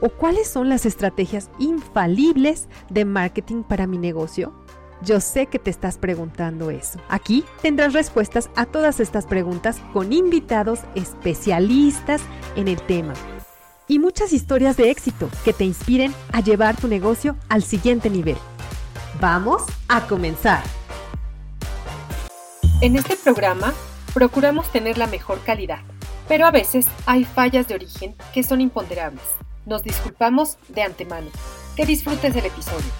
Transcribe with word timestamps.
¿O 0.00 0.10
cuáles 0.10 0.48
son 0.48 0.68
las 0.68 0.86
estrategias 0.86 1.50
infalibles 1.58 2.68
de 2.88 3.04
marketing 3.04 3.62
para 3.64 3.86
mi 3.88 3.98
negocio? 3.98 4.54
Yo 5.02 5.20
sé 5.20 5.46
que 5.46 5.58
te 5.58 5.70
estás 5.70 5.98
preguntando 5.98 6.70
eso. 6.70 7.00
Aquí 7.08 7.44
tendrás 7.62 7.92
respuestas 7.92 8.48
a 8.56 8.66
todas 8.66 9.00
estas 9.00 9.26
preguntas 9.26 9.80
con 9.92 10.12
invitados 10.12 10.80
especialistas 10.94 12.20
en 12.56 12.68
el 12.68 12.80
tema 12.82 13.14
y 13.88 13.98
muchas 13.98 14.32
historias 14.32 14.76
de 14.76 14.90
éxito 14.90 15.28
que 15.44 15.52
te 15.52 15.64
inspiren 15.64 16.12
a 16.32 16.40
llevar 16.40 16.76
tu 16.76 16.88
negocio 16.88 17.36
al 17.48 17.62
siguiente 17.62 18.10
nivel. 18.10 18.36
Vamos 19.20 19.62
a 19.88 20.06
comenzar. 20.06 20.62
En 22.82 22.96
este 22.96 23.16
programa 23.16 23.72
procuramos 24.14 24.70
tener 24.70 24.98
la 24.98 25.06
mejor 25.06 25.40
calidad, 25.44 25.80
pero 26.28 26.46
a 26.46 26.50
veces 26.50 26.86
hay 27.06 27.24
fallas 27.24 27.66
de 27.66 27.74
origen 27.74 28.14
que 28.34 28.42
son 28.42 28.60
imponderables 28.60 29.22
nos 29.68 29.82
disculpamos 29.84 30.58
de 30.68 30.82
antemano. 30.82 31.30
Que 31.76 31.86
disfrutes 31.86 32.34
el 32.34 32.46
episodio. 32.46 32.90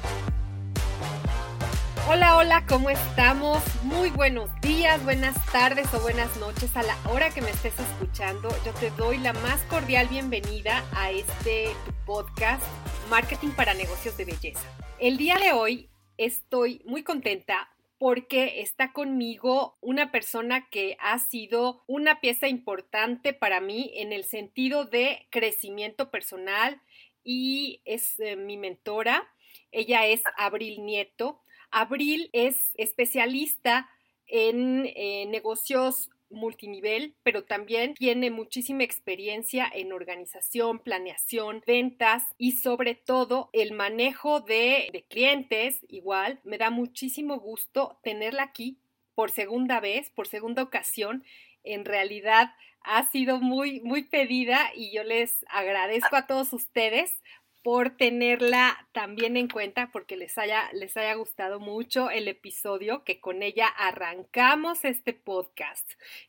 Hola, 2.10 2.36
hola, 2.36 2.64
¿cómo 2.66 2.88
estamos? 2.88 3.62
Muy 3.82 4.10
buenos 4.10 4.48
días, 4.62 5.02
buenas 5.04 5.34
tardes 5.52 5.92
o 5.92 6.00
buenas 6.00 6.34
noches 6.38 6.74
a 6.76 6.82
la 6.82 6.96
hora 7.10 7.30
que 7.30 7.42
me 7.42 7.50
estés 7.50 7.74
escuchando. 7.78 8.48
Yo 8.64 8.72
te 8.74 8.90
doy 8.92 9.18
la 9.18 9.32
más 9.34 9.60
cordial 9.64 10.08
bienvenida 10.08 10.84
a 10.94 11.10
este 11.10 11.68
podcast 12.06 12.62
Marketing 13.10 13.50
para 13.50 13.74
Negocios 13.74 14.16
de 14.16 14.24
Belleza. 14.24 14.62
El 14.98 15.18
día 15.18 15.36
de 15.36 15.52
hoy 15.52 15.90
estoy 16.16 16.82
muy 16.86 17.02
contenta 17.02 17.68
porque 17.98 18.60
está 18.60 18.92
conmigo 18.92 19.76
una 19.80 20.12
persona 20.12 20.68
que 20.70 20.96
ha 21.00 21.18
sido 21.18 21.82
una 21.86 22.20
pieza 22.20 22.48
importante 22.48 23.32
para 23.32 23.60
mí 23.60 23.90
en 23.94 24.12
el 24.12 24.24
sentido 24.24 24.84
de 24.84 25.26
crecimiento 25.30 26.10
personal 26.10 26.80
y 27.24 27.82
es 27.84 28.18
eh, 28.20 28.36
mi 28.36 28.56
mentora. 28.56 29.28
Ella 29.72 30.06
es 30.06 30.22
Abril 30.36 30.84
Nieto. 30.84 31.40
Abril 31.70 32.30
es 32.32 32.70
especialista 32.74 33.90
en 34.26 34.86
eh, 34.86 35.26
negocios 35.26 36.10
multinivel, 36.30 37.14
pero 37.22 37.44
también 37.44 37.94
tiene 37.94 38.30
muchísima 38.30 38.84
experiencia 38.84 39.70
en 39.72 39.92
organización, 39.92 40.78
planeación, 40.78 41.62
ventas 41.66 42.24
y 42.36 42.52
sobre 42.52 42.94
todo 42.94 43.50
el 43.52 43.72
manejo 43.72 44.40
de, 44.40 45.04
clientes. 45.08 45.80
Igual, 45.88 46.40
me 46.44 46.58
da 46.58 46.70
muchísimo 46.70 47.38
gusto 47.38 47.98
tenerla 48.02 48.44
aquí 48.44 48.78
por 49.14 49.30
segunda 49.30 49.80
vez, 49.80 50.10
por 50.10 50.28
segunda 50.28 50.62
ocasión. 50.62 51.24
En 51.64 51.84
realidad 51.84 52.54
ha 52.82 53.10
sido 53.10 53.40
muy, 53.40 53.80
muy 53.80 54.04
pedida 54.04 54.70
y 54.74 54.92
yo 54.92 55.02
les 55.04 55.44
agradezco 55.48 56.16
a 56.16 56.26
todos 56.26 56.52
ustedes 56.52 57.20
por 57.68 57.90
tenerla 57.90 58.88
también 58.92 59.36
en 59.36 59.46
cuenta, 59.46 59.90
porque 59.92 60.16
les 60.16 60.38
haya, 60.38 60.72
les 60.72 60.96
haya 60.96 61.12
gustado 61.16 61.60
mucho 61.60 62.08
el 62.08 62.26
episodio 62.26 63.04
que 63.04 63.20
con 63.20 63.42
ella 63.42 63.66
arrancamos 63.66 64.86
este 64.86 65.12
podcast. 65.12 65.86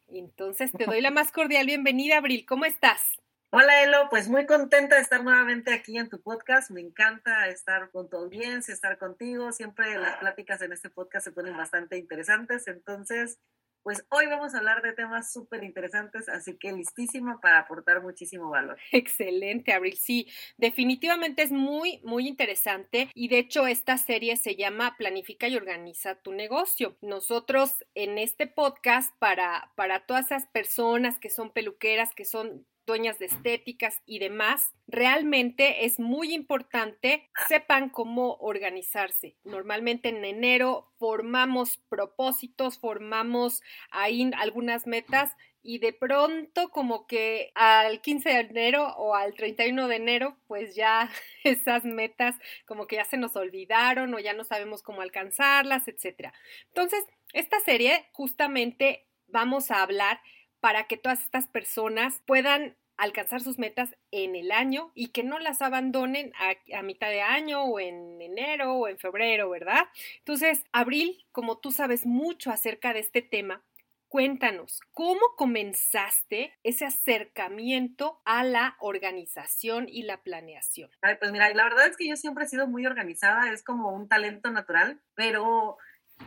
Entonces 0.10 0.70
te 0.78 0.84
doy 0.84 1.00
la 1.00 1.12
más 1.12 1.32
cordial 1.32 1.66
bienvenida, 1.66 2.18
Abril. 2.18 2.46
¿Cómo 2.46 2.66
estás? 2.66 3.02
Hola 3.52 3.84
Elo, 3.84 4.10
pues 4.10 4.28
muy 4.28 4.46
contenta 4.46 4.98
de 4.98 5.02
estar 5.02 5.24
nuevamente 5.24 5.74
aquí 5.74 5.98
en 5.98 6.10
tu 6.10 6.22
podcast. 6.22 6.72
Me 6.72 6.82
encanta 6.82 7.48
estar 7.48 7.90
con 7.92 8.10
tu 8.10 8.18
audiencia, 8.18 8.74
estar 8.74 8.98
contigo. 8.98 9.54
Siempre 9.54 9.98
las 9.98 10.18
pláticas 10.18 10.62
en 10.62 10.74
este 10.74 10.90
podcast 10.90 11.24
se 11.24 11.32
ponen 11.32 11.56
bastante 11.56 11.98
interesantes. 11.98 12.68
Entonces, 12.68 13.40
pues 13.90 14.06
hoy 14.10 14.28
vamos 14.28 14.54
a 14.54 14.60
hablar 14.60 14.84
de 14.84 14.94
temas 14.94 15.34
súper 15.34 15.64
interesantes, 15.64 16.30
así 16.30 16.56
que 16.60 16.72
listísimo 16.72 17.40
para 17.42 17.58
aportar 17.58 18.04
muchísimo 18.04 18.52
valor. 18.52 18.78
Excelente, 18.92 19.74
Abril. 19.74 19.98
Sí, 19.98 20.28
definitivamente 20.58 21.42
es 21.42 21.52
muy, 21.52 22.00
muy 22.04 22.28
interesante 22.28 23.10
y 23.16 23.30
de 23.30 23.40
hecho 23.40 23.66
esta 23.66 23.98
serie 23.98 24.36
se 24.36 24.56
llama 24.56 24.96
Planifica 24.96 25.48
y 25.48 25.58
organiza 25.58 26.14
tu 26.22 26.34
negocio. 26.34 26.98
Nosotros 27.02 27.84
en 27.96 28.20
este 28.20 28.46
podcast 28.46 29.12
para, 29.18 29.72
para 29.74 30.06
todas 30.06 30.28
esas 30.28 30.46
personas 30.46 31.18
que 31.18 31.32
son 31.32 31.50
peluqueras, 31.50 32.14
que 32.14 32.26
son 32.26 32.68
dueñas 32.90 33.20
de 33.20 33.28
estéticas 33.28 34.02
y 34.06 34.20
demás, 34.20 34.74
realmente 34.88 35.86
es 35.86 36.00
muy 36.00 36.34
importante 36.34 37.30
sepan 37.48 37.90
cómo 37.90 38.34
organizarse. 38.40 39.38
Normalmente 39.44 40.10
en 40.10 40.26
enero 40.26 40.92
formamos 40.98 41.78
propósitos, 41.88 42.80
formamos 42.80 43.62
ahí 43.92 44.32
algunas 44.36 44.88
metas 44.88 45.36
y 45.62 45.78
de 45.78 45.94
pronto 45.94 46.70
como 46.70 47.06
que 47.06 47.52
al 47.54 48.02
15 48.02 48.30
de 48.30 48.40
enero 48.40 48.88
o 48.98 49.14
al 49.14 49.36
31 49.36 49.88
de 49.88 49.96
enero 49.96 50.38
pues 50.48 50.76
ya 50.76 51.12
esas 51.44 51.86
metas 51.86 52.36
como 52.66 52.88
que 52.88 52.96
ya 52.96 53.06
se 53.06 53.18
nos 53.18 53.36
olvidaron 53.36 54.14
o 54.16 54.20
ya 54.20 54.34
no 54.34 54.44
sabemos 54.44 54.82
cómo 54.82 55.02
alcanzarlas, 55.02 55.88
etc. 55.88 56.34
Entonces, 56.70 57.06
esta 57.34 57.60
serie 57.60 58.08
justamente 58.14 59.06
vamos 59.28 59.70
a 59.70 59.84
hablar 59.84 60.20
para 60.60 60.88
que 60.88 60.98
todas 60.98 61.22
estas 61.22 61.48
personas 61.48 62.22
puedan 62.26 62.76
alcanzar 63.00 63.42
sus 63.42 63.58
metas 63.58 63.96
en 64.12 64.36
el 64.36 64.52
año 64.52 64.92
y 64.94 65.08
que 65.08 65.24
no 65.24 65.40
las 65.40 65.62
abandonen 65.62 66.34
a, 66.74 66.82
mitad 66.84 67.10
de 67.10 67.22
año 67.22 67.64
o 67.64 67.80
en 67.80 68.22
enero 68.22 68.74
o 68.74 68.88
en 68.88 68.98
febrero, 68.98 69.50
¿verdad? 69.50 69.88
Entonces, 70.20 70.66
Abril, 70.72 71.26
como 71.32 71.58
tú 71.58 71.72
sabes 71.72 72.06
mucho 72.06 72.52
acerca 72.52 72.94
de 72.94 73.00
este 73.00 73.22
tema, 73.22 73.64
Cuéntanos, 74.10 74.82
¿cómo 74.92 75.22
comenzaste 75.38 76.58
ese 76.64 76.84
acercamiento 76.84 78.20
a 78.26 78.44
la 78.44 78.76
organización 78.80 79.88
y 79.88 80.02
la 80.02 80.24
planeación? 80.24 80.90
Pues 81.20 81.32
mira, 81.32 81.54
la 81.54 81.66
verdad 81.66 81.86
es 81.86 81.96
que 81.96 82.08
yo 82.08 82.16
siempre 82.16 82.46
he 82.46 82.48
sido 82.48 82.66
muy 82.66 82.88
organizada, 82.88 83.52
es 83.52 83.62
como 83.62 83.94
un 83.94 84.10
talento 84.10 84.50
natural, 84.50 85.00
pero 85.14 85.78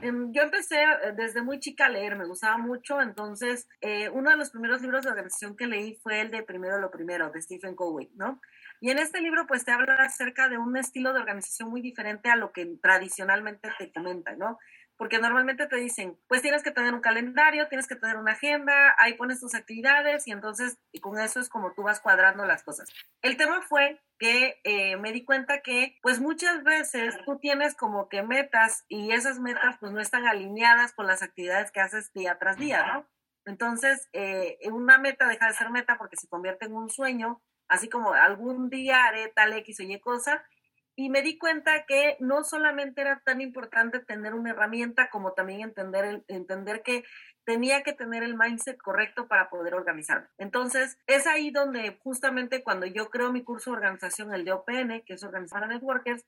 yo 0.01 0.43
empecé 0.43 0.83
eh, 0.83 1.13
desde 1.17 1.43
muy 1.43 1.61
chica 1.61 1.87
a 1.87 1.89
leer, 1.89 2.17
me 2.17 2.27
gustaba 2.27 2.59
mucho, 2.59 3.01
entonces 3.01 3.69
eh, 3.81 4.09
uno 4.11 4.31
de 4.31 4.37
los 4.37 4.51
primeros 4.51 4.83
libros 4.83 5.05
de 5.05 5.11
organización 5.11 5.57
que 5.57 5.67
leí 5.67 5.95
fue 6.03 6.21
el 6.21 6.31
de 6.31 6.43
Primero 6.43 6.79
lo 6.79 6.91
Primero, 6.91 7.31
de 7.31 7.43
Stephen 7.43 7.75
Covey, 7.75 8.11
¿no? 8.15 8.41
Y 8.81 8.91
en 8.91 8.99
este 8.99 9.21
libro 9.21 9.47
pues 9.47 9.65
te 9.65 9.71
habla 9.71 9.95
acerca 9.95 10.49
de 10.49 10.59
un 10.59 10.77
estilo 10.77 11.13
de 11.13 11.21
organización 11.21 11.71
muy 11.71 11.81
diferente 11.81 12.31
a 12.31 12.37
lo 12.37 12.53
que 12.53 12.67
tradicionalmente 12.83 13.71
te 13.79 13.93
comentan, 13.93 14.39
¿no? 14.39 14.59
Porque 14.97 15.19
normalmente 15.19 15.67
te 15.67 15.77
dicen, 15.77 16.19
pues 16.29 16.43
tienes 16.43 16.63
que 16.63 16.71
tener 16.71 16.95
un 16.95 17.01
calendario, 17.01 17.69
tienes 17.69 17.87
que 17.87 17.97
tener 17.97 18.17
una 18.17 18.33
agenda, 18.33 18.95
ahí 18.99 19.15
pones 19.15 19.41
tus 19.41 19.55
actividades 19.55 20.27
y 20.29 20.33
entonces 20.33 20.79
y 20.93 21.01
con 21.01 21.19
eso 21.19 21.41
es 21.41 21.49
como 21.49 21.73
tú 21.73 21.83
vas 21.83 22.01
cuadrando 22.01 22.45
las 22.45 22.63
cosas. 22.63 22.89
El 23.21 23.37
tema 23.37 23.63
fue 23.63 24.01
que 24.19 24.61
eh, 24.65 24.97
me 24.97 25.13
di 25.13 25.25
cuenta 25.25 25.61
que 25.61 25.99
pues 26.03 26.21
muchas 26.21 26.63
veces 26.63 27.17
tú 27.25 27.39
tienes 27.39 27.75
como 27.75 28.09
que 28.09 28.23
metas 28.23 28.85
y 28.89 29.13
esas 29.13 29.39
metas 29.41 29.77
pues 29.81 29.93
no 29.93 30.01
están 30.01 30.27
alineadas 30.27 30.93
con 30.93 31.07
las 31.07 31.23
actividades 31.23 31.73
que 31.73 31.81
haces 31.81 32.13
día 32.13 32.39
tras 32.39 32.57
día, 32.57 32.87
¿no? 32.87 33.07
Entonces, 33.45 34.09
eh, 34.13 34.59
una 34.71 34.99
meta 34.99 35.27
deja 35.27 35.49
de 35.49 35.55
ser 35.55 35.71
meta 35.71 35.99
porque 35.99 36.17
se 36.17 36.29
convierte 36.29 36.67
en 36.67 36.75
un 36.75 36.91
sueño, 36.91 37.43
así 37.69 37.89
como 37.89 38.13
algún 38.13 38.71
día 38.71 39.07
haré 39.07 39.29
tal 39.29 39.53
X 39.55 39.81
o 39.81 39.83
Y 39.83 39.99
cosa, 40.01 40.45
y 40.95 41.09
me 41.09 41.23
di 41.23 41.39
cuenta 41.39 41.85
que 41.87 42.17
no 42.21 42.45
solamente 42.45 43.01
era 43.01 43.21
tan 43.25 43.41
importante 43.41 44.01
tener 44.01 44.35
una 44.35 44.51
herramienta 44.51 45.09
como 45.11 45.33
también 45.33 45.63
entender, 45.63 46.23
entender 46.29 46.83
que 46.83 47.05
tenía 47.45 47.83
que 47.83 47.93
tener 47.93 48.23
el 48.23 48.37
mindset 48.37 48.77
correcto 48.77 49.27
para 49.27 49.49
poder 49.49 49.75
organizarme. 49.75 50.29
Entonces, 50.39 50.99
es 51.07 51.27
ahí 51.27 51.51
donde 51.51 51.99
justamente 52.03 52.63
cuando 52.63 52.87
yo 52.87 53.11
creo 53.11 53.33
mi 53.33 53.43
curso 53.43 53.71
de 53.71 53.77
organización, 53.79 54.35
el 54.35 54.45
de 54.45 54.53
OPN, 54.53 55.03
que 55.05 55.15
es 55.15 55.25
Organizar 55.25 55.63
para 55.63 55.75
Networkers, 55.75 56.25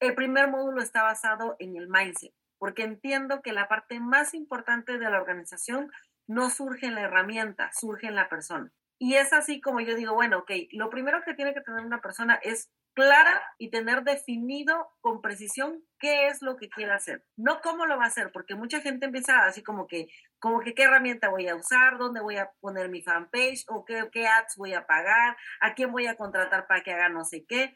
el 0.00 0.14
primer 0.14 0.48
módulo 0.48 0.82
está 0.82 1.02
basado 1.02 1.56
en 1.58 1.76
el 1.76 1.88
mindset, 1.88 2.34
porque 2.58 2.82
entiendo 2.82 3.42
que 3.42 3.52
la 3.52 3.68
parte 3.68 4.00
más 4.00 4.34
importante 4.34 4.98
de 4.98 5.10
la 5.10 5.20
organización 5.20 5.90
no 6.26 6.50
surge 6.50 6.86
en 6.86 6.94
la 6.94 7.02
herramienta, 7.02 7.70
surge 7.72 8.06
en 8.06 8.14
la 8.14 8.28
persona. 8.28 8.72
Y 8.98 9.14
es 9.14 9.32
así 9.32 9.60
como 9.60 9.80
yo 9.80 9.94
digo, 9.96 10.14
bueno, 10.14 10.38
ok, 10.38 10.50
lo 10.72 10.88
primero 10.88 11.22
que 11.24 11.34
tiene 11.34 11.52
que 11.52 11.60
tener 11.60 11.84
una 11.84 12.00
persona 12.00 12.38
es 12.42 12.70
clara 12.94 13.42
y 13.58 13.70
tener 13.70 14.02
definido 14.04 14.88
con 15.00 15.20
precisión 15.20 15.82
qué 15.98 16.28
es 16.28 16.42
lo 16.42 16.56
que 16.56 16.68
quiere 16.68 16.92
hacer, 16.92 17.24
no 17.36 17.60
cómo 17.60 17.86
lo 17.86 17.96
va 17.96 18.04
a 18.04 18.08
hacer, 18.08 18.30
porque 18.32 18.54
mucha 18.54 18.80
gente 18.80 19.06
empieza 19.06 19.44
así 19.44 19.62
como 19.62 19.86
que, 19.86 20.08
como 20.38 20.60
que 20.60 20.74
qué 20.74 20.84
herramienta 20.84 21.28
voy 21.28 21.48
a 21.48 21.56
usar, 21.56 21.98
dónde 21.98 22.20
voy 22.20 22.36
a 22.36 22.50
poner 22.60 22.88
mi 22.88 23.02
fanpage 23.02 23.64
o 23.68 23.84
qué, 23.84 24.08
qué 24.12 24.26
ads 24.26 24.56
voy 24.56 24.74
a 24.74 24.86
pagar, 24.86 25.36
a 25.60 25.74
quién 25.74 25.92
voy 25.92 26.06
a 26.06 26.16
contratar 26.16 26.66
para 26.66 26.82
que 26.82 26.92
haga 26.92 27.08
no 27.08 27.24
sé 27.24 27.44
qué. 27.46 27.74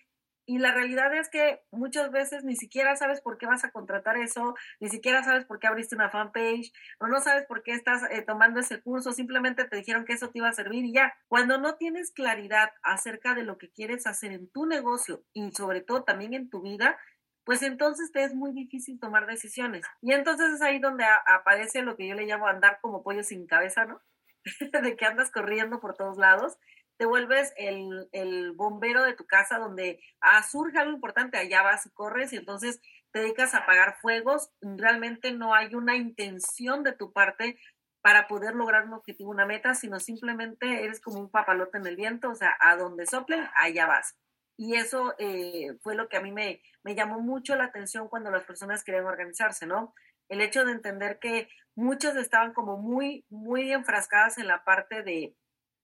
Y 0.49 0.57
la 0.61 0.73
realidad 0.73 1.15
es 1.15 1.29
que 1.29 1.61
muchas 1.71 2.11
veces 2.11 2.43
ni 2.43 2.57
siquiera 2.57 2.97
sabes 2.97 3.21
por 3.21 3.37
qué 3.37 3.45
vas 3.45 3.67
a 3.67 3.71
contratar 3.71 4.17
eso, 4.17 4.55
ni 4.81 4.89
siquiera 4.89 5.23
sabes 5.23 5.45
por 5.45 5.59
qué 5.59 5.67
abriste 5.67 5.95
una 5.95 6.09
fanpage, 6.09 6.73
o 6.99 7.07
no 7.07 7.21
sabes 7.21 7.45
por 7.45 7.63
qué 7.63 7.73
estás 7.73 8.03
eh, 8.11 8.23
tomando 8.23 8.59
ese 8.59 8.81
curso, 8.81 9.13
simplemente 9.13 9.67
te 9.67 9.77
dijeron 9.77 10.07
que 10.07 10.15
eso 10.15 10.31
te 10.31 10.39
iba 10.39 10.49
a 10.49 10.55
servir 10.55 10.87
y 10.87 10.95
ya. 10.95 11.13
Cuando 11.29 11.59
no 11.59 11.75
tienes 11.75 12.13
claridad 12.13 12.71
acerca 12.83 13.35
de 13.35 13.43
lo 13.43 13.59
que 13.59 13.71
quieres 13.71 14.07
hacer 14.07 14.33
en 14.33 14.49
tu 14.49 14.65
negocio 14.65 15.23
y 15.35 15.53
sobre 15.53 15.83
todo 15.83 16.05
también 16.05 16.33
en 16.33 16.49
tu 16.49 16.63
vida, 16.63 16.97
pues 17.45 17.63
entonces 17.63 18.11
te 18.11 18.25
es 18.25 18.35
muy 18.35 18.53
difícil 18.53 18.99
tomar 18.99 19.27
decisiones. 19.27 19.85
Y 20.01 20.13
entonces 20.13 20.55
es 20.55 20.63
ahí 20.63 20.79
donde 20.79 21.05
aparece 21.27 21.83
lo 21.83 21.95
que 21.95 22.09
yo 22.09 22.15
le 22.15 22.25
llamo 22.25 22.47
andar 22.47 22.79
como 22.81 23.03
pollo 23.03 23.23
sin 23.23 23.47
cabeza, 23.47 23.85
¿no? 23.85 24.01
de 24.83 24.97
que 24.97 25.05
andas 25.05 25.31
corriendo 25.31 25.79
por 25.79 25.95
todos 25.95 26.17
lados 26.17 26.57
te 26.99 27.07
vuelves 27.07 27.55
el, 27.57 28.53
bombero 28.57 29.05
de 29.05 29.15
tu 29.15 29.25
casa 29.25 29.59
donde 29.59 30.01
ah, 30.21 30.43
surge 30.43 30.79
algo 30.79 30.93
importante, 30.93 31.39
allá 31.39 31.63
vas 31.63 31.87
y 31.87 31.91
corres 31.91 32.33
y 32.33 32.37
entonces 32.37 32.81
te 33.13 33.21
dedicas 33.21 33.55
a 33.55 33.59
apagar 33.59 33.97
fuegos, 34.01 34.51
realmente 34.61 35.33
no 35.33 35.55
hay 35.55 35.75
una 35.75 35.97
intención 35.97 36.83
de 36.83 36.93
tu 36.93 37.13
parte 37.13 37.59
para 38.03 38.27
poder 38.27 38.55
lograr 38.55 38.85
un 38.85 38.95
objetivo, 38.95 39.31
una 39.31 39.47
meta, 39.47 39.75
sino 39.75 40.01
simplemente 40.01 40.85
eres 40.85 41.01
como 41.01 41.21
un 41.21 41.31
papalote 41.31 41.79
en 41.79 41.87
el 41.87 41.97
viento, 41.97 42.31
o 42.31 42.35
sea, 42.35 42.57
a 42.61 42.77
donde 42.77 43.07
soplen, 43.07 43.49
allá 43.57 43.87
vas. 43.87 44.17
Y 44.57 44.75
eso 44.75 45.15
eh, 45.19 45.77
fue 45.83 45.95
lo 45.95 46.09
que 46.09 46.17
a 46.17 46.21
mí 46.21 46.33
me, 46.33 46.61
me 46.83 46.95
llamó 46.95 47.21
mucho 47.21 47.55
la 47.55 47.65
atención 47.65 48.09
cuando 48.09 48.31
las 48.31 48.45
personas 48.45 48.83
querían 48.83 49.07
organizarse, 49.07 49.67
¿no? 49.67 49.95
El 50.29 50.41
hecho 50.41 50.65
de 50.65 50.73
entender 50.73 51.19
que 51.21 51.49
muchas 51.77 52.17
estaban 52.17 52.53
como 52.53 52.77
muy, 52.77 53.25
muy 53.31 53.73
enfrascadas 53.73 54.39
en 54.39 54.49
la 54.49 54.65
parte 54.65 55.03
de, 55.03 55.37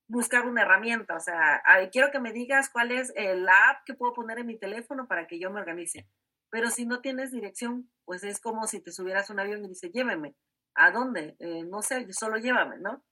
buscar 0.07 0.47
una 0.47 0.63
herramienta, 0.63 1.17
o 1.17 1.21
sea, 1.21 1.63
quiero 1.91 2.11
que 2.11 2.21
me 2.21 2.33
digas 2.33 2.71
cuál 2.71 2.93
es 2.93 3.13
la 3.17 3.71
app 3.71 3.85
que 3.87 3.95
puedo 3.95 4.13
poner 4.13 4.39
en 4.39 4.47
mi 4.47 4.59
teléfono 4.59 5.09
para 5.09 5.27
que 5.27 5.39
yo 5.39 5.51
me 5.51 5.61
organice. 5.61 6.09
Pero 6.51 6.71
si 6.71 6.87
no 6.87 7.01
tienes 7.01 7.33
dirección, 7.33 7.91
pues 8.05 8.23
es 8.23 8.39
como 8.41 8.67
si 8.67 8.81
te 8.81 8.93
subieras 8.93 9.29
un 9.31 9.41
avión 9.41 9.65
y 9.65 9.69
dices, 9.69 9.91
lléveme. 9.93 10.37
¿A 10.77 10.91
dónde? 10.91 11.37
Eh, 11.39 11.65
no 11.65 11.83
sé, 11.83 12.07
solo 12.13 12.37
llévame, 12.37 12.79
¿no? 12.79 13.03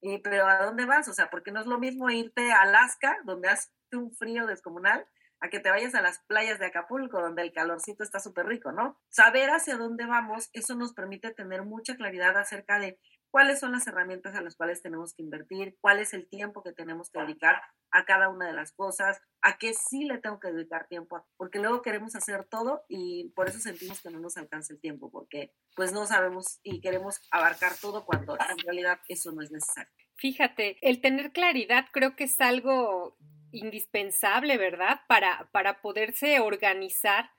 Y, 0.00 0.18
pero 0.18 0.46
¿a 0.48 0.64
dónde 0.64 0.86
vas? 0.86 1.08
O 1.08 1.12
sea, 1.12 1.30
porque 1.30 1.52
no 1.52 1.60
es 1.60 1.66
lo 1.66 1.78
mismo 1.78 2.10
irte 2.10 2.50
a 2.52 2.62
Alaska, 2.62 3.18
donde 3.24 3.48
hace 3.48 3.68
un 3.92 4.12
frío 4.12 4.46
descomunal, 4.46 5.06
a 5.40 5.48
que 5.48 5.60
te 5.60 5.70
vayas 5.70 5.94
a 5.94 6.02
las 6.02 6.20
playas 6.26 6.58
de 6.58 6.66
Acapulco, 6.66 7.20
donde 7.20 7.42
el 7.42 7.52
calorcito 7.52 8.02
está 8.02 8.18
súper 8.18 8.46
rico, 8.46 8.72
¿no? 8.72 8.98
Saber 9.08 9.50
hacia 9.50 9.76
dónde 9.76 10.06
vamos, 10.06 10.50
eso 10.52 10.74
nos 10.74 10.92
permite 10.92 11.32
tener 11.32 11.62
mucha 11.62 11.96
claridad 11.96 12.36
acerca 12.36 12.78
de 12.78 12.98
cuáles 13.30 13.60
son 13.60 13.72
las 13.72 13.86
herramientas 13.86 14.34
a 14.34 14.40
las 14.40 14.56
cuales 14.56 14.82
tenemos 14.82 15.14
que 15.14 15.22
invertir, 15.22 15.76
cuál 15.80 16.00
es 16.00 16.12
el 16.14 16.28
tiempo 16.28 16.62
que 16.62 16.72
tenemos 16.72 17.10
que 17.10 17.20
dedicar 17.20 17.62
a 17.90 18.04
cada 18.04 18.28
una 18.28 18.46
de 18.46 18.52
las 18.52 18.72
cosas, 18.72 19.20
a 19.42 19.58
qué 19.58 19.74
sí 19.74 20.04
le 20.04 20.18
tengo 20.18 20.38
que 20.40 20.52
dedicar 20.52 20.86
tiempo, 20.88 21.26
porque 21.36 21.58
luego 21.58 21.82
queremos 21.82 22.14
hacer 22.14 22.44
todo 22.44 22.84
y 22.88 23.32
por 23.34 23.48
eso 23.48 23.58
sentimos 23.58 24.00
que 24.00 24.10
no 24.10 24.20
nos 24.20 24.36
alcanza 24.36 24.72
el 24.72 24.80
tiempo, 24.80 25.10
porque 25.10 25.52
pues 25.74 25.92
no 25.92 26.06
sabemos 26.06 26.60
y 26.62 26.80
queremos 26.80 27.20
abarcar 27.30 27.72
todo 27.80 28.04
cuando 28.04 28.34
en 28.34 28.58
realidad 28.58 29.00
eso 29.08 29.32
no 29.32 29.42
es 29.42 29.50
necesario. 29.50 29.92
Fíjate, 30.16 30.76
el 30.82 31.00
tener 31.00 31.32
claridad 31.32 31.86
creo 31.92 32.14
que 32.14 32.24
es 32.24 32.40
algo 32.40 33.16
indispensable, 33.52 34.58
¿verdad? 34.58 35.00
Para, 35.08 35.48
para 35.52 35.80
poderse 35.80 36.40
organizar 36.40 37.30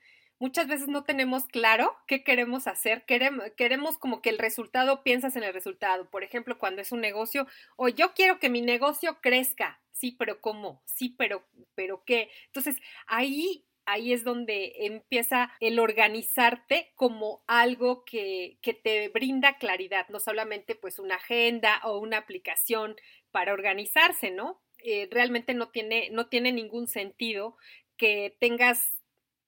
muchas 0.42 0.66
veces 0.66 0.88
no 0.88 1.04
tenemos 1.04 1.44
claro 1.44 1.96
qué 2.08 2.24
queremos 2.24 2.66
hacer, 2.66 3.04
queremos, 3.04 3.44
queremos 3.56 3.96
como 3.96 4.20
que 4.20 4.28
el 4.28 4.38
resultado, 4.38 5.04
piensas 5.04 5.36
en 5.36 5.44
el 5.44 5.54
resultado. 5.54 6.10
Por 6.10 6.24
ejemplo, 6.24 6.58
cuando 6.58 6.82
es 6.82 6.90
un 6.90 7.00
negocio, 7.00 7.46
o 7.76 7.88
yo 7.88 8.12
quiero 8.12 8.40
que 8.40 8.50
mi 8.50 8.60
negocio 8.60 9.18
crezca. 9.20 9.80
Sí, 9.92 10.16
pero 10.18 10.40
¿cómo? 10.40 10.82
Sí, 10.84 11.14
pero, 11.16 11.44
pero 11.76 12.02
¿qué? 12.04 12.28
Entonces, 12.46 12.76
ahí 13.06 13.64
ahí 13.84 14.12
es 14.12 14.22
donde 14.24 14.72
empieza 14.86 15.52
el 15.60 15.78
organizarte 15.78 16.92
como 16.94 17.42
algo 17.48 18.04
que, 18.04 18.58
que, 18.62 18.74
te 18.74 19.08
brinda 19.08 19.58
claridad, 19.58 20.08
no 20.08 20.20
solamente 20.20 20.76
pues 20.76 21.00
una 21.00 21.16
agenda 21.16 21.80
o 21.84 21.98
una 21.98 22.18
aplicación 22.18 22.96
para 23.32 23.52
organizarse, 23.52 24.30
¿no? 24.30 24.60
Eh, 24.84 25.08
realmente 25.10 25.54
no 25.54 25.70
tiene, 25.70 26.10
no 26.10 26.28
tiene 26.28 26.52
ningún 26.52 26.86
sentido 26.86 27.56
que 27.96 28.36
tengas 28.40 29.01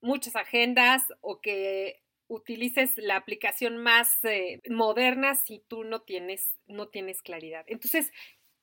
muchas 0.05 0.35
agendas 0.35 1.03
o 1.21 1.41
que 1.41 2.01
utilices 2.27 2.93
la 2.97 3.17
aplicación 3.17 3.77
más 3.77 4.23
eh, 4.23 4.61
moderna 4.69 5.35
si 5.35 5.63
tú 5.67 5.83
no 5.83 6.01
tienes, 6.01 6.57
no 6.67 6.87
tienes 6.87 7.21
claridad. 7.21 7.65
Entonces, 7.67 8.11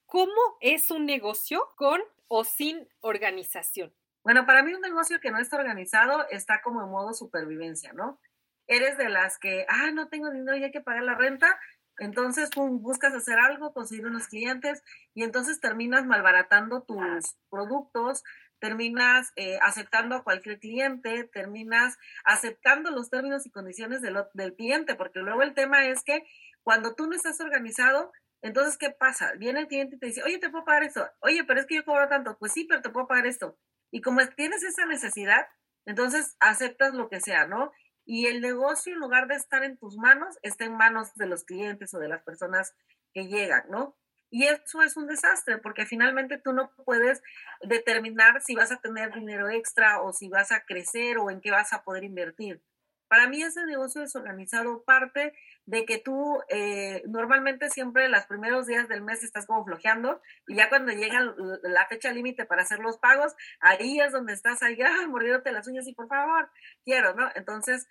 ¿cómo 0.07 0.41
es 0.61 0.91
un 0.91 1.05
negocio 1.05 1.69
con 1.77 2.01
o 2.29 2.45
sin 2.45 2.89
organización? 3.01 3.93
Bueno, 4.23 4.47
para 4.47 4.63
mí 4.63 4.73
un 4.73 4.81
negocio 4.81 5.21
que 5.21 5.33
no 5.33 5.39
está 5.39 5.57
organizado 5.57 6.27
está 6.31 6.63
como 6.63 6.83
en 6.83 6.91
modo 6.91 7.13
supervivencia, 7.13 7.93
¿no? 7.93 8.21
Eres 8.69 8.97
de 8.97 9.09
las 9.09 9.39
que, 9.39 9.67
ah, 9.69 9.91
no 9.91 10.09
tengo 10.09 10.31
dinero 10.31 10.57
y 10.57 10.65
hay 10.65 10.71
que 10.71 10.81
pagar 10.81 11.03
la 11.03 11.17
renta, 11.17 11.59
entonces 11.99 12.51
buscas 12.57 13.15
hacer 13.15 13.39
algo, 13.39 13.73
conseguir 13.73 14.07
unos 14.07 14.29
clientes 14.29 14.83
y 15.13 15.25
entonces 15.25 15.61
terminas 15.61 16.07
malbaratando 16.07 16.83
tus 16.83 17.37
productos, 17.51 18.23
terminas 18.63 19.33
eh, 19.35 19.59
aceptando 19.61 20.15
a 20.15 20.23
cualquier 20.23 20.61
cliente, 20.61 21.25
terminas 21.25 21.99
aceptando 22.25 22.93
los 22.93 23.11
términos 23.11 23.45
y 23.45 23.51
condiciones 23.51 24.03
del, 24.03 24.17
del 24.35 24.55
cliente, 24.55 24.95
porque 24.95 25.19
luego 25.19 25.43
el 25.43 25.53
tema 25.53 25.89
es 25.89 26.05
que 26.05 26.23
cuando 26.63 26.95
tú 26.95 27.09
no 27.09 27.17
estás 27.17 27.41
organizado, 27.41 28.13
entonces, 28.41 28.79
¿qué 28.79 28.91
pasa? 28.91 29.33
Viene 29.37 29.59
el 29.59 29.67
cliente 29.67 29.97
y 29.97 29.99
te 29.99 30.07
dice, 30.07 30.23
oye, 30.23 30.39
te 30.39 30.49
puedo 30.49 30.65
pagar 30.65 30.85
esto, 30.85 31.11
oye, 31.19 31.43
pero 31.43 31.59
es 31.59 31.67
que 31.67 31.75
yo 31.75 31.85
cobro 31.85 32.09
tanto, 32.09 32.39
pues 32.39 32.53
sí, 32.53 32.65
pero 32.65 32.81
te 32.83 32.91
puedo 32.91 33.09
pagar 33.09 33.27
esto. 33.27 33.59
Y 33.91 34.01
como 34.01 34.25
tienes 34.29 34.63
esa 34.63 34.87
necesidad, 34.87 35.45
entonces 35.85 36.37
aceptas 36.39 36.95
lo 36.95 37.09
que 37.09 37.21
sea, 37.21 37.49
¿no? 37.49 37.73
Y 38.05 38.27
el 38.29 38.41
negocio, 38.41 38.93
en 38.93 39.01
lugar 39.01 39.27
de 39.27 39.35
estar 39.35 39.65
en 39.65 39.77
tus 39.77 39.97
manos, 39.97 40.39
está 40.43 40.67
en 40.67 40.77
manos 40.77 41.13
de 41.17 41.27
los 41.27 41.43
clientes 41.43 41.93
o 41.95 41.99
de 41.99 42.09
las 42.09 42.23
personas 42.23 42.77
que 43.13 43.27
llegan, 43.27 43.65
¿no? 43.71 43.97
Y 44.33 44.47
eso 44.47 44.81
es 44.83 44.97
un 44.97 45.07
desastre 45.07 45.59
porque 45.59 45.85
finalmente 45.85 46.39
tú 46.39 46.55
no 46.55 46.73
puedes 46.87 47.23
determinar 47.61 48.41
si 48.41 48.55
vas 48.55 48.73
a 48.73 48.81
tener 48.81 49.13
dinero 49.13 49.51
extra 49.51 50.01
o 50.01 50.15
si 50.15 50.31
vas 50.31 50.53
a 50.53 50.65
crecer 50.65 51.19
o 51.19 51.31
en 51.31 51.43
qué 51.43 51.51
vas 51.51 51.75
a 51.75 51.85
poder 51.85 52.03
invertir. 52.03 52.63
Para 53.09 53.29
mí 53.29 53.43
ese 53.43 53.67
negocio 53.67 54.01
desorganizado 54.01 54.85
parte 54.85 55.35
de 55.67 55.85
que 55.85 55.99
tú 55.99 56.41
eh, 56.49 57.03
normalmente 57.07 57.69
siempre 57.69 58.09
los 58.09 58.25
primeros 58.25 58.67
días 58.67 58.89
del 58.89 59.03
mes 59.03 59.23
estás 59.23 59.45
como 59.45 59.67
flojeando 59.67 60.23
y 60.49 60.57
ya 60.57 60.71
cuando 60.71 60.93
llega 60.93 61.35
la 61.63 61.87
fecha 61.89 62.11
límite 62.11 62.47
para 62.47 62.63
hacer 62.63 62.79
los 62.79 62.97
pagos, 62.97 63.35
ahí 63.61 64.01
es 64.01 64.13
donde 64.13 64.33
estás 64.33 64.63
ahí, 64.63 64.81
ah, 64.81 65.07
mordiéndote 65.09 65.53
las 65.53 65.69
uñas 65.69 65.87
y 65.87 65.93
por 65.93 66.09
favor, 66.09 66.51
quiero, 66.87 67.15
¿no? 67.15 67.29
Entonces, 67.35 67.87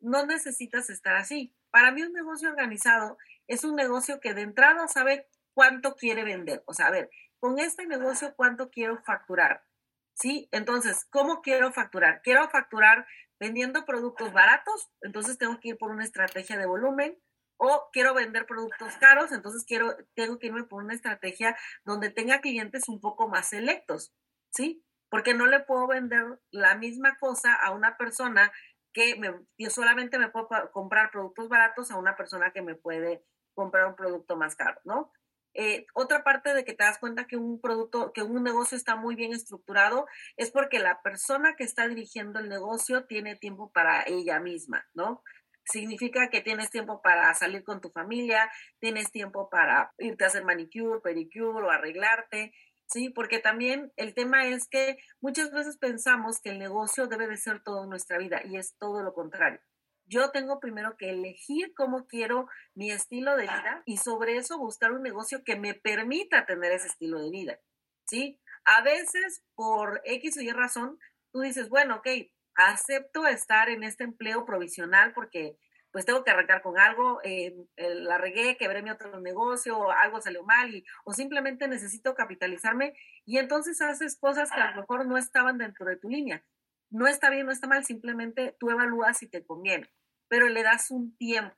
no 0.00 0.26
necesitas 0.26 0.90
estar 0.90 1.16
así. 1.16 1.54
Para 1.70 1.90
mí 1.90 2.02
un 2.02 2.12
negocio 2.12 2.50
organizado 2.50 3.16
es 3.46 3.64
un 3.64 3.76
negocio 3.76 4.20
que 4.20 4.34
de 4.34 4.42
entrada 4.42 4.88
sabe 4.88 5.26
cuánto 5.56 5.96
quiere 5.96 6.22
vender. 6.22 6.62
O 6.66 6.74
sea, 6.74 6.88
a 6.88 6.90
ver, 6.90 7.08
con 7.40 7.58
este 7.58 7.86
negocio, 7.86 8.34
¿cuánto 8.36 8.70
quiero 8.70 9.02
facturar? 9.02 9.64
¿Sí? 10.12 10.50
Entonces, 10.52 11.06
¿cómo 11.08 11.40
quiero 11.40 11.72
facturar? 11.72 12.20
Quiero 12.22 12.46
facturar 12.50 13.06
vendiendo 13.40 13.86
productos 13.86 14.34
baratos, 14.34 14.90
entonces 15.00 15.38
tengo 15.38 15.58
que 15.58 15.70
ir 15.70 15.78
por 15.78 15.90
una 15.90 16.04
estrategia 16.04 16.58
de 16.58 16.66
volumen. 16.66 17.18
O 17.58 17.88
quiero 17.90 18.12
vender 18.12 18.44
productos 18.44 18.96
caros, 18.96 19.32
entonces 19.32 19.64
quiero, 19.64 19.96
tengo 20.12 20.38
que 20.38 20.48
irme 20.48 20.64
por 20.64 20.84
una 20.84 20.92
estrategia 20.92 21.56
donde 21.86 22.10
tenga 22.10 22.42
clientes 22.42 22.86
un 22.86 23.00
poco 23.00 23.28
más 23.28 23.48
selectos, 23.48 24.12
¿sí? 24.50 24.84
Porque 25.08 25.32
no 25.32 25.46
le 25.46 25.60
puedo 25.60 25.86
vender 25.86 26.38
la 26.50 26.74
misma 26.74 27.16
cosa 27.16 27.54
a 27.54 27.70
una 27.70 27.96
persona 27.96 28.52
que 28.92 29.16
me, 29.16 29.34
yo 29.56 29.70
solamente 29.70 30.18
me 30.18 30.28
puedo 30.28 30.48
comprar 30.70 31.10
productos 31.10 31.48
baratos 31.48 31.90
a 31.90 31.96
una 31.96 32.14
persona 32.14 32.50
que 32.50 32.60
me 32.60 32.74
puede 32.74 33.24
comprar 33.54 33.86
un 33.86 33.96
producto 33.96 34.36
más 34.36 34.54
caro, 34.54 34.78
¿no? 34.84 35.10
Eh, 35.58 35.86
otra 35.94 36.22
parte 36.22 36.52
de 36.52 36.66
que 36.66 36.74
te 36.74 36.84
das 36.84 36.98
cuenta 36.98 37.26
que 37.26 37.38
un 37.38 37.58
producto, 37.62 38.12
que 38.12 38.22
un 38.22 38.44
negocio 38.44 38.76
está 38.76 38.94
muy 38.94 39.14
bien 39.14 39.32
estructurado 39.32 40.06
es 40.36 40.50
porque 40.50 40.78
la 40.78 41.00
persona 41.00 41.56
que 41.56 41.64
está 41.64 41.88
dirigiendo 41.88 42.38
el 42.40 42.50
negocio 42.50 43.06
tiene 43.06 43.36
tiempo 43.36 43.72
para 43.72 44.02
ella 44.06 44.38
misma, 44.38 44.86
¿no? 44.92 45.22
Significa 45.64 46.28
que 46.28 46.42
tienes 46.42 46.70
tiempo 46.70 47.00
para 47.00 47.32
salir 47.32 47.64
con 47.64 47.80
tu 47.80 47.88
familia, 47.90 48.50
tienes 48.80 49.10
tiempo 49.10 49.48
para 49.48 49.94
irte 49.96 50.24
a 50.24 50.26
hacer 50.26 50.44
manicure, 50.44 51.00
pedicure 51.00 51.66
o 51.66 51.70
arreglarte, 51.70 52.52
¿sí? 52.86 53.08
Porque 53.08 53.38
también 53.38 53.90
el 53.96 54.12
tema 54.12 54.46
es 54.46 54.68
que 54.68 54.98
muchas 55.22 55.52
veces 55.52 55.78
pensamos 55.78 56.38
que 56.38 56.50
el 56.50 56.58
negocio 56.58 57.06
debe 57.06 57.28
de 57.28 57.38
ser 57.38 57.62
toda 57.62 57.86
nuestra 57.86 58.18
vida 58.18 58.42
y 58.44 58.58
es 58.58 58.76
todo 58.76 59.02
lo 59.02 59.14
contrario 59.14 59.60
yo 60.06 60.30
tengo 60.30 60.60
primero 60.60 60.96
que 60.96 61.10
elegir 61.10 61.74
cómo 61.74 62.06
quiero 62.06 62.48
mi 62.74 62.90
estilo 62.90 63.36
de 63.36 63.42
vida 63.42 63.82
y 63.84 63.98
sobre 63.98 64.36
eso 64.36 64.58
buscar 64.58 64.92
un 64.92 65.02
negocio 65.02 65.44
que 65.44 65.56
me 65.56 65.74
permita 65.74 66.46
tener 66.46 66.72
ese 66.72 66.88
estilo 66.88 67.20
de 67.20 67.30
vida, 67.30 67.58
¿sí? 68.06 68.40
A 68.64 68.82
veces, 68.82 69.42
por 69.54 70.00
X 70.04 70.36
o 70.38 70.40
Y 70.40 70.50
razón, 70.50 70.98
tú 71.32 71.40
dices, 71.40 71.68
bueno, 71.68 71.96
ok, 71.96 72.08
acepto 72.54 73.26
estar 73.26 73.68
en 73.68 73.84
este 73.84 74.04
empleo 74.04 74.44
provisional 74.44 75.12
porque 75.12 75.58
pues 75.92 76.04
tengo 76.04 76.24
que 76.24 76.30
arrancar 76.30 76.60
con 76.60 76.78
algo, 76.78 77.20
eh, 77.24 77.56
la 77.76 78.18
regué, 78.18 78.58
quebré 78.58 78.82
mi 78.82 78.90
otro 78.90 79.18
negocio, 79.18 79.90
algo 79.90 80.20
salió 80.20 80.42
mal 80.44 80.74
y, 80.74 80.84
o 81.04 81.14
simplemente 81.14 81.68
necesito 81.68 82.14
capitalizarme 82.14 82.92
y 83.24 83.38
entonces 83.38 83.80
haces 83.80 84.18
cosas 84.18 84.50
que 84.50 84.60
a 84.60 84.72
lo 84.72 84.82
mejor 84.82 85.06
no 85.06 85.16
estaban 85.16 85.56
dentro 85.56 85.86
de 85.86 85.96
tu 85.96 86.10
línea. 86.10 86.44
No 86.90 87.06
está 87.06 87.30
bien, 87.30 87.46
no 87.46 87.52
está 87.52 87.66
mal, 87.66 87.84
simplemente 87.84 88.56
tú 88.58 88.70
evalúas 88.70 89.18
si 89.18 89.28
te 89.28 89.44
conviene, 89.44 89.90
pero 90.28 90.48
le 90.48 90.62
das 90.62 90.90
un 90.90 91.16
tiempo. 91.16 91.56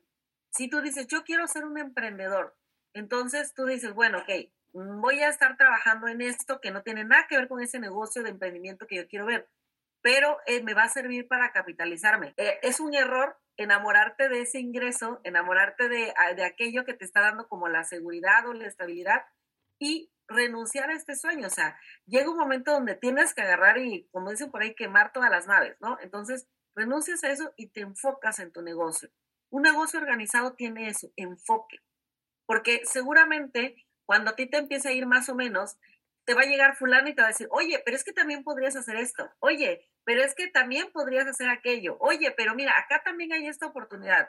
Si 0.50 0.68
tú 0.68 0.80
dices, 0.80 1.06
yo 1.06 1.24
quiero 1.24 1.46
ser 1.46 1.64
un 1.64 1.78
emprendedor, 1.78 2.56
entonces 2.94 3.54
tú 3.54 3.66
dices, 3.66 3.94
bueno, 3.94 4.18
ok, 4.18 4.50
voy 4.72 5.20
a 5.20 5.28
estar 5.28 5.56
trabajando 5.56 6.08
en 6.08 6.20
esto 6.20 6.60
que 6.60 6.70
no 6.70 6.82
tiene 6.82 7.04
nada 7.04 7.26
que 7.28 7.36
ver 7.36 7.48
con 7.48 7.62
ese 7.62 7.78
negocio 7.78 8.22
de 8.22 8.30
emprendimiento 8.30 8.86
que 8.86 8.96
yo 8.96 9.08
quiero 9.08 9.26
ver, 9.26 9.48
pero 10.00 10.38
eh, 10.46 10.62
me 10.62 10.74
va 10.74 10.84
a 10.84 10.88
servir 10.88 11.28
para 11.28 11.52
capitalizarme. 11.52 12.34
Eh, 12.36 12.58
es 12.62 12.80
un 12.80 12.94
error 12.94 13.38
enamorarte 13.56 14.28
de 14.28 14.42
ese 14.42 14.60
ingreso, 14.60 15.20
enamorarte 15.24 15.88
de, 15.88 16.14
de 16.36 16.44
aquello 16.44 16.84
que 16.84 16.94
te 16.94 17.04
está 17.04 17.20
dando 17.20 17.48
como 17.48 17.68
la 17.68 17.84
seguridad 17.84 18.46
o 18.46 18.52
la 18.52 18.66
estabilidad 18.66 19.26
y 19.80 20.10
renunciar 20.28 20.90
a 20.90 20.94
este 20.94 21.16
sueño. 21.16 21.46
O 21.46 21.50
sea, 21.50 21.78
llega 22.06 22.30
un 22.30 22.38
momento 22.38 22.72
donde 22.72 22.94
tienes 22.94 23.34
que 23.34 23.42
agarrar 23.42 23.78
y, 23.78 24.08
como 24.12 24.30
dicen 24.30 24.50
por 24.50 24.62
ahí, 24.62 24.74
quemar 24.74 25.12
todas 25.12 25.30
las 25.30 25.46
naves, 25.46 25.76
¿no? 25.80 25.98
Entonces, 26.00 26.46
renuncias 26.74 27.24
a 27.24 27.30
eso 27.30 27.52
y 27.56 27.68
te 27.68 27.80
enfocas 27.80 28.38
en 28.38 28.52
tu 28.52 28.62
negocio. 28.62 29.10
Un 29.50 29.62
negocio 29.62 29.98
organizado 29.98 30.54
tiene 30.54 30.88
eso, 30.88 31.10
enfoque. 31.16 31.78
Porque 32.46 32.82
seguramente 32.84 33.88
cuando 34.08 34.30
a 34.30 34.36
ti 34.36 34.46
te 34.46 34.56
empieza 34.56 34.88
a 34.88 34.92
ir 34.92 35.04
más 35.04 35.28
o 35.28 35.34
menos, 35.34 35.76
te 36.24 36.32
va 36.32 36.42
a 36.42 36.46
llegar 36.46 36.76
fulano 36.76 37.08
y 37.08 37.14
te 37.14 37.20
va 37.20 37.28
a 37.28 37.30
decir, 37.30 37.46
oye, 37.50 37.82
pero 37.84 37.94
es 37.94 38.04
que 38.04 38.14
también 38.14 38.42
podrías 38.42 38.74
hacer 38.74 38.96
esto. 38.96 39.30
Oye, 39.38 39.86
pero 40.04 40.22
es 40.22 40.34
que 40.34 40.48
también 40.48 40.90
podrías 40.92 41.26
hacer 41.26 41.50
aquello. 41.50 41.98
Oye, 42.00 42.32
pero 42.34 42.54
mira, 42.54 42.72
acá 42.78 43.02
también 43.04 43.34
hay 43.34 43.46
esta 43.46 43.66
oportunidad. 43.66 44.28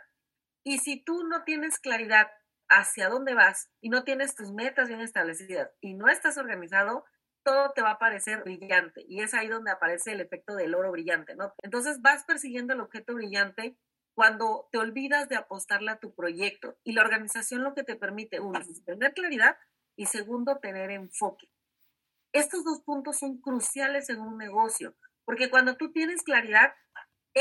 Y 0.65 0.79
si 0.79 1.01
tú 1.01 1.23
no 1.23 1.45
tienes 1.45 1.79
claridad 1.79 2.27
hacia 2.69 3.09
dónde 3.09 3.33
vas 3.33 3.69
y 3.81 3.89
no 3.89 4.03
tienes 4.03 4.35
tus 4.35 4.51
metas 4.51 4.87
bien 4.87 5.01
establecidas 5.01 5.71
y 5.81 5.95
no 5.95 6.07
estás 6.07 6.37
organizado, 6.37 7.05
todo 7.43 7.71
te 7.71 7.81
va 7.81 7.91
a 7.91 7.99
parecer 7.99 8.43
brillante. 8.43 9.03
Y 9.07 9.21
es 9.21 9.33
ahí 9.33 9.47
donde 9.47 9.71
aparece 9.71 10.11
el 10.11 10.21
efecto 10.21 10.55
del 10.55 10.75
oro 10.75 10.91
brillante, 10.91 11.35
¿no? 11.35 11.53
Entonces 11.63 12.01
vas 12.01 12.23
persiguiendo 12.25 12.73
el 12.73 12.81
objeto 12.81 13.15
brillante 13.15 13.77
cuando 14.13 14.67
te 14.71 14.77
olvidas 14.77 15.29
de 15.29 15.37
apostarle 15.37 15.91
a 15.91 15.99
tu 15.99 16.13
proyecto. 16.13 16.77
Y 16.83 16.93
la 16.93 17.01
organización 17.01 17.63
lo 17.63 17.73
que 17.73 17.83
te 17.83 17.95
permite, 17.95 18.39
uno, 18.39 18.59
tener 18.85 19.13
claridad 19.13 19.57
y 19.95 20.05
segundo, 20.05 20.57
tener 20.57 20.91
enfoque. 20.91 21.49
Estos 22.31 22.63
dos 22.63 22.81
puntos 22.81 23.17
son 23.17 23.39
cruciales 23.39 24.09
en 24.09 24.19
un 24.19 24.37
negocio, 24.37 24.95
porque 25.25 25.49
cuando 25.49 25.77
tú 25.77 25.91
tienes 25.91 26.21
claridad, 26.21 26.73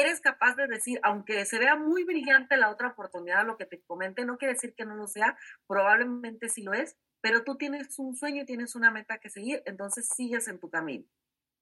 eres 0.00 0.20
capaz 0.20 0.54
de 0.54 0.66
decir, 0.66 1.00
aunque 1.02 1.44
se 1.44 1.58
vea 1.58 1.76
muy 1.76 2.04
brillante 2.04 2.56
la 2.56 2.70
otra 2.70 2.88
oportunidad, 2.88 3.46
lo 3.46 3.56
que 3.56 3.66
te 3.66 3.82
comente, 3.82 4.24
no 4.24 4.38
quiere 4.38 4.54
decir 4.54 4.74
que 4.74 4.84
no 4.84 4.94
lo 4.94 5.06
sea, 5.06 5.36
probablemente 5.66 6.48
sí 6.48 6.62
lo 6.62 6.72
es, 6.72 6.96
pero 7.20 7.42
tú 7.42 7.56
tienes 7.56 7.98
un 7.98 8.14
sueño 8.14 8.42
y 8.42 8.46
tienes 8.46 8.74
una 8.74 8.90
meta 8.90 9.18
que 9.18 9.30
seguir, 9.30 9.62
entonces 9.66 10.08
sigues 10.14 10.46
en 10.48 10.60
tu 10.60 10.70
camino, 10.70 11.04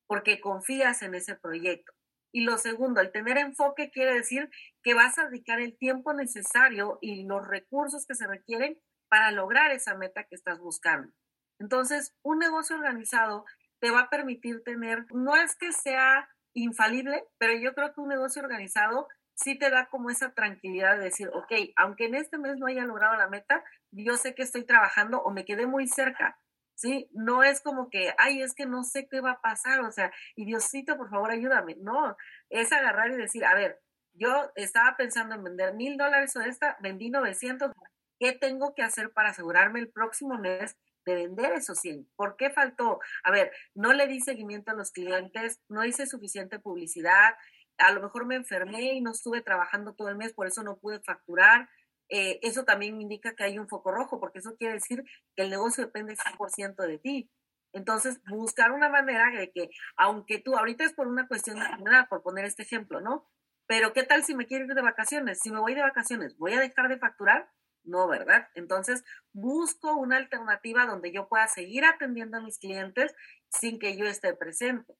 porque 0.06 0.40
confías 0.40 1.02
en 1.02 1.14
ese 1.14 1.34
proyecto. 1.34 1.92
Y 2.32 2.42
lo 2.42 2.58
segundo, 2.58 3.00
el 3.00 3.12
tener 3.12 3.38
enfoque 3.38 3.90
quiere 3.90 4.12
decir 4.12 4.50
que 4.82 4.92
vas 4.92 5.18
a 5.18 5.28
dedicar 5.28 5.60
el 5.60 5.78
tiempo 5.78 6.12
necesario 6.12 6.98
y 7.00 7.24
los 7.24 7.46
recursos 7.46 8.04
que 8.06 8.14
se 8.14 8.26
requieren 8.26 8.78
para 9.08 9.30
lograr 9.30 9.70
esa 9.70 9.94
meta 9.94 10.24
que 10.24 10.34
estás 10.34 10.58
buscando. 10.58 11.12
Entonces, 11.58 12.14
un 12.22 12.38
negocio 12.38 12.76
organizado 12.76 13.46
te 13.80 13.90
va 13.90 14.00
a 14.00 14.10
permitir 14.10 14.62
tener, 14.64 15.06
no 15.14 15.36
es 15.36 15.56
que 15.56 15.72
sea 15.72 16.28
infalible, 16.56 17.24
pero 17.38 17.54
yo 17.54 17.74
creo 17.74 17.92
que 17.92 18.00
un 18.00 18.08
negocio 18.08 18.42
organizado 18.42 19.08
sí 19.34 19.58
te 19.58 19.70
da 19.70 19.86
como 19.86 20.10
esa 20.10 20.32
tranquilidad 20.32 20.96
de 20.96 21.04
decir, 21.04 21.28
ok, 21.28 21.52
aunque 21.76 22.06
en 22.06 22.14
este 22.14 22.38
mes 22.38 22.56
no 22.56 22.66
haya 22.66 22.84
logrado 22.84 23.16
la 23.16 23.28
meta, 23.28 23.62
yo 23.90 24.16
sé 24.16 24.34
que 24.34 24.42
estoy 24.42 24.64
trabajando 24.64 25.20
o 25.20 25.30
me 25.30 25.44
quedé 25.44 25.66
muy 25.66 25.86
cerca, 25.86 26.38
¿sí? 26.74 27.08
No 27.12 27.42
es 27.42 27.60
como 27.60 27.90
que, 27.90 28.14
ay, 28.18 28.40
es 28.40 28.54
que 28.54 28.66
no 28.66 28.82
sé 28.82 29.06
qué 29.08 29.20
va 29.20 29.32
a 29.32 29.40
pasar, 29.42 29.80
o 29.80 29.92
sea, 29.92 30.10
y 30.34 30.46
Diosito, 30.46 30.96
por 30.96 31.10
favor, 31.10 31.30
ayúdame. 31.30 31.76
No, 31.80 32.16
es 32.48 32.72
agarrar 32.72 33.10
y 33.10 33.16
decir, 33.16 33.44
a 33.44 33.54
ver, 33.54 33.80
yo 34.14 34.50
estaba 34.54 34.96
pensando 34.96 35.34
en 35.34 35.44
vender 35.44 35.74
mil 35.74 35.98
dólares 35.98 36.34
o 36.36 36.40
esta, 36.40 36.78
vendí 36.80 37.10
900, 37.10 37.72
¿qué 38.18 38.32
tengo 38.32 38.74
que 38.74 38.82
hacer 38.82 39.12
para 39.12 39.30
asegurarme 39.30 39.80
el 39.80 39.90
próximo 39.90 40.38
mes 40.38 40.76
de 41.06 41.14
vender 41.14 41.52
esos 41.52 41.78
100. 41.78 42.08
¿Por 42.16 42.36
qué 42.36 42.50
faltó? 42.50 42.98
A 43.22 43.30
ver, 43.30 43.52
no 43.74 43.92
le 43.92 44.06
di 44.08 44.20
seguimiento 44.20 44.72
a 44.72 44.74
los 44.74 44.90
clientes, 44.90 45.60
no 45.68 45.84
hice 45.84 46.06
suficiente 46.06 46.58
publicidad, 46.58 47.34
a 47.78 47.92
lo 47.92 48.02
mejor 48.02 48.26
me 48.26 48.34
enfermé 48.34 48.94
y 48.94 49.00
no 49.00 49.12
estuve 49.12 49.40
trabajando 49.40 49.94
todo 49.94 50.08
el 50.08 50.16
mes, 50.16 50.32
por 50.32 50.46
eso 50.46 50.62
no 50.62 50.78
pude 50.78 51.00
facturar. 51.00 51.68
Eh, 52.08 52.38
eso 52.42 52.64
también 52.64 53.00
indica 53.00 53.34
que 53.34 53.44
hay 53.44 53.58
un 53.58 53.68
foco 53.68 53.92
rojo, 53.92 54.20
porque 54.20 54.40
eso 54.40 54.56
quiere 54.56 54.74
decir 54.74 55.04
que 55.34 55.42
el 55.42 55.50
negocio 55.50 55.84
depende 55.84 56.16
100% 56.16 56.76
de 56.86 56.98
ti. 56.98 57.30
Entonces, 57.72 58.20
buscar 58.28 58.72
una 58.72 58.88
manera 58.88 59.30
de 59.30 59.50
que, 59.50 59.70
aunque 59.96 60.38
tú, 60.38 60.56
ahorita 60.56 60.84
es 60.84 60.94
por 60.94 61.08
una 61.08 61.28
cuestión 61.28 61.58
de 61.58 61.66
enfermedad, 61.66 62.08
por 62.08 62.22
poner 62.22 62.44
este 62.44 62.62
ejemplo, 62.62 63.00
¿no? 63.00 63.28
Pero 63.66 63.92
¿qué 63.92 64.04
tal 64.04 64.24
si 64.24 64.34
me 64.34 64.46
quiero 64.46 64.64
ir 64.64 64.74
de 64.74 64.82
vacaciones? 64.82 65.40
Si 65.42 65.50
me 65.50 65.58
voy 65.60 65.74
de 65.74 65.82
vacaciones, 65.82 66.36
¿voy 66.38 66.54
a 66.54 66.60
dejar 66.60 66.88
de 66.88 66.98
facturar? 66.98 67.50
No, 67.86 68.08
¿verdad? 68.08 68.48
Entonces, 68.54 69.04
busco 69.32 69.94
una 69.94 70.16
alternativa 70.16 70.86
donde 70.86 71.12
yo 71.12 71.28
pueda 71.28 71.46
seguir 71.46 71.84
atendiendo 71.84 72.36
a 72.36 72.40
mis 72.40 72.58
clientes 72.58 73.14
sin 73.48 73.78
que 73.78 73.96
yo 73.96 74.06
esté 74.06 74.34
presente, 74.34 74.94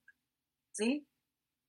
¿sí? 0.72 1.06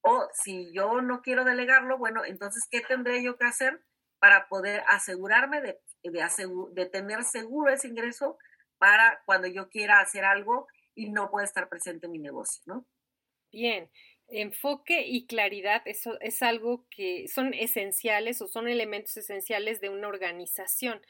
O 0.01 0.27
si 0.33 0.71
yo 0.73 1.01
no 1.01 1.21
quiero 1.21 1.43
delegarlo, 1.43 1.97
bueno, 1.97 2.23
entonces, 2.23 2.67
¿qué 2.69 2.81
tendré 2.81 3.23
yo 3.23 3.35
que 3.37 3.45
hacer 3.45 3.83
para 4.19 4.47
poder 4.47 4.83
asegurarme 4.87 5.61
de, 5.61 5.79
de, 6.03 6.85
tener 6.85 7.23
seguro 7.23 7.71
ese 7.71 7.87
ingreso 7.87 8.37
para 8.77 9.21
cuando 9.25 9.47
yo 9.47 9.69
quiera 9.69 9.99
hacer 9.99 10.23
algo 10.23 10.67
y 10.95 11.09
no 11.09 11.29
pueda 11.29 11.45
estar 11.45 11.67
presente 11.67 12.05
en 12.05 12.11
mi 12.11 12.19
negocio, 12.19 12.61
¿no? 12.65 12.85
Bien, 13.51 13.89
enfoque 14.29 15.07
y 15.07 15.25
claridad, 15.25 15.81
eso 15.85 16.19
es 16.21 16.41
algo 16.41 16.85
que 16.89 17.27
son 17.27 17.53
esenciales 17.53 18.41
o 18.41 18.47
son 18.47 18.67
elementos 18.67 19.15
esenciales 19.17 19.79
de 19.81 19.89
una 19.89 20.07
organización. 20.07 21.01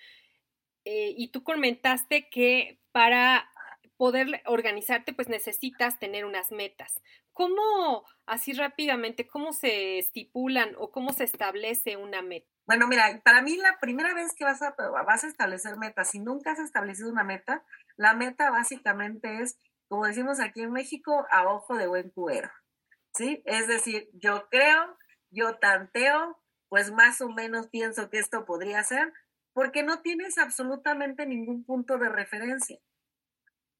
Eh, 0.86 1.14
y 1.18 1.32
tú 1.32 1.44
comentaste 1.44 2.30
que 2.30 2.80
para 2.92 3.50
poder 3.98 4.42
organizarte, 4.46 5.14
pues 5.14 5.28
necesitas 5.28 6.00
tener 6.00 6.24
unas 6.24 6.52
metas. 6.52 7.02
¿Cómo, 7.34 8.06
así 8.26 8.54
rápidamente, 8.54 9.28
cómo 9.28 9.54
se 9.54 9.98
estipulan 9.98 10.76
o 10.78 10.92
cómo 10.92 11.14
se 11.14 11.24
establece 11.24 11.98
una 11.98 12.22
meta? 12.22 12.48
Bueno, 12.68 12.88
mira, 12.88 13.22
para 13.24 13.42
mí 13.42 13.58
la 13.58 13.80
primera 13.80 14.14
vez 14.14 14.34
que 14.36 14.44
vas 14.44 14.62
a, 14.62 14.76
vas 15.06 15.24
a 15.24 15.28
establecer 15.28 15.78
metas, 15.78 16.12
si 16.12 16.20
nunca 16.20 16.52
has 16.52 16.60
establecido 16.60 17.10
una 17.10 17.24
meta, 17.24 17.64
la 17.96 18.14
meta 18.14 18.52
básicamente 18.52 19.42
es, 19.42 19.58
como 19.88 20.06
decimos 20.06 20.40
aquí 20.40 20.62
en 20.62 20.72
México, 20.72 21.26
a 21.32 21.48
ojo 21.48 21.76
de 21.76 21.88
buen 21.88 22.10
cubero. 22.12 22.50
Es 23.46 23.68
decir, 23.68 24.10
yo 24.14 24.48
creo, 24.50 24.98
yo 25.30 25.58
tanteo, 25.58 26.42
pues 26.70 26.92
más 26.92 27.22
o 27.22 27.30
menos 27.30 27.68
pienso 27.68 28.10
que 28.10 28.20
esto 28.20 28.46
podría 28.46 28.84
ser, 28.84 29.14
porque 29.54 29.84
no 29.84 30.02
tienes 30.02 30.38
absolutamente 30.38 31.26
ningún 31.26 31.64
punto 31.66 31.98
de 31.98 32.10
referencia. 32.10 32.80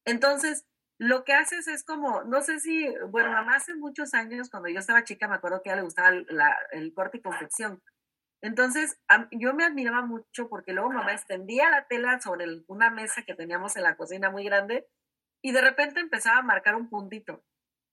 Entonces, 0.06 0.66
lo 0.98 1.24
que 1.24 1.34
haces 1.34 1.68
es 1.68 1.84
como, 1.84 2.24
no 2.24 2.42
sé 2.42 2.60
si, 2.60 2.88
bueno, 3.10 3.32
mamá 3.32 3.58
hace 3.58 3.76
muchos 3.76 4.14
años, 4.14 4.50
cuando 4.50 4.70
yo 4.70 4.80
estaba 4.80 5.04
chica, 5.04 5.28
me 5.28 5.36
acuerdo 5.36 5.62
que 5.62 5.70
a 5.70 5.74
ella 5.74 5.82
le 5.82 5.86
gustaba 5.86 6.10
el 6.72 6.94
corte 6.94 7.18
y 7.18 7.22
confección. 7.22 7.84
Entonces, 8.42 9.00
yo 9.32 9.54
me 9.54 9.66
admiraba 9.66 10.04
mucho 10.04 10.48
porque 10.48 10.74
luego 10.74 10.92
mamá 10.92 11.14
extendía 11.14 11.70
la 11.70 11.88
tela 11.88 12.20
sobre 12.20 12.46
una 12.68 12.90
mesa 12.90 13.24
que 13.24 13.36
teníamos 13.36 13.76
en 13.76 13.84
la 13.84 13.98
cocina 13.98 14.30
muy 14.30 14.44
grande 14.44 14.88
y 15.42 15.52
de 15.52 15.62
repente 15.62 16.00
empezaba 16.00 16.40
a 16.40 16.44
marcar 16.44 16.76
un 16.76 16.90
puntito. 16.90 17.44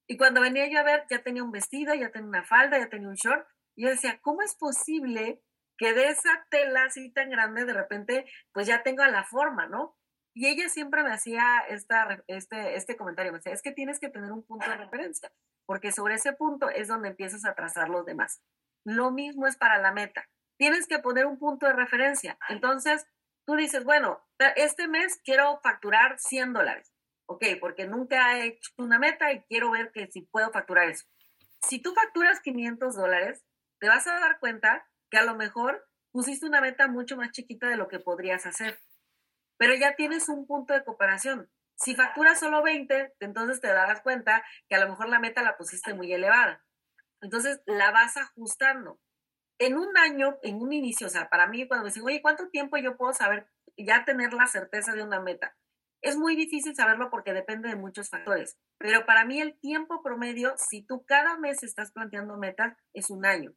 Y 0.07 0.17
cuando 0.17 0.41
venía 0.41 0.69
yo 0.69 0.79
a 0.79 0.83
ver, 0.83 1.05
ya 1.11 1.23
tenía 1.23 1.43
un 1.43 1.51
vestido, 1.51 1.95
ya 1.95 2.11
tenía 2.11 2.29
una 2.29 2.45
falda, 2.45 2.79
ya 2.79 2.89
tenía 2.89 3.09
un 3.09 3.15
short. 3.15 3.47
Y 3.77 3.85
yo 3.85 3.91
decía, 3.91 4.19
¿cómo 4.21 4.43
es 4.43 4.55
posible 4.55 5.43
que 5.77 5.93
de 5.93 6.09
esa 6.09 6.47
tela 6.51 6.85
así 6.85 7.13
tan 7.13 7.31
grande, 7.31 7.65
de 7.65 7.73
repente, 7.73 8.27
pues 8.53 8.67
ya 8.67 8.83
tenga 8.83 9.09
la 9.09 9.25
forma, 9.25 9.67
¿no? 9.67 9.97
Y 10.35 10.49
ella 10.49 10.69
siempre 10.69 11.03
me 11.03 11.13
hacía 11.13 11.61
esta, 11.69 12.23
este, 12.27 12.77
este 12.77 12.97
comentario, 12.97 13.33
me 13.33 13.39
decía, 13.39 13.53
es 13.53 13.63
que 13.63 13.73
tienes 13.73 14.01
que 14.01 14.09
tener 14.09 14.33
un 14.33 14.45
punto 14.45 14.69
de 14.69 14.77
referencia, 14.77 15.33
porque 15.67 15.93
sobre 15.93 16.15
ese 16.15 16.33
punto 16.33 16.69
es 16.71 16.89
donde 16.89 17.09
empiezas 17.09 17.45
a 17.45 17.55
trazar 17.55 17.89
los 17.89 18.05
demás. 18.05 18.43
Lo 18.85 19.11
mismo 19.11 19.47
es 19.47 19.57
para 19.57 19.79
la 19.79 19.93
meta. 19.93 20.29
Tienes 20.59 20.87
que 20.87 20.99
poner 20.99 21.27
un 21.27 21.39
punto 21.39 21.67
de 21.67 21.73
referencia. 21.73 22.37
Entonces, 22.49 23.07
tú 23.47 23.55
dices, 23.55 23.85
bueno, 23.85 24.25
este 24.57 24.89
mes 24.89 25.21
quiero 25.25 25.61
facturar 25.63 26.19
100 26.19 26.53
dólares. 26.53 26.94
Ok, 27.27 27.45
porque 27.61 27.87
nunca 27.87 28.39
he 28.39 28.47
hecho 28.49 28.71
una 28.77 28.99
meta 28.99 29.33
y 29.33 29.43
quiero 29.45 29.71
ver 29.71 29.91
que 29.93 30.07
si 30.11 30.23
puedo 30.23 30.51
facturar 30.51 30.89
eso. 30.89 31.07
Si 31.63 31.81
tú 31.81 31.95
facturas 31.95 32.41
500 32.41 32.97
dólares, 32.97 33.45
te 33.81 33.89
vas 33.89 34.07
a 34.07 34.21
dar 34.21 34.39
cuenta 34.39 34.87
que 35.11 35.19
a 35.19 35.25
lo 35.25 35.35
mejor 35.35 35.87
pusiste 36.11 36.47
una 36.47 36.61
meta 36.61 36.87
mucho 36.87 37.17
más 37.17 37.31
chiquita 37.31 37.69
de 37.69 37.77
lo 37.77 37.89
que 37.89 37.99
podrías 37.99 38.47
hacer. 38.47 38.79
Pero 39.57 39.75
ya 39.75 39.97
tienes 39.97 40.29
un 40.29 40.47
punto 40.47 40.75
de 40.75 40.85
cooperación. 40.85 41.51
Si 41.77 41.97
facturas 41.97 42.39
solo 42.39 42.63
20, 42.63 43.15
entonces 43.21 43.61
te 43.61 43.69
darás 43.69 44.01
cuenta 44.03 44.45
que 44.69 44.77
a 44.77 44.81
lo 44.81 44.89
mejor 44.89 45.09
la 45.09 45.19
meta 45.19 45.43
la 45.43 45.57
pusiste 45.57 45.95
muy 45.95 46.13
elevada. 46.13 46.65
Entonces 47.21 47.63
la 47.67 47.91
vas 47.91 48.17
ajustando. 48.17 49.01
En 49.59 49.77
un 49.77 49.97
año, 49.97 50.39
en 50.43 50.57
un 50.57 50.73
inicio, 50.73 51.07
o 51.07 51.11
sea, 51.11 51.29
para 51.29 51.47
mí 51.47 51.67
cuando 51.67 51.85
me 51.85 51.91
dicen, 51.91 52.05
oye, 52.05 52.21
¿cuánto 52.21 52.49
tiempo 52.51 52.77
yo 52.77 52.97
puedo 52.97 53.13
saber, 53.13 53.49
ya 53.77 54.05
tener 54.05 54.35
la 54.35 54.47
certeza 54.47 54.93
de 54.93 55.03
una 55.03 55.21
meta? 55.21 55.57
Es 56.05 56.19
muy 56.19 56.37
difícil 56.37 56.77
saberlo 56.77 57.09
porque 57.09 57.33
depende 57.33 57.71
de 57.71 57.77
muchos 57.77 58.11
factores, 58.11 58.59
pero 58.77 59.07
para 59.07 59.25
mí 59.25 59.41
el 59.41 59.59
tiempo 59.59 60.03
promedio, 60.03 60.53
si 60.59 60.83
tú 60.83 61.03
cada 61.07 61.39
mes 61.39 61.63
estás 61.63 61.93
planteando 61.93 62.37
metas, 62.37 62.77
es 62.93 63.09
un 63.09 63.25
año. 63.25 63.55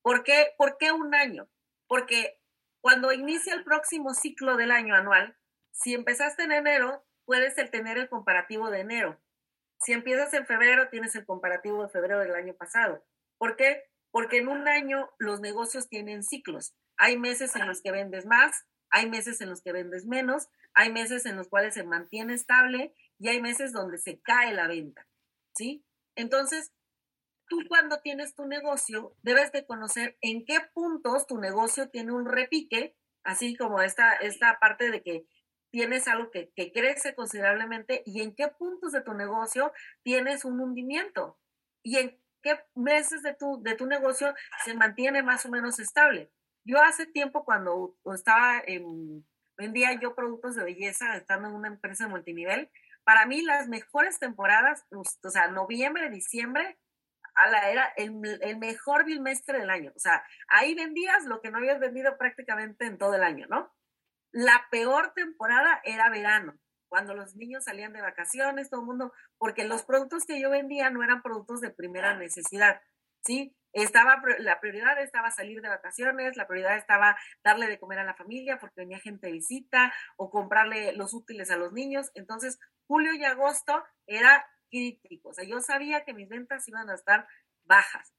¿Por 0.00 0.22
qué, 0.22 0.54
¿Por 0.56 0.76
qué 0.78 0.92
un 0.92 1.16
año? 1.16 1.50
Porque 1.88 2.40
cuando 2.80 3.10
inicia 3.10 3.54
el 3.54 3.64
próximo 3.64 4.14
ciclo 4.14 4.56
del 4.56 4.70
año 4.70 4.94
anual, 4.94 5.36
si 5.72 5.94
empezaste 5.94 6.44
en 6.44 6.52
enero, 6.52 7.04
puedes 7.24 7.56
tener 7.72 7.98
el 7.98 8.08
comparativo 8.08 8.70
de 8.70 8.82
enero. 8.82 9.20
Si 9.80 9.92
empiezas 9.92 10.32
en 10.34 10.46
febrero, 10.46 10.90
tienes 10.90 11.16
el 11.16 11.26
comparativo 11.26 11.82
de 11.82 11.88
febrero 11.88 12.20
del 12.20 12.36
año 12.36 12.54
pasado. 12.54 13.04
¿Por 13.36 13.56
qué? 13.56 13.82
Porque 14.12 14.38
en 14.38 14.46
un 14.46 14.68
año 14.68 15.10
los 15.18 15.40
negocios 15.40 15.88
tienen 15.88 16.22
ciclos. 16.22 16.72
Hay 16.98 17.18
meses 17.18 17.56
en 17.56 17.66
los 17.66 17.82
que 17.82 17.90
vendes 17.90 18.26
más, 18.26 18.64
hay 18.90 19.08
meses 19.08 19.40
en 19.40 19.48
los 19.48 19.62
que 19.62 19.72
vendes 19.72 20.06
menos, 20.06 20.48
hay 20.74 20.92
meses 20.92 21.26
en 21.26 21.36
los 21.36 21.48
cuales 21.48 21.74
se 21.74 21.84
mantiene 21.84 22.34
estable 22.34 22.94
y 23.18 23.28
hay 23.28 23.40
meses 23.40 23.72
donde 23.72 23.98
se 23.98 24.20
cae 24.20 24.52
la 24.52 24.66
venta. 24.66 25.06
¿Sí? 25.54 25.84
Entonces, 26.14 26.72
tú 27.48 27.58
cuando 27.68 28.00
tienes 28.00 28.34
tu 28.34 28.46
negocio, 28.46 29.16
debes 29.22 29.52
de 29.52 29.66
conocer 29.66 30.16
en 30.20 30.44
qué 30.44 30.60
puntos 30.72 31.26
tu 31.26 31.38
negocio 31.38 31.90
tiene 31.90 32.12
un 32.12 32.26
repique, 32.26 32.96
así 33.24 33.56
como 33.56 33.82
esta, 33.82 34.14
esta 34.14 34.58
parte 34.60 34.90
de 34.90 35.02
que 35.02 35.26
tienes 35.70 36.08
algo 36.08 36.30
que, 36.30 36.50
que 36.54 36.72
crece 36.72 37.14
considerablemente 37.14 38.02
y 38.06 38.22
en 38.22 38.34
qué 38.34 38.48
puntos 38.48 38.92
de 38.92 39.02
tu 39.02 39.14
negocio 39.14 39.72
tienes 40.02 40.44
un 40.44 40.60
hundimiento 40.60 41.38
y 41.82 41.96
en 41.96 42.20
qué 42.42 42.58
meses 42.74 43.22
de 43.22 43.34
tu, 43.34 43.62
de 43.62 43.74
tu 43.74 43.86
negocio 43.86 44.34
se 44.64 44.74
mantiene 44.74 45.22
más 45.22 45.44
o 45.46 45.50
menos 45.50 45.78
estable. 45.78 46.30
Yo 46.70 46.80
hace 46.80 47.04
tiempo 47.04 47.44
cuando 47.44 47.96
estaba 48.14 48.62
en, 48.64 49.26
vendía 49.58 49.98
yo 50.00 50.14
productos 50.14 50.54
de 50.54 50.62
belleza 50.62 51.16
estando 51.16 51.48
en 51.48 51.54
una 51.54 51.66
empresa 51.66 52.06
multinivel, 52.06 52.70
para 53.02 53.26
mí 53.26 53.42
las 53.42 53.66
mejores 53.66 54.20
temporadas, 54.20 54.86
o 54.92 55.30
sea, 55.30 55.48
noviembre, 55.48 56.10
diciembre, 56.10 56.78
era 57.64 57.86
el, 57.96 58.22
el, 58.40 58.58
mejor 58.58 59.04
bimestre 59.04 59.58
del 59.58 59.70
año. 59.70 59.92
O 59.96 59.98
sea, 59.98 60.22
ahí 60.46 60.76
vendías 60.76 61.24
lo 61.24 61.40
que 61.40 61.50
no 61.50 61.58
habías 61.58 61.80
vendido 61.80 62.16
prácticamente 62.16 62.86
en 62.86 62.98
todo 62.98 63.14
el 63.14 63.24
año, 63.24 63.48
¿no? 63.48 63.74
La 64.30 64.68
peor 64.70 65.12
temporada 65.12 65.80
era 65.82 66.08
verano, 66.08 66.56
cuando 66.88 67.14
los 67.14 67.34
niños 67.34 67.64
salían 67.64 67.92
de 67.92 68.02
vacaciones, 68.02 68.70
todo 68.70 68.82
el 68.82 68.86
mundo, 68.86 69.12
porque 69.38 69.64
los 69.64 69.82
productos 69.82 70.24
que 70.24 70.40
yo 70.40 70.50
vendía 70.50 70.90
no 70.90 71.02
eran 71.02 71.22
productos 71.22 71.60
de 71.60 71.70
primera 71.70 72.16
necesidad, 72.16 72.80
¿sí? 73.24 73.56
Estaba, 73.72 74.20
la 74.38 74.60
prioridad 74.60 75.00
estaba 75.00 75.30
salir 75.30 75.60
de 75.62 75.68
vacaciones, 75.68 76.36
la 76.36 76.46
prioridad 76.46 76.76
estaba 76.76 77.16
darle 77.44 77.68
de 77.68 77.78
comer 77.78 78.00
a 78.00 78.04
la 78.04 78.14
familia 78.14 78.58
porque 78.58 78.80
venía 78.80 78.98
gente 78.98 79.28
de 79.28 79.34
visita 79.34 79.92
o 80.16 80.30
comprarle 80.30 80.92
los 80.92 81.14
útiles 81.14 81.50
a 81.50 81.56
los 81.56 81.72
niños. 81.72 82.10
Entonces, 82.14 82.58
julio 82.86 83.14
y 83.14 83.24
agosto 83.24 83.84
era 84.06 84.46
crítico. 84.70 85.30
O 85.30 85.34
sea, 85.34 85.44
yo 85.44 85.60
sabía 85.60 86.04
que 86.04 86.14
mis 86.14 86.28
ventas 86.28 86.66
iban 86.68 86.90
a 86.90 86.94
estar 86.94 87.26
bajas. 87.64 88.12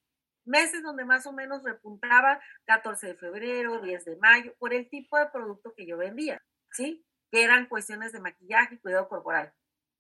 Meses 0.46 0.81
donde 0.84 1.05
más 1.05 1.25
o 1.27 1.34
menos 1.34 1.63
repuntaba 1.63 2.41
14 2.65 3.08
de 3.08 3.15
febrero, 3.15 3.81
10 3.81 4.05
de 4.05 4.15
mayo, 4.17 4.55
por 4.58 4.74
el 4.74 4.89
tipo 4.89 5.17
de 5.17 5.27
producto 5.27 5.74
que 5.75 5.86
yo 5.86 5.98
vendía, 5.98 6.41
¿sí? 6.72 7.05
Que 7.29 7.43
eran 7.43 7.67
cuestiones 7.67 8.12
de 8.12 8.22
maquillaje 8.22 8.75
y 8.75 8.79
cuidado 8.79 9.08
corporal. 9.08 9.53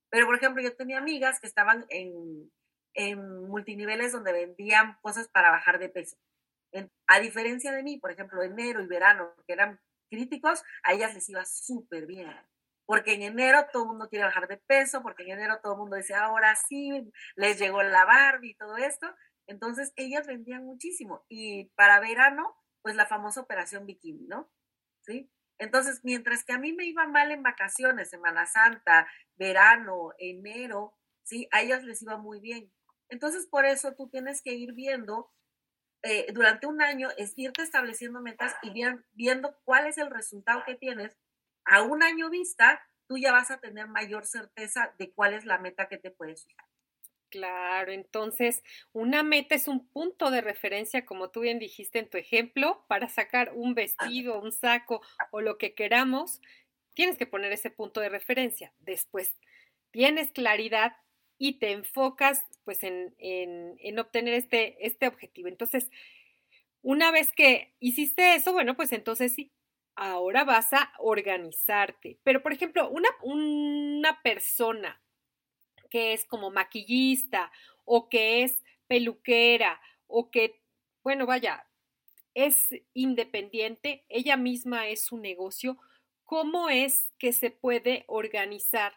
Pero, 0.09 0.25
por 0.25 0.35
ejemplo, 0.35 0.61
yo 0.61 0.75
tenía 0.75 0.97
amigas 0.97 1.39
que 1.39 1.47
estaban 1.47 1.85
en, 1.89 2.51
en 2.93 3.47
multiniveles 3.47 4.11
donde 4.11 4.33
vendían 4.33 4.97
cosas 5.01 5.27
para 5.29 5.51
bajar 5.51 5.79
de 5.79 5.89
peso. 5.89 6.17
a 7.07 7.19
diferencia 7.19 7.71
de 7.73 7.83
mí, 7.83 7.97
por 7.99 8.11
ejemplo, 8.11 8.41
enero 8.43 8.81
y 8.81 8.87
verano, 8.87 9.33
que 9.45 9.53
eran 9.53 9.79
críticos, 10.09 10.63
a 10.83 10.93
ellas 10.93 11.13
les 11.13 11.27
iba 11.29 11.43
súper 11.45 12.05
bien 12.05 12.29
porque 12.91 13.13
en 13.13 13.21
enero 13.21 13.67
todo 13.71 13.83
el 13.83 13.89
mundo 13.91 14.09
quiere 14.09 14.25
bajar 14.25 14.49
de 14.49 14.57
peso, 14.57 15.01
porque 15.01 15.23
en 15.23 15.31
enero 15.31 15.61
todo 15.63 15.75
el 15.75 15.79
mundo 15.79 15.95
dice, 15.95 16.13
ahora 16.13 16.57
sí, 16.57 17.09
les 17.37 17.57
llegó 17.57 17.81
la 17.83 18.03
Barbie 18.03 18.49
y 18.49 18.55
todo 18.55 18.75
esto. 18.75 19.07
Entonces, 19.47 19.93
ellas 19.95 20.27
vendían 20.27 20.65
muchísimo. 20.65 21.23
Y 21.29 21.69
para 21.75 22.01
verano, 22.01 22.53
pues 22.81 22.97
la 22.97 23.05
famosa 23.05 23.39
operación 23.39 23.85
bikini, 23.85 24.27
¿no? 24.27 24.51
¿Sí? 25.05 25.31
Entonces, 25.57 26.01
mientras 26.03 26.43
que 26.43 26.51
a 26.51 26.57
mí 26.57 26.73
me 26.73 26.83
iba 26.83 27.07
mal 27.07 27.31
en 27.31 27.43
vacaciones, 27.43 28.09
Semana 28.09 28.45
Santa, 28.45 29.07
verano, 29.37 30.11
enero, 30.17 30.93
¿sí? 31.23 31.47
A 31.51 31.61
ellas 31.61 31.85
les 31.85 32.01
iba 32.01 32.17
muy 32.17 32.41
bien. 32.41 32.73
Entonces, 33.11 33.45
por 33.45 33.65
eso 33.65 33.93
tú 33.93 34.09
tienes 34.09 34.41
que 34.41 34.53
ir 34.53 34.73
viendo 34.73 35.29
eh, 36.01 36.31
durante 36.33 36.65
un 36.65 36.81
año, 36.81 37.09
es 37.17 37.33
irte 37.35 37.61
estableciendo 37.61 38.21
metas 38.21 38.55
y 38.63 38.71
viendo 39.13 39.55
cuál 39.63 39.85
es 39.85 39.99
el 39.99 40.09
resultado 40.09 40.63
que 40.65 40.75
tienes 40.75 41.15
a 41.65 41.83
un 41.83 42.01
año 42.01 42.29
vista, 42.29 42.81
tú 43.07 43.17
ya 43.17 43.31
vas 43.31 43.51
a 43.51 43.59
tener 43.59 43.87
mayor 43.87 44.25
certeza 44.25 44.95
de 44.97 45.11
cuál 45.11 45.33
es 45.33 45.45
la 45.45 45.59
meta 45.59 45.87
que 45.87 45.97
te 45.97 46.09
puedes 46.09 46.45
fijar. 46.45 46.65
Claro, 47.29 47.91
entonces 47.91 48.63
una 48.91 49.23
meta 49.23 49.55
es 49.55 49.67
un 49.67 49.87
punto 49.87 50.31
de 50.31 50.41
referencia, 50.41 51.05
como 51.05 51.29
tú 51.29 51.41
bien 51.41 51.59
dijiste 51.59 51.99
en 51.99 52.09
tu 52.09 52.17
ejemplo, 52.17 52.83
para 52.87 53.07
sacar 53.07 53.51
un 53.53 53.73
vestido, 53.73 54.41
un 54.41 54.51
saco 54.51 55.01
o 55.31 55.39
lo 55.39 55.57
que 55.57 55.73
queramos, 55.73 56.41
tienes 56.93 57.17
que 57.17 57.27
poner 57.27 57.51
ese 57.51 57.69
punto 57.69 58.01
de 58.01 58.09
referencia. 58.09 58.73
Después 58.79 59.33
tienes 59.91 60.31
claridad 60.31 60.93
y 61.43 61.53
te 61.53 61.71
enfocas 61.71 62.45
pues 62.65 62.83
en, 62.83 63.15
en, 63.17 63.75
en 63.79 63.97
obtener 63.97 64.35
este, 64.35 64.85
este 64.85 65.07
objetivo. 65.07 65.47
Entonces, 65.47 65.89
una 66.83 67.09
vez 67.09 67.31
que 67.33 67.73
hiciste 67.79 68.35
eso, 68.35 68.53
bueno, 68.53 68.75
pues 68.75 68.91
entonces 68.91 69.33
sí, 69.33 69.51
ahora 69.95 70.43
vas 70.43 70.71
a 70.71 70.93
organizarte. 70.99 72.19
Pero, 72.21 72.43
por 72.43 72.53
ejemplo, 72.53 72.87
una, 72.91 73.09
una 73.23 74.21
persona 74.21 75.01
que 75.89 76.13
es 76.13 76.25
como 76.25 76.51
maquillista 76.51 77.51
o 77.85 78.07
que 78.07 78.43
es 78.43 78.61
peluquera 78.85 79.81
o 80.05 80.29
que, 80.29 80.61
bueno, 81.01 81.25
vaya, 81.25 81.65
es 82.35 82.67
independiente, 82.93 84.05
ella 84.09 84.37
misma 84.37 84.89
es 84.89 85.05
su 85.05 85.17
negocio, 85.17 85.79
¿cómo 86.23 86.69
es 86.69 87.11
que 87.17 87.33
se 87.33 87.49
puede 87.49 88.05
organizar? 88.05 88.93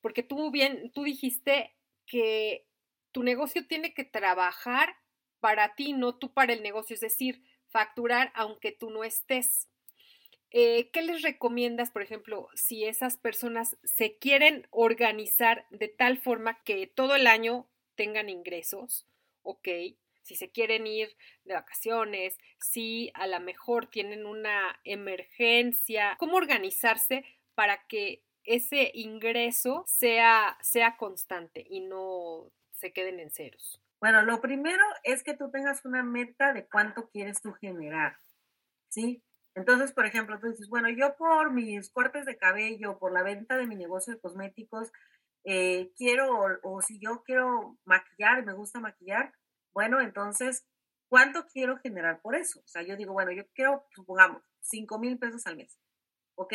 Porque 0.00 0.22
tú 0.22 0.50
bien, 0.50 0.90
tú 0.94 1.02
dijiste 1.02 1.76
que 2.12 2.66
tu 3.10 3.22
negocio 3.22 3.66
tiene 3.66 3.94
que 3.94 4.04
trabajar 4.04 4.96
para 5.40 5.74
ti, 5.74 5.94
no 5.94 6.18
tú 6.18 6.34
para 6.34 6.52
el 6.52 6.62
negocio, 6.62 6.92
es 6.92 7.00
decir, 7.00 7.42
facturar 7.70 8.30
aunque 8.34 8.70
tú 8.70 8.90
no 8.90 9.02
estés. 9.02 9.70
Eh, 10.50 10.90
¿Qué 10.92 11.00
les 11.00 11.22
recomiendas, 11.22 11.90
por 11.90 12.02
ejemplo, 12.02 12.50
si 12.54 12.84
esas 12.84 13.16
personas 13.16 13.78
se 13.82 14.18
quieren 14.18 14.68
organizar 14.70 15.66
de 15.70 15.88
tal 15.88 16.18
forma 16.18 16.62
que 16.64 16.86
todo 16.86 17.16
el 17.16 17.26
año 17.26 17.66
tengan 17.94 18.28
ingresos? 18.28 19.06
Ok, 19.40 19.68
si 20.20 20.36
se 20.36 20.50
quieren 20.50 20.86
ir 20.86 21.16
de 21.44 21.54
vacaciones, 21.54 22.36
si 22.60 23.10
a 23.14 23.26
lo 23.26 23.40
mejor 23.40 23.86
tienen 23.86 24.26
una 24.26 24.78
emergencia, 24.84 26.16
¿cómo 26.18 26.36
organizarse 26.36 27.24
para 27.54 27.86
que 27.86 28.22
ese 28.44 28.90
ingreso 28.94 29.84
sea, 29.86 30.56
sea 30.60 30.96
constante 30.96 31.64
y 31.68 31.80
no 31.80 32.50
se 32.72 32.92
queden 32.92 33.20
en 33.20 33.30
ceros? 33.30 33.80
Bueno, 34.00 34.22
lo 34.22 34.40
primero 34.40 34.82
es 35.04 35.22
que 35.22 35.34
tú 35.34 35.50
tengas 35.50 35.84
una 35.84 36.02
meta 36.02 36.52
de 36.52 36.66
cuánto 36.66 37.08
quieres 37.08 37.40
tú 37.40 37.52
generar, 37.52 38.16
¿sí? 38.88 39.22
Entonces, 39.54 39.92
por 39.92 40.06
ejemplo, 40.06 40.40
tú 40.40 40.48
dices, 40.48 40.68
bueno, 40.68 40.88
yo 40.88 41.14
por 41.16 41.52
mis 41.52 41.90
cortes 41.90 42.24
de 42.24 42.36
cabello, 42.36 42.98
por 42.98 43.12
la 43.12 43.22
venta 43.22 43.56
de 43.56 43.66
mi 43.66 43.76
negocio 43.76 44.14
de 44.14 44.20
cosméticos, 44.20 44.90
eh, 45.44 45.92
quiero, 45.96 46.58
o, 46.62 46.80
si 46.82 46.98
yo 46.98 47.22
quiero 47.24 47.78
maquillar, 47.84 48.44
me 48.44 48.54
gusta 48.54 48.80
maquillar, 48.80 49.32
bueno, 49.72 50.00
entonces, 50.00 50.66
¿cuánto 51.08 51.46
quiero 51.46 51.78
generar 51.78 52.20
por 52.22 52.34
eso? 52.34 52.60
O 52.60 52.68
sea, 52.68 52.82
yo 52.82 52.96
digo, 52.96 53.12
bueno, 53.12 53.32
yo 53.32 53.44
quiero, 53.54 53.84
supongamos, 53.94 54.42
5 54.60 54.98
mil 54.98 55.18
pesos 55.18 55.46
al 55.46 55.56
mes. 55.56 55.78
Ok. 56.34 56.54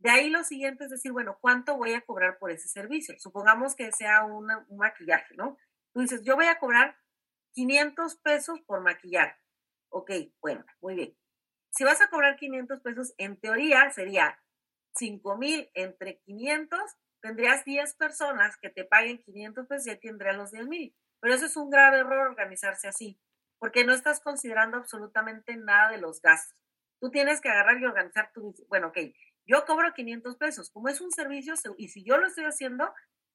De 0.00 0.10
ahí 0.10 0.30
lo 0.30 0.44
siguiente 0.44 0.84
es 0.84 0.90
decir, 0.90 1.12
bueno, 1.12 1.36
¿cuánto 1.40 1.76
voy 1.76 1.92
a 1.92 2.00
cobrar 2.00 2.38
por 2.38 2.50
ese 2.50 2.68
servicio? 2.68 3.14
Supongamos 3.18 3.76
que 3.76 3.92
sea 3.92 4.24
un 4.24 4.48
maquillaje, 4.70 5.34
¿no? 5.36 5.58
Tú 5.92 6.00
dices, 6.00 6.22
yo 6.22 6.36
voy 6.36 6.46
a 6.46 6.58
cobrar 6.58 6.96
500 7.52 8.16
pesos 8.16 8.60
por 8.62 8.80
maquillar. 8.80 9.36
Ok, 9.90 10.10
bueno, 10.40 10.64
muy 10.80 10.94
bien. 10.94 11.16
Si 11.70 11.84
vas 11.84 12.00
a 12.00 12.08
cobrar 12.08 12.36
500 12.36 12.80
pesos, 12.80 13.14
en 13.18 13.38
teoría 13.38 13.90
sería 13.90 14.42
5 14.94 15.36
mil 15.36 15.70
entre 15.74 16.20
500, 16.20 16.80
tendrías 17.20 17.64
10 17.66 17.94
personas 17.96 18.56
que 18.56 18.70
te 18.70 18.84
paguen 18.84 19.22
500 19.22 19.66
pesos 19.66 19.86
y 19.86 19.90
ya 19.90 19.98
tendrías 19.98 20.36
los 20.36 20.50
10 20.50 20.66
mil. 20.66 20.96
Pero 21.20 21.34
eso 21.34 21.44
es 21.44 21.56
un 21.56 21.68
grave 21.68 21.98
error 21.98 22.26
organizarse 22.26 22.88
así, 22.88 23.20
porque 23.58 23.84
no 23.84 23.92
estás 23.92 24.20
considerando 24.20 24.78
absolutamente 24.78 25.56
nada 25.58 25.90
de 25.90 25.98
los 25.98 26.22
gastos. 26.22 26.56
Tú 27.00 27.10
tienes 27.10 27.40
que 27.40 27.50
agarrar 27.50 27.80
y 27.80 27.84
organizar 27.84 28.30
tu, 28.32 28.54
bueno, 28.68 28.88
ok, 28.88 28.98
yo 29.50 29.64
cobro 29.64 29.92
500 29.92 30.36
pesos, 30.36 30.70
como 30.70 30.88
es 30.88 31.00
un 31.00 31.10
servicio 31.10 31.54
y 31.76 31.88
si 31.88 32.04
yo 32.04 32.18
lo 32.18 32.28
estoy 32.28 32.44
haciendo, 32.44 32.92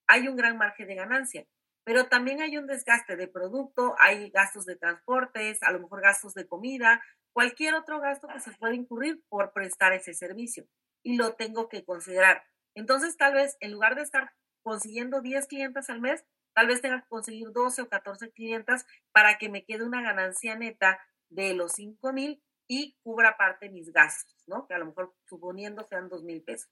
hay 0.07 0.29
un 0.29 0.37
gran 0.37 0.57
margen 0.57 0.87
de 0.87 0.95
ganancia, 0.95 1.45
pero 1.83 2.05
también 2.05 2.41
hay 2.41 2.57
un 2.57 2.67
desgaste 2.67 3.17
de 3.17 3.27
producto, 3.27 3.95
hay 3.99 4.29
gastos 4.29 4.65
de 4.65 4.77
transportes, 4.77 5.61
a 5.61 5.71
lo 5.71 5.81
mejor 5.81 6.01
gastos 6.01 6.33
de 6.33 6.47
comida, 6.47 7.03
cualquier 7.33 7.75
otro 7.75 7.99
gasto 7.99 8.29
que 8.29 8.39
se 8.39 8.53
pueda 8.53 8.73
incurrir 8.73 9.21
por 9.27 9.51
prestar 9.51 9.91
ese 9.91 10.13
servicio 10.13 10.65
y 11.03 11.17
lo 11.17 11.33
tengo 11.35 11.67
que 11.67 11.83
considerar. 11.83 12.43
Entonces, 12.75 13.17
tal 13.17 13.33
vez 13.33 13.57
en 13.59 13.73
lugar 13.73 13.95
de 13.95 14.03
estar 14.03 14.31
consiguiendo 14.63 15.21
10 15.21 15.47
clientes 15.47 15.89
al 15.89 15.99
mes, 15.99 16.23
tal 16.55 16.67
vez 16.67 16.81
tenga 16.81 17.01
que 17.01 17.09
conseguir 17.09 17.51
12 17.51 17.81
o 17.81 17.89
14 17.89 18.31
clientes 18.31 18.85
para 19.11 19.37
que 19.37 19.49
me 19.49 19.65
quede 19.65 19.83
una 19.83 20.01
ganancia 20.01 20.55
neta 20.55 20.97
de 21.29 21.53
los 21.53 21.73
5 21.73 22.13
mil 22.13 22.41
y 22.67 22.97
cubra 23.03 23.37
parte 23.37 23.65
de 23.65 23.71
mis 23.71 23.91
gastos, 23.91 24.43
¿no? 24.47 24.67
Que 24.67 24.73
a 24.73 24.79
lo 24.79 24.87
mejor 24.87 25.15
suponiendo 25.25 25.83
sean 25.83 26.09
2 26.09 26.23
mil 26.23 26.43
pesos. 26.43 26.71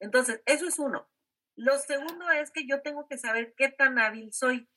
Entonces, 0.00 0.42
eso 0.46 0.66
es 0.66 0.78
uno. 0.78 1.08
Lo 1.56 1.78
segundo 1.78 2.30
es 2.30 2.50
que 2.50 2.66
yo 2.66 2.82
tengo 2.82 3.06
que 3.06 3.18
saber 3.18 3.54
qué 3.56 3.68
tan 3.68 3.98
hábil 3.98 4.32
soy, 4.32 4.68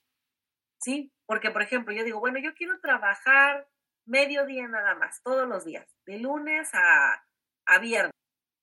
¿sí? 0.80 1.12
Porque, 1.26 1.52
por 1.52 1.62
ejemplo, 1.62 1.94
yo 1.94 2.04
digo, 2.04 2.20
bueno, 2.20 2.40
yo 2.40 2.54
quiero 2.54 2.80
trabajar 2.80 3.68
medio 4.06 4.46
día 4.46 4.68
nada 4.68 4.96
más, 4.96 5.22
todos 5.24 5.48
los 5.48 5.66
días, 5.66 5.88
de 6.06 6.20
lunes 6.20 6.70
a, 6.74 7.26
a 7.66 7.80
viernes. 7.80 8.12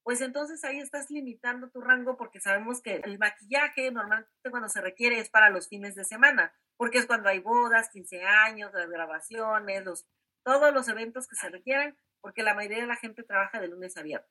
Pues 0.03 0.19
entonces 0.21 0.63
ahí 0.65 0.79
estás 0.79 1.09
limitando 1.09 1.69
tu 1.69 1.79
rango 1.79 2.17
porque 2.17 2.41
sabemos 2.41 2.81
que 2.81 2.95
el 2.95 3.17
maquillaje 3.17 3.89
normalmente 3.89 4.29
cuando 4.51 4.67
se 4.67 4.81
requiere 4.81 5.19
es 5.19 5.29
para 5.29 5.49
los 5.49 5.69
fines 5.69 5.95
de 5.95 6.03
semana, 6.03 6.53
porque 6.77 6.97
es 6.97 7.05
cuando 7.05 7.29
hay 7.29 7.39
bodas, 7.39 7.89
15 7.89 8.21
años, 8.23 8.73
las 8.73 8.89
grabaciones, 8.89 9.85
los, 9.85 10.05
todos 10.43 10.73
los 10.73 10.87
eventos 10.87 11.27
que 11.27 11.35
se 11.35 11.49
requieren, 11.49 11.97
porque 12.21 12.43
la 12.43 12.53
mayoría 12.53 12.79
de 12.79 12.87
la 12.87 12.95
gente 12.95 13.23
trabaja 13.23 13.59
de 13.59 13.67
lunes 13.67 13.97
a 13.97 14.03
viernes. 14.03 14.29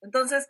Entonces, 0.00 0.48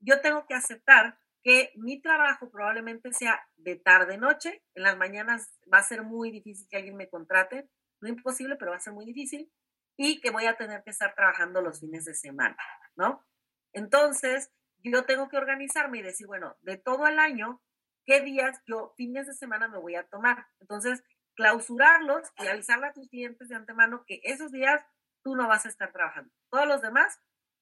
yo 0.00 0.20
tengo 0.20 0.46
que 0.46 0.54
aceptar 0.54 1.18
que 1.42 1.72
mi 1.74 2.00
trabajo 2.00 2.50
probablemente 2.50 3.12
sea 3.12 3.40
de 3.56 3.76
tarde-noche, 3.76 4.62
en 4.74 4.82
las 4.82 4.96
mañanas 4.96 5.58
va 5.72 5.78
a 5.78 5.82
ser 5.82 6.02
muy 6.02 6.30
difícil 6.30 6.68
que 6.70 6.76
alguien 6.76 6.96
me 6.96 7.08
contrate, 7.08 7.68
no 8.00 8.08
imposible, 8.08 8.56
pero 8.56 8.70
va 8.70 8.76
a 8.76 8.80
ser 8.80 8.92
muy 8.92 9.04
difícil, 9.04 9.52
y 9.96 10.20
que 10.20 10.30
voy 10.30 10.46
a 10.46 10.56
tener 10.56 10.82
que 10.84 10.90
estar 10.90 11.14
trabajando 11.14 11.60
los 11.60 11.80
fines 11.80 12.04
de 12.04 12.14
semana, 12.14 12.56
¿no? 12.96 13.24
Entonces, 13.72 14.52
yo 14.78 15.04
tengo 15.04 15.28
que 15.28 15.36
organizarme 15.36 15.98
y 15.98 16.02
decir, 16.02 16.26
bueno, 16.26 16.56
de 16.62 16.76
todo 16.76 17.06
el 17.06 17.18
año, 17.18 17.62
¿qué 18.04 18.20
días 18.20 18.60
yo 18.66 18.94
fines 18.96 19.26
de 19.26 19.34
semana 19.34 19.68
me 19.68 19.78
voy 19.78 19.96
a 19.96 20.06
tomar? 20.08 20.46
Entonces, 20.60 21.02
clausurarlos 21.34 22.28
y 22.38 22.46
avisarle 22.46 22.86
a 22.86 22.92
tus 22.92 23.08
clientes 23.08 23.48
de 23.48 23.56
antemano 23.56 24.04
que 24.06 24.20
esos 24.24 24.52
días 24.52 24.84
tú 25.22 25.36
no 25.36 25.48
vas 25.48 25.66
a 25.66 25.68
estar 25.68 25.92
trabajando. 25.92 26.32
Todos 26.50 26.66
los 26.66 26.82
demás, 26.82 27.20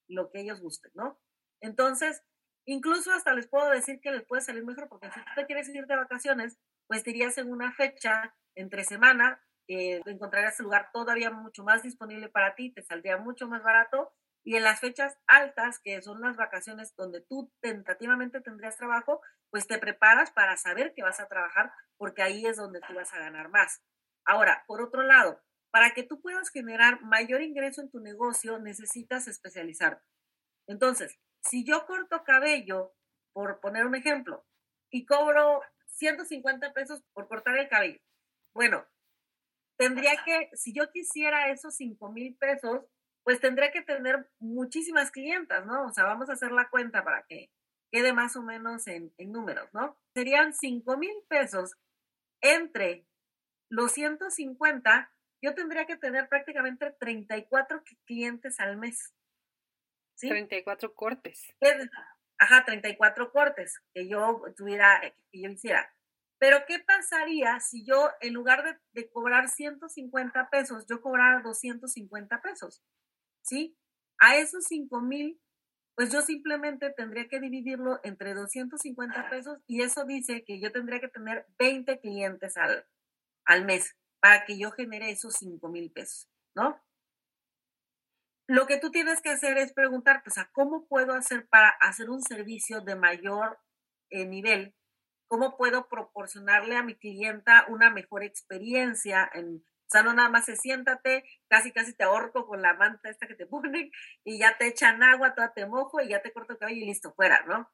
lo 0.08 0.30
que 0.30 0.40
ellos 0.40 0.60
gusten, 0.60 0.92
¿no? 0.94 1.20
Entonces, 1.60 2.22
Incluso 2.66 3.12
hasta 3.12 3.34
les 3.34 3.48
puedo 3.48 3.68
decir 3.70 4.00
que 4.00 4.12
les 4.12 4.24
puede 4.24 4.42
salir 4.42 4.64
mejor 4.64 4.88
porque 4.88 5.10
si 5.10 5.20
tú 5.20 5.30
te 5.34 5.46
quieres 5.46 5.68
ir 5.70 5.86
de 5.86 5.96
vacaciones, 5.96 6.58
pues 6.86 7.02
te 7.02 7.10
irías 7.10 7.36
en 7.38 7.50
una 7.50 7.72
fecha 7.72 8.34
entre 8.54 8.84
semana, 8.84 9.42
eh, 9.66 10.00
encontrarías 10.06 10.58
el 10.60 10.64
lugar 10.64 10.90
todavía 10.92 11.30
mucho 11.30 11.64
más 11.64 11.82
disponible 11.82 12.28
para 12.28 12.54
ti, 12.54 12.70
te 12.70 12.82
saldría 12.82 13.16
mucho 13.16 13.48
más 13.48 13.62
barato. 13.62 14.12
Y 14.44 14.56
en 14.56 14.64
las 14.64 14.80
fechas 14.80 15.18
altas, 15.26 15.78
que 15.78 16.00
son 16.02 16.20
las 16.20 16.36
vacaciones 16.36 16.94
donde 16.96 17.20
tú 17.20 17.52
tentativamente 17.60 18.40
tendrías 18.40 18.76
trabajo, 18.76 19.20
pues 19.50 19.66
te 19.66 19.78
preparas 19.78 20.30
para 20.30 20.56
saber 20.56 20.94
que 20.94 21.02
vas 21.02 21.20
a 21.20 21.28
trabajar 21.28 21.72
porque 21.98 22.22
ahí 22.22 22.46
es 22.46 22.56
donde 22.56 22.80
tú 22.80 22.94
vas 22.94 23.12
a 23.12 23.18
ganar 23.18 23.50
más. 23.50 23.82
Ahora, 24.24 24.64
por 24.66 24.80
otro 24.80 25.02
lado, 25.02 25.42
para 25.70 25.92
que 25.92 26.02
tú 26.02 26.20
puedas 26.20 26.50
generar 26.50 27.02
mayor 27.02 27.42
ingreso 27.42 27.82
en 27.82 27.90
tu 27.90 28.00
negocio, 28.00 28.58
necesitas 28.58 29.28
especializarte. 29.28 30.04
Entonces, 30.66 31.18
si 31.42 31.64
yo 31.64 31.86
corto 31.86 32.24
cabello, 32.24 32.94
por 33.32 33.60
poner 33.60 33.86
un 33.86 33.94
ejemplo, 33.94 34.46
y 34.90 35.06
cobro 35.06 35.62
150 35.86 36.72
pesos 36.72 37.02
por 37.12 37.28
cortar 37.28 37.58
el 37.58 37.68
cabello, 37.68 38.00
bueno, 38.52 38.86
tendría 39.76 40.12
que, 40.24 40.50
si 40.54 40.72
yo 40.72 40.90
quisiera 40.90 41.50
esos 41.50 41.76
5 41.76 42.10
mil 42.10 42.36
pesos, 42.36 42.84
pues 43.24 43.40
tendría 43.40 43.70
que 43.70 43.82
tener 43.82 44.28
muchísimas 44.38 45.10
clientas, 45.10 45.66
¿no? 45.66 45.86
O 45.86 45.92
sea, 45.92 46.04
vamos 46.04 46.30
a 46.30 46.34
hacer 46.34 46.52
la 46.52 46.68
cuenta 46.68 47.04
para 47.04 47.24
que 47.28 47.50
quede 47.90 48.12
más 48.12 48.36
o 48.36 48.42
menos 48.42 48.86
en, 48.86 49.12
en 49.18 49.32
números, 49.32 49.68
¿no? 49.72 49.98
Serían 50.14 50.54
5 50.54 50.96
mil 50.96 51.14
pesos 51.28 51.76
entre 52.40 53.06
los 53.68 53.92
150, 53.92 55.12
yo 55.42 55.54
tendría 55.54 55.86
que 55.86 55.96
tener 55.96 56.28
prácticamente 56.28 56.90
34 56.98 57.82
clientes 58.04 58.58
al 58.60 58.76
mes. 58.76 59.14
34 60.18 60.94
cortes. 60.94 61.54
Ajá, 62.38 62.64
34 62.64 63.32
cortes 63.32 63.80
que 63.94 64.08
yo 64.08 64.42
tuviera, 64.56 65.00
que 65.30 65.40
yo 65.40 65.50
hiciera. 65.50 65.94
Pero 66.38 66.64
¿qué 66.66 66.78
pasaría 66.78 67.60
si 67.60 67.84
yo, 67.84 68.10
en 68.20 68.32
lugar 68.32 68.64
de, 68.64 68.78
de, 68.92 69.10
cobrar 69.10 69.48
150 69.48 70.48
pesos, 70.50 70.86
yo 70.88 71.00
cobrara 71.02 71.42
250 71.42 72.40
pesos? 72.40 72.82
¿Sí? 73.42 73.76
A 74.18 74.36
esos 74.36 74.64
5 74.64 75.00
mil, 75.00 75.40
pues 75.94 76.12
yo 76.12 76.22
simplemente 76.22 76.90
tendría 76.90 77.28
que 77.28 77.40
dividirlo 77.40 78.00
entre 78.04 78.34
250 78.34 79.28
pesos 79.30 79.58
y 79.66 79.82
eso 79.82 80.04
dice 80.04 80.44
que 80.44 80.60
yo 80.60 80.72
tendría 80.72 81.00
que 81.00 81.08
tener 81.08 81.46
20 81.58 82.00
clientes 82.00 82.56
al, 82.56 82.86
al 83.44 83.64
mes 83.64 83.96
para 84.20 84.44
que 84.44 84.58
yo 84.58 84.70
genere 84.70 85.10
esos 85.10 85.34
5 85.34 85.68
mil 85.68 85.90
pesos, 85.90 86.28
¿no? 86.54 86.80
Lo 88.46 88.66
que 88.66 88.78
tú 88.78 88.90
tienes 88.90 89.20
que 89.20 89.30
hacer 89.30 89.58
es 89.58 89.72
preguntarte, 89.72 90.28
o 90.28 90.32
sea, 90.32 90.50
¿cómo 90.52 90.86
puedo 90.86 91.14
hacer 91.14 91.46
para 91.48 91.68
hacer 91.80 92.10
un 92.10 92.20
servicio 92.20 92.80
de 92.80 92.96
mayor 92.96 93.58
eh, 94.10 94.26
nivel? 94.26 94.74
¿Cómo 95.28 95.56
puedo 95.56 95.86
proporcionarle 95.88 96.76
a 96.76 96.82
mi 96.82 96.96
clienta 96.96 97.64
una 97.68 97.90
mejor 97.90 98.24
experiencia? 98.24 99.30
En, 99.34 99.64
o 99.90 99.92
sea, 99.92 100.04
no 100.04 100.14
nada 100.14 100.28
más 100.28 100.44
se 100.44 100.54
siéntate, 100.54 101.24
casi 101.48 101.72
casi 101.72 101.92
te 101.92 102.04
ahorco 102.04 102.46
con 102.46 102.62
la 102.62 102.74
manta 102.74 103.10
esta 103.10 103.26
que 103.26 103.34
te 103.34 103.46
ponen 103.46 103.90
y 104.22 104.38
ya 104.38 104.56
te 104.56 104.68
echan 104.68 105.02
agua, 105.02 105.34
toda 105.34 105.52
te 105.52 105.66
mojo 105.66 106.00
y 106.00 106.10
ya 106.10 106.22
te 106.22 106.32
corto 106.32 106.52
el 106.52 106.60
cabello 106.60 106.80
y 106.80 106.86
listo, 106.86 107.12
fuera, 107.12 107.44
¿no? 107.48 107.68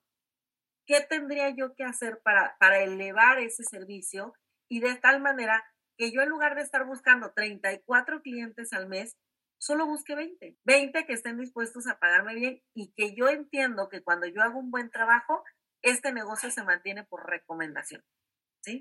¿Qué 0.86 1.02
tendría 1.02 1.50
yo 1.50 1.74
que 1.74 1.84
hacer 1.84 2.20
para, 2.22 2.56
para 2.58 2.78
elevar 2.78 3.38
ese 3.38 3.64
servicio? 3.64 4.32
Y 4.66 4.80
de 4.80 4.94
tal 4.94 5.20
manera 5.20 5.62
que 5.98 6.10
yo 6.10 6.22
en 6.22 6.30
lugar 6.30 6.54
de 6.54 6.62
estar 6.62 6.86
buscando 6.86 7.34
34 7.34 8.22
clientes 8.22 8.72
al 8.72 8.88
mes, 8.88 9.14
solo 9.58 9.84
busque 9.84 10.14
20, 10.14 10.56
20 10.64 11.04
que 11.04 11.12
estén 11.12 11.38
dispuestos 11.38 11.86
a 11.86 11.98
pagarme 11.98 12.34
bien 12.34 12.62
y 12.72 12.94
que 12.94 13.14
yo 13.14 13.28
entiendo 13.28 13.90
que 13.90 14.02
cuando 14.02 14.26
yo 14.26 14.40
hago 14.42 14.58
un 14.58 14.70
buen 14.70 14.90
trabajo, 14.90 15.44
este 15.82 16.12
negocio 16.12 16.50
se 16.50 16.62
mantiene 16.62 17.04
por 17.04 17.28
recomendación. 17.28 18.02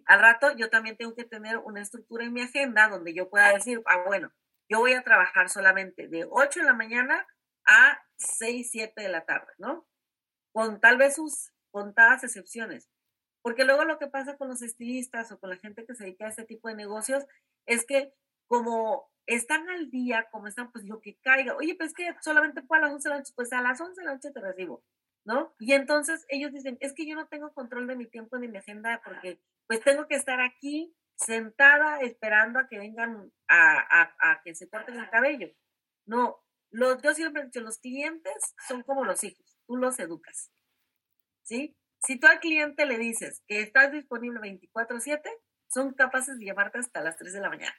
Al 0.05 0.19
rato 0.19 0.55
yo 0.55 0.69
también 0.69 0.97
tengo 0.97 1.15
que 1.15 1.23
tener 1.23 1.57
una 1.57 1.81
estructura 1.81 2.25
en 2.25 2.33
mi 2.33 2.41
agenda 2.41 2.87
donde 2.89 3.13
yo 3.13 3.29
pueda 3.29 3.53
decir, 3.53 3.81
ah, 3.85 4.03
bueno, 4.05 4.31
yo 4.69 4.79
voy 4.79 4.93
a 4.93 5.03
trabajar 5.03 5.49
solamente 5.49 6.07
de 6.07 6.25
8 6.29 6.61
de 6.61 6.65
la 6.65 6.73
mañana 6.73 7.27
a 7.65 8.01
6, 8.17 8.69
7 8.71 9.01
de 9.01 9.09
la 9.09 9.25
tarde, 9.25 9.51
¿no? 9.57 9.87
Con 10.53 10.79
tal 10.79 10.97
vez 10.97 11.15
sus 11.15 11.51
contadas 11.71 12.23
excepciones. 12.23 12.89
Porque 13.41 13.63
luego 13.63 13.85
lo 13.85 13.99
que 13.99 14.07
pasa 14.07 14.37
con 14.37 14.47
los 14.47 14.61
estilistas 14.61 15.31
o 15.31 15.39
con 15.39 15.51
la 15.51 15.57
gente 15.57 15.85
que 15.85 15.93
se 15.93 16.05
dedica 16.05 16.25
a 16.25 16.29
este 16.29 16.45
tipo 16.45 16.67
de 16.67 16.75
negocios 16.75 17.25
es 17.67 17.85
que 17.85 18.13
como 18.47 19.09
están 19.27 19.69
al 19.69 19.89
día, 19.89 20.27
como 20.31 20.47
están, 20.47 20.71
pues 20.71 20.85
lo 20.85 21.01
que 21.01 21.17
caiga. 21.21 21.55
Oye, 21.55 21.75
pues 21.75 21.93
que 21.93 22.15
solamente 22.21 22.61
fue 22.63 22.77
a 22.77 22.81
las 22.81 22.93
11 22.93 23.09
de 23.09 23.13
la 23.13 23.19
noche, 23.19 23.33
pues 23.35 23.53
a 23.53 23.61
las 23.61 23.79
11 23.81 24.01
de 24.01 24.05
la 24.05 24.13
noche 24.13 24.31
te 24.31 24.39
recibo, 24.39 24.83
¿no? 25.25 25.53
Y 25.59 25.73
entonces 25.73 26.25
ellos 26.29 26.53
dicen, 26.53 26.77
es 26.79 26.93
que 26.93 27.05
yo 27.05 27.15
no 27.15 27.27
tengo 27.27 27.53
control 27.53 27.88
de 27.88 27.95
mi 27.95 28.05
tiempo 28.05 28.38
ni 28.38 28.47
mi 28.47 28.59
agenda 28.59 29.01
porque 29.03 29.41
pues 29.67 29.81
tengo 29.81 30.07
que 30.07 30.15
estar 30.15 30.39
aquí 30.39 30.95
sentada 31.15 31.99
esperando 32.01 32.59
a 32.59 32.67
que 32.67 32.77
vengan 32.77 33.31
a, 33.47 34.13
a, 34.19 34.41
que 34.43 34.53
se 34.53 34.69
corten 34.69 34.99
el 34.99 35.09
cabello. 35.09 35.49
No, 36.05 36.43
los, 36.69 37.01
yo 37.01 37.13
siempre 37.13 37.41
he 37.41 37.45
dicho, 37.45 37.61
los 37.61 37.79
clientes 37.79 38.53
son 38.67 38.83
como 38.83 39.03
los 39.03 39.23
hijos, 39.23 39.57
tú 39.65 39.77
los 39.77 39.97
educas, 39.99 40.51
¿sí? 41.43 41.75
Si 41.99 42.19
tú 42.19 42.27
al 42.27 42.39
cliente 42.39 42.85
le 42.85 42.99
dices 42.99 43.43
que 43.47 43.61
estás 43.61 43.91
disponible 43.91 44.39
24/7, 44.41 45.21
son 45.67 45.93
capaces 45.93 46.38
de 46.38 46.45
llevarte 46.45 46.77
hasta 46.77 47.01
las 47.01 47.17
3 47.17 47.33
de 47.33 47.41
la 47.41 47.49
mañana. 47.49 47.75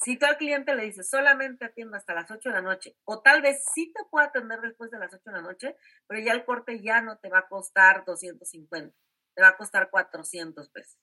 Si 0.00 0.16
tú 0.16 0.26
al 0.26 0.36
cliente 0.36 0.74
le 0.76 0.84
dices 0.84 1.10
solamente 1.10 1.64
atiendo 1.64 1.96
hasta 1.96 2.14
las 2.14 2.30
8 2.30 2.50
de 2.50 2.54
la 2.54 2.62
noche, 2.62 2.96
o 3.04 3.20
tal 3.20 3.42
vez 3.42 3.64
sí 3.74 3.92
te 3.92 4.04
pueda 4.10 4.26
atender 4.26 4.60
después 4.60 4.90
de 4.90 4.98
las 4.98 5.12
8 5.12 5.22
de 5.26 5.32
la 5.32 5.42
noche, 5.42 5.76
pero 6.06 6.20
ya 6.20 6.32
el 6.32 6.44
corte 6.44 6.80
ya 6.80 7.00
no 7.00 7.18
te 7.18 7.28
va 7.28 7.40
a 7.40 7.48
costar 7.48 8.04
250, 8.04 8.96
te 9.34 9.42
va 9.42 9.48
a 9.48 9.56
costar 9.56 9.90
400 9.90 10.70
pesos. 10.70 11.00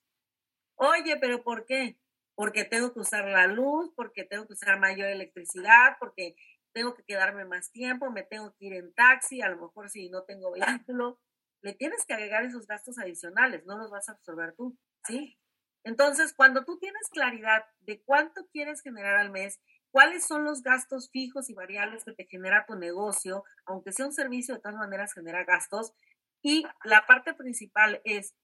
Oye, 0.76 1.18
pero 1.18 1.42
¿por 1.42 1.66
qué? 1.66 1.98
Porque 2.34 2.64
tengo 2.64 2.94
que 2.94 3.00
usar 3.00 3.26
la 3.26 3.46
luz, 3.46 3.92
porque 3.94 4.24
tengo 4.24 4.46
que 4.46 4.54
usar 4.54 4.78
mayor 4.78 5.08
electricidad, 5.08 5.96
porque 5.98 6.36
tengo 6.72 6.94
que 6.94 7.04
quedarme 7.04 7.44
más 7.44 7.70
tiempo, 7.72 8.10
me 8.10 8.22
tengo 8.22 8.54
que 8.54 8.66
ir 8.66 8.74
en 8.74 8.94
taxi, 8.94 9.42
a 9.42 9.48
lo 9.50 9.58
mejor 9.58 9.90
si 9.90 10.08
no 10.10 10.24
tengo 10.24 10.52
vehículo, 10.52 11.20
le 11.62 11.74
tienes 11.74 12.04
que 12.06 12.14
agregar 12.14 12.44
esos 12.44 12.66
gastos 12.66 12.98
adicionales, 12.98 13.64
no 13.66 13.78
los 13.78 13.90
vas 13.90 14.08
a 14.08 14.12
absorber 14.12 14.54
tú, 14.54 14.78
¿sí? 15.04 15.38
Entonces, 15.86 16.34
cuando 16.34 16.64
tú 16.64 16.80
tienes 16.80 17.08
claridad 17.10 17.64
de 17.82 18.02
cuánto 18.02 18.48
quieres 18.48 18.82
generar 18.82 19.18
al 19.18 19.30
mes, 19.30 19.60
cuáles 19.92 20.26
son 20.26 20.42
los 20.42 20.62
gastos 20.62 21.08
fijos 21.12 21.48
y 21.48 21.54
variables 21.54 22.02
que 22.02 22.12
te 22.12 22.26
genera 22.26 22.66
tu 22.66 22.74
negocio, 22.74 23.44
aunque 23.66 23.92
sea 23.92 24.06
un 24.06 24.12
servicio, 24.12 24.56
de 24.56 24.60
todas 24.60 24.76
maneras 24.76 25.14
genera 25.14 25.44
gastos. 25.44 25.92
Y 26.42 26.64
la 26.82 27.06
parte 27.06 27.34
principal 27.34 28.00
es 28.02 28.34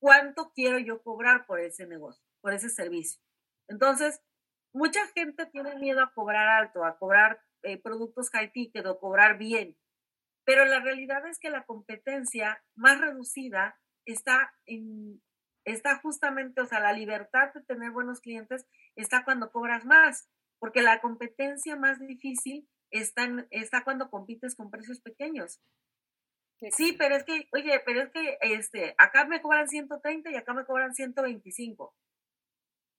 cuánto 0.00 0.50
quiero 0.52 0.80
yo 0.80 1.00
cobrar 1.00 1.46
por 1.46 1.60
ese 1.60 1.86
negocio, 1.86 2.24
por 2.40 2.54
ese 2.54 2.68
servicio. 2.68 3.22
Entonces, 3.68 4.20
mucha 4.74 5.06
gente 5.14 5.46
tiene 5.46 5.76
miedo 5.76 6.02
a 6.02 6.12
cobrar 6.12 6.48
alto, 6.48 6.84
a 6.84 6.98
cobrar 6.98 7.40
eh, 7.62 7.80
productos 7.80 8.30
high 8.30 8.50
ticket 8.50 8.84
o 8.86 8.98
cobrar 8.98 9.38
bien. 9.38 9.78
Pero 10.44 10.64
la 10.64 10.80
realidad 10.80 11.24
es 11.28 11.38
que 11.38 11.50
la 11.50 11.64
competencia 11.66 12.60
más 12.74 13.00
reducida 13.00 13.78
está 14.06 14.52
en, 14.66 15.22
está 15.70 15.98
justamente, 16.00 16.60
o 16.60 16.66
sea, 16.66 16.80
la 16.80 16.92
libertad 16.92 17.52
de 17.54 17.62
tener 17.62 17.90
buenos 17.90 18.20
clientes 18.20 18.66
está 18.96 19.24
cuando 19.24 19.50
cobras 19.50 19.84
más, 19.84 20.28
porque 20.58 20.82
la 20.82 21.00
competencia 21.00 21.76
más 21.76 21.98
difícil 21.98 22.68
está, 22.90 23.28
está 23.50 23.84
cuando 23.84 24.10
compites 24.10 24.54
con 24.54 24.70
precios 24.70 25.00
pequeños. 25.00 25.60
Sí, 26.76 26.92
pero 26.98 27.16
es 27.16 27.24
que, 27.24 27.48
oye, 27.52 27.80
pero 27.86 28.02
es 28.02 28.10
que 28.10 28.36
este, 28.42 28.94
acá 28.98 29.24
me 29.24 29.40
cobran 29.40 29.66
130 29.66 30.30
y 30.30 30.36
acá 30.36 30.52
me 30.52 30.66
cobran 30.66 30.94
125. 30.94 31.94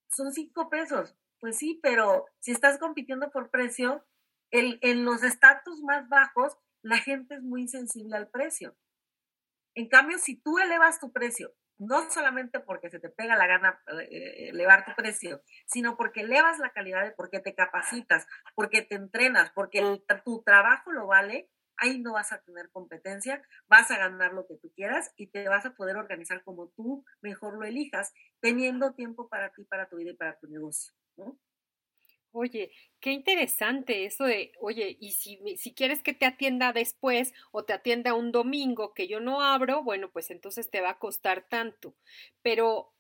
Son 0.10 0.34
5 0.34 0.70
pesos. 0.70 1.16
Pues 1.40 1.58
sí, 1.58 1.80
pero 1.82 2.26
si 2.40 2.52
estás 2.52 2.80
compitiendo 2.80 3.30
por 3.32 3.52
precio, 3.52 4.04
el, 4.52 4.80
en 4.82 5.06
los 5.06 5.24
estatus 5.24 5.82
más 5.84 6.10
bajos, 6.10 6.58
la 6.82 6.98
gente 6.98 7.36
es 7.36 7.42
muy 7.44 7.68
sensible 7.68 8.18
al 8.18 8.30
precio. 8.30 8.76
En 9.76 9.88
cambio, 9.88 10.18
si 10.18 10.36
tú 10.36 10.58
elevas 10.58 11.00
tu 11.00 11.12
precio, 11.12 11.54
no 11.82 12.12
solamente 12.12 12.60
porque 12.60 12.92
se 12.92 13.00
te 13.00 13.10
pega 13.10 13.36
la 13.36 13.48
gana 13.48 13.82
eh, 14.02 14.50
elevar 14.50 14.86
tu 14.86 14.94
precio, 14.96 15.42
sino 15.66 15.98
porque 15.98 16.22
elevas 16.22 16.60
la 16.60 16.70
calidad, 16.70 17.16
porque 17.18 17.40
te 17.40 17.56
capacitas, 17.56 18.28
porque 18.54 18.84
te 18.84 18.96
entrenas, 18.96 19.50
porque 19.52 20.04
tu 20.24 20.44
trabajo 20.44 20.92
lo 20.92 21.08
vale, 21.08 21.50
ahí 21.78 22.00
no 22.00 22.14
vas 22.14 22.32
a 22.32 22.42
tener 22.44 22.70
competencia, 22.70 23.42
vas 23.68 23.90
a 23.90 23.98
ganar 23.98 24.34
lo 24.34 24.46
que 24.46 24.58
tú 24.58 24.72
quieras 24.76 25.12
y 25.18 25.28
te 25.28 25.50
vas 25.50 25.66
a 25.66 25.74
poder 25.74 25.98
organizar 25.98 26.44
como 26.44 26.70
tú 26.70 27.04
mejor 27.20 27.56
lo 27.56 27.66
elijas, 27.66 28.14
teniendo 28.40 28.94
tiempo 28.94 29.28
para 29.28 29.52
ti, 29.52 29.64
para 29.64 29.90
tu 29.90 29.96
vida 29.96 30.12
y 30.12 30.16
para 30.16 30.38
tu 30.38 30.48
negocio. 30.48 30.94
Oye, 32.34 32.72
qué 33.02 33.12
interesante 33.12 34.06
eso 34.06 34.24
de, 34.24 34.54
oye, 34.62 34.96
y 35.02 35.12
si, 35.14 35.38
si 35.58 35.74
quieres 35.74 36.02
que 36.02 36.14
te 36.14 36.26
atienda 36.26 36.72
después 36.72 37.34
o 37.52 37.66
te 37.66 37.74
atienda 37.74 38.14
un 38.14 38.32
domingo 38.32 38.94
que 38.94 39.08
yo 39.08 39.20
no 39.20 39.42
abro, 39.42 39.84
bueno, 39.84 40.10
pues 40.12 40.32
entonces 40.32 40.70
te 40.70 40.80
va 40.80 40.92
a 40.92 41.00
costar 41.00 41.46
tanto. 41.50 41.94
Pero 42.42 42.94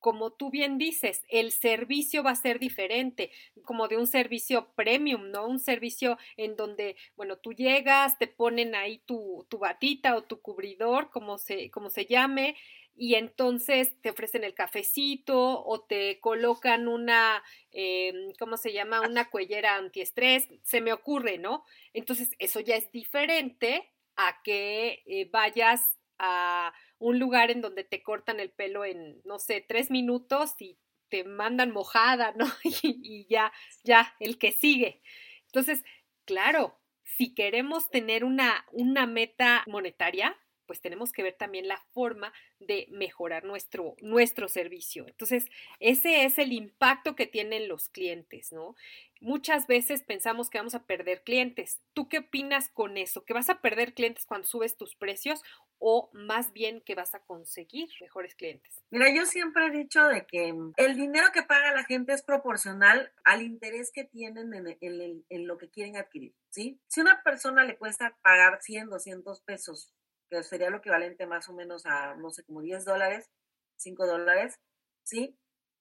como 0.00 0.32
tú 0.32 0.50
bien 0.50 0.78
dices, 0.78 1.22
el 1.28 1.52
servicio 1.52 2.24
va 2.24 2.32
a 2.32 2.36
ser 2.36 2.58
diferente, 2.58 3.30
como 3.64 3.86
de 3.86 3.96
un 3.98 4.08
servicio 4.08 4.72
premium, 4.74 5.30
¿no? 5.30 5.46
Un 5.46 5.60
servicio 5.60 6.18
en 6.36 6.56
donde, 6.56 6.96
bueno, 7.16 7.36
tú 7.38 7.52
llegas, 7.52 8.18
te 8.18 8.26
ponen 8.26 8.74
ahí 8.74 8.98
tu, 9.06 9.46
tu 9.48 9.58
batita 9.58 10.16
o 10.16 10.24
tu 10.24 10.40
cubridor, 10.40 11.10
como 11.10 11.38
se, 11.38 11.70
como 11.70 11.88
se 11.88 12.06
llame, 12.06 12.56
y 12.94 13.14
entonces 13.14 14.00
te 14.02 14.10
ofrecen 14.10 14.44
el 14.44 14.54
cafecito 14.54 15.64
o 15.64 15.80
te 15.80 16.20
colocan 16.20 16.88
una, 16.88 17.42
em, 17.70 18.32
¿cómo 18.38 18.56
se 18.56 18.72
llama? 18.72 19.00
Una 19.00 19.30
cuellera 19.30 19.76
antiestrés, 19.76 20.48
se 20.62 20.80
me 20.80 20.92
ocurre, 20.92 21.38
¿no? 21.38 21.64
Entonces 21.92 22.30
eso 22.38 22.60
ya 22.60 22.76
es 22.76 22.90
diferente 22.92 23.90
a 24.16 24.42
que 24.42 25.02
eh, 25.06 25.28
vayas 25.30 25.98
a 26.18 26.72
un 26.98 27.18
lugar 27.18 27.50
en 27.50 27.60
donde 27.60 27.84
te 27.84 28.02
cortan 28.02 28.40
el 28.40 28.50
pelo 28.50 28.84
en, 28.84 29.20
no 29.24 29.38
sé, 29.38 29.64
tres 29.66 29.90
minutos 29.90 30.54
y 30.60 30.78
te 31.08 31.24
mandan 31.24 31.72
mojada, 31.72 32.32
¿no? 32.36 32.46
y, 32.82 33.26
ya, 33.28 33.52
ya, 33.84 34.14
el 34.20 34.38
que 34.38 34.52
sigue. 34.52 35.02
Entonces, 35.46 35.82
claro, 36.24 36.78
si 37.04 37.34
queremos 37.34 37.90
tener 37.90 38.24
una, 38.24 38.64
una 38.72 39.06
meta 39.06 39.64
monetaria, 39.66 40.36
pues 40.72 40.80
tenemos 40.80 41.12
que 41.12 41.22
ver 41.22 41.34
también 41.34 41.68
la 41.68 41.76
forma 41.92 42.32
de 42.58 42.86
mejorar 42.90 43.44
nuestro, 43.44 43.94
nuestro 44.00 44.48
servicio. 44.48 45.06
Entonces, 45.06 45.50
ese 45.80 46.24
es 46.24 46.38
el 46.38 46.50
impacto 46.50 47.14
que 47.14 47.26
tienen 47.26 47.68
los 47.68 47.90
clientes, 47.90 48.52
¿no? 48.52 48.74
Muchas 49.20 49.66
veces 49.66 50.02
pensamos 50.02 50.48
que 50.48 50.56
vamos 50.56 50.74
a 50.74 50.86
perder 50.86 51.24
clientes. 51.24 51.82
¿Tú 51.92 52.08
qué 52.08 52.20
opinas 52.20 52.70
con 52.70 52.96
eso? 52.96 53.26
¿Que 53.26 53.34
vas 53.34 53.50
a 53.50 53.60
perder 53.60 53.92
clientes 53.92 54.24
cuando 54.24 54.48
subes 54.48 54.78
tus 54.78 54.96
precios 54.96 55.42
o 55.78 56.08
más 56.14 56.54
bien 56.54 56.80
que 56.80 56.94
vas 56.94 57.14
a 57.14 57.20
conseguir 57.20 57.90
mejores 58.00 58.34
clientes? 58.34 58.82
Mira, 58.90 59.14
yo 59.14 59.26
siempre 59.26 59.66
he 59.66 59.70
dicho 59.70 60.02
de 60.08 60.24
que 60.24 60.54
el 60.78 60.96
dinero 60.96 61.26
que 61.34 61.42
paga 61.42 61.74
la 61.74 61.84
gente 61.84 62.14
es 62.14 62.22
proporcional 62.22 63.12
al 63.24 63.42
interés 63.42 63.92
que 63.92 64.04
tienen 64.04 64.54
en, 64.54 64.78
en, 64.80 65.24
en 65.28 65.46
lo 65.46 65.58
que 65.58 65.68
quieren 65.68 65.98
adquirir, 65.98 66.34
¿sí? 66.48 66.80
Si 66.86 67.02
una 67.02 67.22
persona 67.22 67.62
le 67.64 67.76
cuesta 67.76 68.16
pagar 68.22 68.62
100, 68.62 68.88
200 68.88 69.42
pesos 69.42 69.92
sería 70.42 70.70
lo 70.70 70.78
equivalente 70.78 71.26
más 71.26 71.48
o 71.48 71.52
menos 71.52 71.86
a, 71.86 72.14
no 72.14 72.30
sé, 72.30 72.44
como 72.44 72.62
10 72.62 72.84
dólares, 72.84 73.30
5 73.76 74.06
dólares, 74.06 74.58
¿sí? 75.02 75.36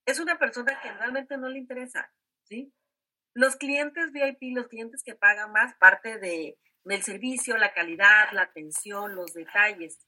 Es 0.05 0.19
una 0.19 0.37
persona 0.37 0.79
que 0.81 0.91
realmente 0.91 1.37
no 1.37 1.49
le 1.49 1.59
interesa, 1.59 2.11
¿sí? 2.43 2.73
Los 3.33 3.55
clientes 3.55 4.11
VIP, 4.11 4.55
los 4.55 4.67
clientes 4.67 5.03
que 5.03 5.15
pagan 5.15 5.51
más, 5.51 5.73
parte 5.75 6.17
de, 6.19 6.57
del 6.83 7.03
servicio, 7.03 7.57
la 7.57 7.73
calidad, 7.73 8.31
la 8.33 8.43
atención, 8.43 9.15
los 9.15 9.33
detalles. 9.33 9.99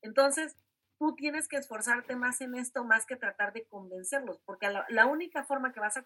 Entonces, 0.00 0.56
tú 0.98 1.14
tienes 1.14 1.48
que 1.48 1.56
esforzarte 1.56 2.16
más 2.16 2.40
en 2.40 2.54
esto, 2.54 2.84
más 2.84 3.06
que 3.06 3.16
tratar 3.16 3.52
de 3.52 3.66
convencerlos, 3.66 4.40
porque 4.44 4.68
la, 4.88 5.06
única 5.06 5.44
forma 5.44 5.72
que 5.72 5.80
vas 5.80 5.96
a 5.96 6.04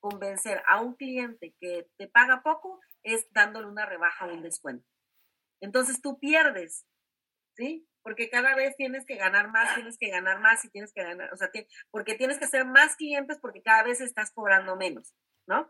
convencer 0.00 0.62
a 0.68 0.80
un 0.80 0.94
cliente 0.94 1.54
que 1.58 1.88
te 1.96 2.08
paga 2.08 2.42
poco 2.42 2.78
es 3.02 3.26
dándole 3.32 3.66
una 3.68 3.86
rebaja 3.86 4.26
o 4.26 4.34
un 4.34 4.42
descuento. 4.42 4.86
Entonces 5.60 6.00
tú 6.00 6.18
pierdes, 6.18 6.84
¿sí? 7.58 7.86
Porque 8.02 8.30
cada 8.30 8.54
vez 8.54 8.76
tienes 8.76 9.04
que 9.04 9.16
ganar 9.16 9.50
más, 9.50 9.74
tienes 9.74 9.98
que 9.98 10.08
ganar 10.08 10.40
más 10.40 10.64
y 10.64 10.70
tienes 10.70 10.92
que 10.94 11.02
ganar, 11.02 11.30
o 11.32 11.36
sea, 11.36 11.50
porque 11.90 12.14
tienes 12.14 12.38
que 12.38 12.46
hacer 12.46 12.64
más 12.64 12.96
clientes 12.96 13.38
porque 13.40 13.60
cada 13.60 13.82
vez 13.82 14.00
estás 14.00 14.30
cobrando 14.30 14.76
menos, 14.76 15.14
¿no? 15.46 15.68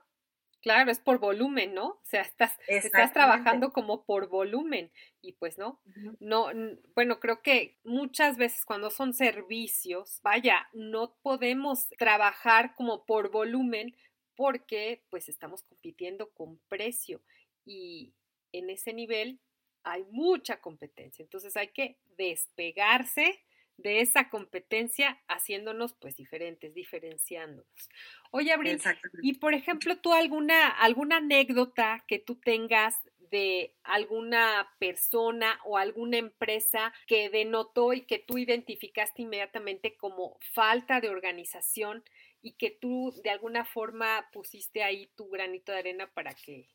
Claro, 0.61 0.91
es 0.91 0.99
por 0.99 1.19
volumen, 1.19 1.73
¿no? 1.73 1.87
O 1.87 2.05
sea, 2.05 2.21
estás, 2.21 2.59
estás 2.67 3.13
trabajando 3.13 3.73
como 3.73 4.05
por 4.05 4.29
volumen 4.29 4.93
y 5.21 5.33
pues 5.35 5.57
no, 5.57 5.81
no, 6.19 6.51
bueno, 6.95 7.21
creo 7.21 7.43
que 7.43 7.79
muchas 7.85 8.37
veces 8.37 8.65
cuando 8.65 8.91
son 8.91 9.15
servicios, 9.15 10.21
vaya, 10.23 10.69
no 10.73 11.17
podemos 11.23 11.89
trabajar 11.91 12.75
como 12.75 13.07
por 13.07 13.31
volumen 13.31 13.95
porque 14.35 15.05
pues 15.11 15.29
estamos 15.29 15.63
compitiendo 15.63 16.31
con 16.31 16.59
precio 16.69 17.23
y 17.65 18.15
en 18.53 18.71
ese 18.71 18.93
nivel 18.93 19.41
hay 19.89 20.05
mucha 20.11 20.61
competencia, 20.61 21.23
entonces 21.23 21.57
hay 21.57 21.69
que 21.69 21.99
despegarse 22.17 23.41
de 23.79 24.01
esa 24.01 24.29
competencia 24.29 25.23
haciéndonos 25.29 25.95
pues 25.95 26.17
diferentes, 26.17 26.75
diferenciándonos. 26.75 27.89
Oye, 28.33 28.53
Abril, 28.53 28.81
y 29.23 29.35
por 29.35 29.55
ejemplo, 29.55 29.97
tú 29.99 30.13
alguna, 30.13 30.69
alguna 30.69 31.19
anécdota 31.19 32.05
que 32.09 32.19
tú 32.19 32.35
tengas 32.37 32.97
de 33.31 33.77
alguna 33.85 34.69
persona 34.79 35.61
o 35.65 35.79
alguna 35.79 36.17
empresa 36.17 36.93
que 37.07 37.31
denotó 37.31 37.93
y 37.93 38.03
que 38.03 38.19
tú 38.19 38.39
identificaste 38.39 39.23
inmediatamente 39.23 39.97
como 39.97 40.39
falta 40.41 41.01
de 41.01 41.11
organización 41.11 42.03
y 42.43 42.53
que 42.53 42.71
tú 42.71 43.15
de 43.23 43.31
alguna 43.31 43.65
forma 43.65 44.29
pusiste 44.33 44.83
ahí 44.83 45.11
tu 45.15 45.29
granito 45.29 45.73
de 45.73 45.79
arena 45.79 46.11
para 46.13 46.35
que 46.35 46.69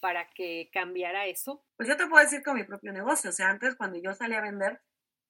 para 0.00 0.28
que 0.30 0.70
cambiara 0.72 1.26
eso? 1.26 1.64
Pues 1.76 1.88
yo 1.88 1.96
te 1.96 2.06
puedo 2.06 2.22
decir 2.22 2.42
con 2.42 2.56
mi 2.56 2.64
propio 2.64 2.92
negocio, 2.92 3.30
o 3.30 3.32
sea, 3.32 3.48
antes 3.48 3.76
cuando 3.76 3.98
yo 4.02 4.14
salía 4.14 4.38
a 4.38 4.42
vender, 4.42 4.80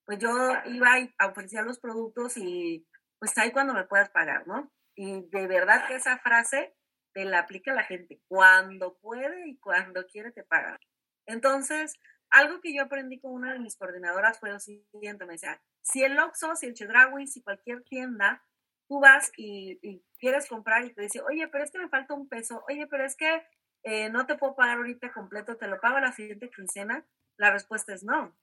pues 0.07 0.19
yo 0.19 0.31
iba 0.67 0.91
a 1.19 1.27
ofrecer 1.27 1.65
los 1.65 1.79
productos 1.79 2.37
y 2.37 2.87
pues 3.19 3.37
ahí 3.39 3.53
cuando 3.53 3.75
me 3.75 3.85
puedas 3.85 4.11
pagar, 4.11 4.47
¿no? 4.47 4.73
Y 4.97 5.29
de 5.29 5.47
verdad 5.47 5.87
que 5.87 5.97
esa 5.97 6.19
frase 6.19 6.75
te 7.13 7.25
la 7.25 7.41
aplica 7.41 7.75
la 7.75 7.85
gente, 7.85 8.21
cuando 8.29 8.99
puede 8.99 9.49
y 9.49 9.59
cuando 9.59 10.07
quiere 10.07 10.33
te 10.33 10.45
paga. 10.45 10.79
Entonces, 11.27 11.95
algo 12.31 12.61
que 12.61 12.75
yo 12.75 12.83
aprendí 12.83 13.21
con 13.21 13.33
una 13.33 13.53
de 13.53 13.59
mis 13.59 13.77
coordinadoras 13.77 14.39
fue 14.39 14.51
lo 14.51 14.61
siguiente, 14.61 15.27
me 15.27 15.35
decía, 15.35 15.61
si 15.83 16.03
el 16.03 16.19
Oxxo, 16.19 16.55
si 16.57 16.67
el 16.67 16.75
Chedraui, 16.75 17.27
si 17.27 17.43
cualquier 17.43 17.83
tienda, 17.83 18.43
tú 18.89 19.01
vas 19.01 19.31
y, 19.37 19.79
y, 19.83 20.05
quieres 20.19 20.49
comprar 20.49 20.85
y 20.85 20.93
te 20.93 21.03
dice, 21.03 21.21
oye, 21.23 21.49
pero 21.49 21.65
es 21.65 21.71
que 21.71 21.79
me 21.79 21.89
falta 21.89 22.15
un 22.15 22.29
peso, 22.29 22.65
oye, 22.69 22.87
pero 22.87 23.05
es 23.05 23.17
que 23.17 23.43
eh, 23.83 24.11
no 24.11 24.27
te 24.27 24.37
puedo 24.37 24.55
pagar 24.55 24.79
ahorita 24.79 25.12
completo, 25.12 25.57
te 25.57 25.66
lo 25.66 25.81
pago 25.81 26.01
la 26.01 26.12
siguiente 26.12 26.51
quincena, 26.51 27.07
la 27.37 27.51
respuesta 27.51 27.95
es 27.95 28.03
no. 28.03 28.37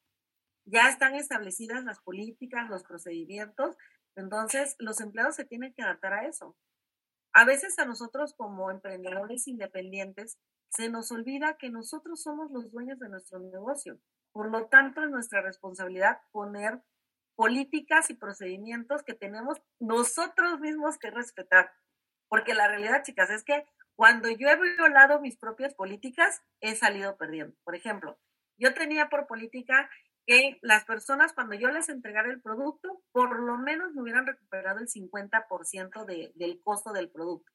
Ya 0.65 0.89
están 0.89 1.15
establecidas 1.15 1.83
las 1.83 1.99
políticas, 1.99 2.69
los 2.69 2.83
procedimientos, 2.83 3.77
entonces 4.15 4.75
los 4.79 4.99
empleados 4.99 5.35
se 5.35 5.45
tienen 5.45 5.73
que 5.73 5.83
adaptar 5.83 6.13
a 6.13 6.27
eso. 6.27 6.57
A 7.33 7.45
veces 7.45 7.77
a 7.77 7.85
nosotros 7.85 8.33
como 8.33 8.71
emprendedores 8.71 9.47
independientes 9.47 10.37
se 10.69 10.89
nos 10.89 11.11
olvida 11.11 11.57
que 11.57 11.69
nosotros 11.69 12.21
somos 12.21 12.51
los 12.51 12.71
dueños 12.71 12.99
de 12.99 13.09
nuestro 13.09 13.39
negocio. 13.39 13.99
Por 14.31 14.49
lo 14.51 14.67
tanto, 14.67 15.03
es 15.03 15.09
nuestra 15.09 15.41
responsabilidad 15.41 16.19
poner 16.31 16.81
políticas 17.35 18.09
y 18.09 18.15
procedimientos 18.15 19.03
que 19.03 19.13
tenemos 19.13 19.61
nosotros 19.79 20.59
mismos 20.59 20.97
que 20.97 21.11
respetar. 21.11 21.71
Porque 22.27 22.53
la 22.53 22.67
realidad, 22.67 23.03
chicas, 23.03 23.29
es 23.29 23.43
que 23.43 23.65
cuando 23.97 24.29
yo 24.29 24.47
he 24.47 24.55
violado 24.55 25.19
mis 25.19 25.37
propias 25.37 25.73
políticas, 25.73 26.43
he 26.61 26.75
salido 26.75 27.17
perdiendo. 27.17 27.57
Por 27.63 27.75
ejemplo, 27.75 28.19
yo 28.57 28.73
tenía 28.73 29.09
por 29.09 29.25
política 29.25 29.89
que 30.27 30.59
las 30.61 30.85
personas 30.85 31.33
cuando 31.33 31.55
yo 31.55 31.69
les 31.69 31.89
entregara 31.89 32.29
el 32.29 32.41
producto, 32.41 33.01
por 33.11 33.39
lo 33.39 33.57
menos 33.57 33.93
me 33.93 34.03
hubieran 34.03 34.27
recuperado 34.27 34.79
el 34.79 34.87
50% 34.87 36.05
de, 36.05 36.31
del 36.35 36.61
costo 36.61 36.93
del 36.93 37.09
producto, 37.09 37.51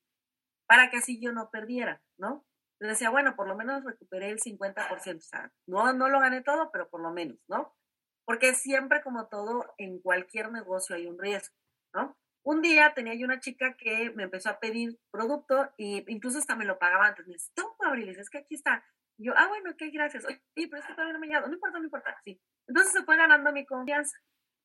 para 0.66 0.90
que 0.90 0.96
así 0.96 1.20
yo 1.20 1.32
no 1.32 1.50
perdiera, 1.50 2.02
¿no? 2.18 2.44
yo 2.82 2.88
decía, 2.88 3.10
bueno, 3.10 3.36
por 3.36 3.46
lo 3.46 3.54
menos 3.54 3.84
recuperé 3.84 4.30
el 4.30 4.40
50%, 4.40 5.16
o 5.16 5.20
sea, 5.20 5.52
no, 5.66 5.92
no 5.92 6.08
lo 6.08 6.18
gané 6.18 6.42
todo, 6.42 6.72
pero 6.72 6.88
por 6.90 7.00
lo 7.00 7.12
menos, 7.12 7.38
¿no? 7.46 7.76
Porque 8.24 8.54
siempre, 8.54 9.02
como 9.02 9.28
todo, 9.28 9.72
en 9.78 10.00
cualquier 10.00 10.50
negocio 10.50 10.96
hay 10.96 11.06
un 11.06 11.16
riesgo, 11.16 11.54
¿no? 11.94 12.16
Un 12.44 12.60
día 12.60 12.92
tenía 12.94 13.14
yo 13.14 13.24
una 13.24 13.40
chica 13.40 13.76
que 13.76 14.10
me 14.10 14.24
empezó 14.24 14.50
a 14.50 14.58
pedir 14.58 14.98
producto 15.10 15.72
e 15.78 16.04
incluso 16.08 16.38
hasta 16.38 16.56
me 16.56 16.64
lo 16.64 16.78
pagaba 16.78 17.06
antes. 17.06 17.26
Me 17.26 17.34
dice, 17.34 17.52
toma, 17.54 17.88
Abril, 17.88 18.08
es 18.08 18.30
que 18.30 18.38
aquí 18.38 18.54
está. 18.54 18.84
Yo, 19.18 19.32
ah, 19.36 19.46
bueno, 19.48 19.70
ok, 19.70 19.82
gracias. 19.92 20.24
Oye, 20.24 20.42
pero 20.54 20.78
es 20.78 20.86
que 20.86 20.94
todavía 20.94 21.12
no 21.12 21.20
me 21.20 21.26
ha 21.26 21.28
llegado. 21.28 21.46
No 21.46 21.54
importa, 21.54 21.78
no 21.78 21.84
importa. 21.84 22.16
Sí. 22.24 22.40
Entonces 22.66 22.92
se 22.92 23.04
fue 23.04 23.16
ganando 23.16 23.52
mi 23.52 23.64
confianza. 23.64 24.18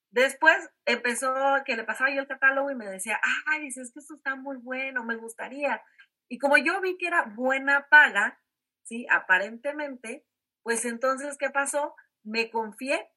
Después 0.09 0.69
empezó 0.85 1.33
que 1.65 1.75
le 1.75 1.83
pasaba 1.83 2.09
yo 2.09 2.21
el 2.21 2.27
catálogo 2.27 2.71
y 2.71 2.75
me 2.75 2.87
decía, 2.87 3.19
ay, 3.45 3.61
dices 3.61 3.91
que 3.93 3.99
esto 3.99 4.15
está 4.15 4.35
muy 4.35 4.57
bueno, 4.57 5.03
me 5.03 5.17
gustaría. 5.17 5.81
Y 6.29 6.39
como 6.39 6.57
yo 6.57 6.81
vi 6.81 6.97
que 6.97 7.07
era 7.07 7.23
buena 7.35 7.87
paga, 7.89 8.39
¿sí? 8.83 9.05
Aparentemente, 9.09 10.25
pues 10.63 10.85
entonces, 10.85 11.37
¿qué 11.37 11.49
pasó? 11.49 11.93
Me 12.23 12.49
confié, 12.49 13.09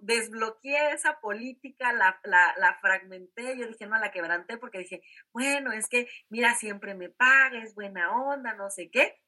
desbloqueé 0.00 0.92
esa 0.92 1.20
política, 1.20 1.92
la, 1.92 2.20
la, 2.24 2.78
fragmenté, 2.80 3.56
yo 3.58 3.66
dije, 3.66 3.86
no, 3.86 3.98
la 3.98 4.10
quebranté 4.10 4.58
porque 4.58 4.78
dije, 4.78 5.02
bueno, 5.32 5.72
es 5.72 5.88
que, 5.88 6.08
mira, 6.28 6.54
siempre 6.54 6.94
me 6.94 7.08
paga, 7.08 7.62
es 7.62 7.74
buena 7.74 8.14
onda, 8.14 8.54
no 8.54 8.70
sé 8.70 8.90
qué. 8.90 9.20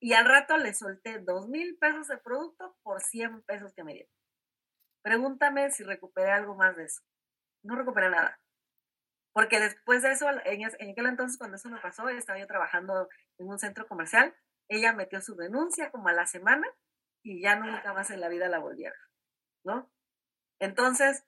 Y 0.00 0.12
al 0.12 0.26
rato 0.26 0.56
le 0.56 0.74
solté 0.74 1.18
dos 1.18 1.48
mil 1.48 1.76
pesos 1.78 2.08
de 2.08 2.18
producto 2.18 2.76
por 2.82 3.00
100 3.00 3.42
pesos 3.42 3.72
que 3.74 3.84
me 3.84 3.94
dieron. 3.94 4.12
Pregúntame 5.02 5.70
si 5.70 5.82
recuperé 5.82 6.30
algo 6.30 6.54
más 6.54 6.76
de 6.76 6.84
eso. 6.84 7.02
No 7.62 7.74
recuperé 7.76 8.10
nada. 8.10 8.38
Porque 9.32 9.60
después 9.60 10.02
de 10.02 10.12
eso, 10.12 10.26
en, 10.44 10.64
aquel 10.64 11.06
entonces 11.06 11.38
cuando 11.38 11.56
eso 11.56 11.68
me 11.70 11.80
pasó, 11.80 12.08
estaba 12.08 12.38
yo 12.38 12.46
trabajando 12.46 13.08
en 13.38 13.48
un 13.48 13.58
centro 13.58 13.86
comercial, 13.86 14.34
ella 14.68 14.92
metió 14.92 15.20
su 15.20 15.34
denuncia 15.36 15.90
como 15.90 16.08
a 16.08 16.12
la 16.12 16.26
semana 16.26 16.66
y 17.22 17.42
ya 17.42 17.56
nunca 17.56 17.92
más 17.92 18.10
en 18.10 18.20
la 18.20 18.28
vida 18.28 18.48
la 18.48 18.60
ver, 18.60 18.92
¿no? 19.64 19.90
Entonces, 20.60 21.24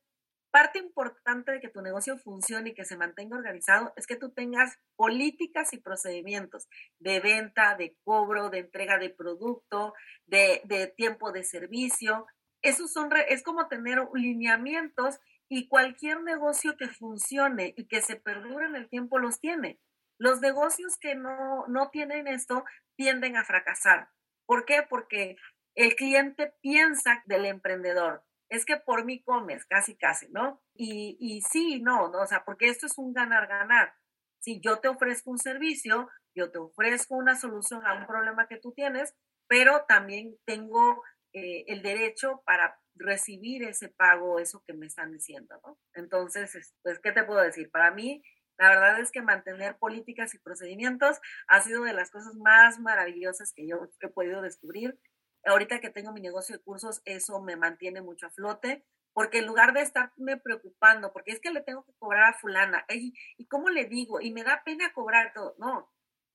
parte 0.51 0.79
importante 0.79 1.53
de 1.53 1.61
que 1.61 1.69
tu 1.69 1.81
negocio 1.81 2.19
funcione 2.19 2.71
y 2.71 2.75
que 2.75 2.85
se 2.85 2.97
mantenga 2.97 3.37
organizado 3.37 3.93
es 3.97 4.07
que 4.07 4.17
tú 4.17 4.33
tengas 4.33 4.79
políticas 4.97 5.73
y 5.73 5.79
procedimientos 5.79 6.69
de 6.99 7.21
venta, 7.21 7.77
de 7.77 7.97
cobro, 8.05 8.51
de 8.51 8.59
entrega 8.59 8.99
de 8.99 9.11
producto, 9.11 9.95
de, 10.27 10.93
tiempo 10.97 11.33
de 11.33 11.45
servicio, 11.45 12.27
esos 12.63 12.93
son, 12.93 13.11
es 13.29 13.43
como 13.43 13.69
tener 13.69 13.99
lineamientos 14.13 15.19
y 15.49 15.69
cualquier 15.69 16.23
negocio 16.23 16.77
que 16.77 16.89
funcione 16.89 17.75
y 17.77 17.87
que 17.87 18.03
se 18.03 18.17
perdure 18.17 18.67
en 18.67 18.77
el 18.77 18.89
tiempo 18.89 19.19
los 19.19 19.41
tiene. 19.41 19.81
Los 20.19 20.41
negocios 20.41 20.99
que 21.01 21.15
no, 21.15 21.67
no 21.69 21.89
tienen 21.91 22.29
esto 22.29 22.65
tienden 22.97 23.37
a 23.37 23.45
fracasar. 23.45 24.11
¿Por 24.47 24.65
qué? 24.65 24.85
Porque 24.89 25.37
el 25.75 25.95
cliente 25.95 26.53
piensa 26.61 27.23
del 27.27 27.47
emprendedor. 27.47 28.25
Es 28.49 28.65
que 28.65 28.77
por 28.77 29.05
mí 29.05 29.23
comes, 29.23 29.65
casi, 29.65 29.97
casi, 29.97 30.29
¿no? 30.31 30.61
Y, 30.75 31.17
y 31.21 31.43
sí, 31.43 31.81
no, 31.81 32.09
no, 32.09 32.23
o 32.23 32.27
sea, 32.27 32.45
porque 32.45 32.69
esto 32.69 32.87
es 32.87 32.99
un 32.99 33.13
ganar-ganar. 33.13 33.95
Si 34.41 34.61
yo 34.61 34.81
te 34.81 34.89
ofrezco 34.89 35.31
un 35.31 35.39
servicio, 35.39 36.09
yo 36.35 36.51
te 36.51 36.59
ofrezco 36.59 37.15
una 37.15 37.37
solución 37.37 37.87
a 37.87 37.95
un 37.95 38.07
problema 38.07 38.49
que 38.49 38.57
tú 38.57 38.73
tienes, 38.73 39.15
pero 39.47 39.85
también 39.87 40.37
tengo 40.45 41.03
eh, 41.33 41.65
el 41.69 41.83
derecho 41.83 42.43
para 42.45 42.81
recibir 42.95 43.63
ese 43.63 43.89
pago, 43.89 44.39
eso 44.39 44.63
que 44.67 44.75
me 44.75 44.87
están 44.87 45.13
diciendo, 45.13 45.61
¿no? 45.65 45.79
Entonces, 45.95 46.75
pues, 46.83 46.99
¿qué 46.99 47.13
te 47.13 47.25
puedo 47.25 47.41
decir? 47.41 47.71
Para 47.71 47.91
mí, 47.93 48.23
la 48.59 48.69
verdad 48.69 49.01
es 49.01 49.11
que 49.11 49.23
mantener 49.23 49.79
políticas 49.79 50.35
y 50.35 50.39
procedimientos 50.39 51.19
ha 51.49 51.61
sido 51.63 51.83
de 51.85 51.95
las 51.95 52.11
cosas 52.11 52.35
más 52.35 52.79
maravillosas 52.79 53.53
que 53.55 53.67
yo 53.67 53.89
he 54.01 54.09
podido 54.09 54.43
descubrir. 54.43 54.99
Ahorita 55.45 55.81
que 55.81 55.91
tengo 55.91 56.13
mi 56.13 56.21
negocio 56.21 56.57
de 56.57 56.63
cursos, 56.63 57.03
eso 57.05 57.41
me 57.41 57.57
mantiene 57.57 58.03
mucho 58.03 58.27
a 58.27 58.31
flote, 58.31 58.85
porque 59.13 59.39
en 59.39 59.47
lugar 59.47 59.73
de 59.73 59.83
estarme 59.83 60.37
preocupando, 60.37 61.13
porque 61.13 61.33
es 61.33 61.41
que 61.41 61.51
le 61.51 61.63
tengo 61.63 61.85
que 61.85 61.95
cobrar 61.99 62.35
a 62.35 62.39
fulana, 62.39 62.85
¿y, 62.89 63.15
¿y 63.37 63.47
cómo 63.47 63.71
le 63.71 63.85
digo? 63.87 64.21
Y 64.21 64.33
me 64.33 64.45
da 64.45 64.63
pena 64.65 64.93
cobrar 64.93 65.33
todo. 65.35 65.55
No, 65.59 65.91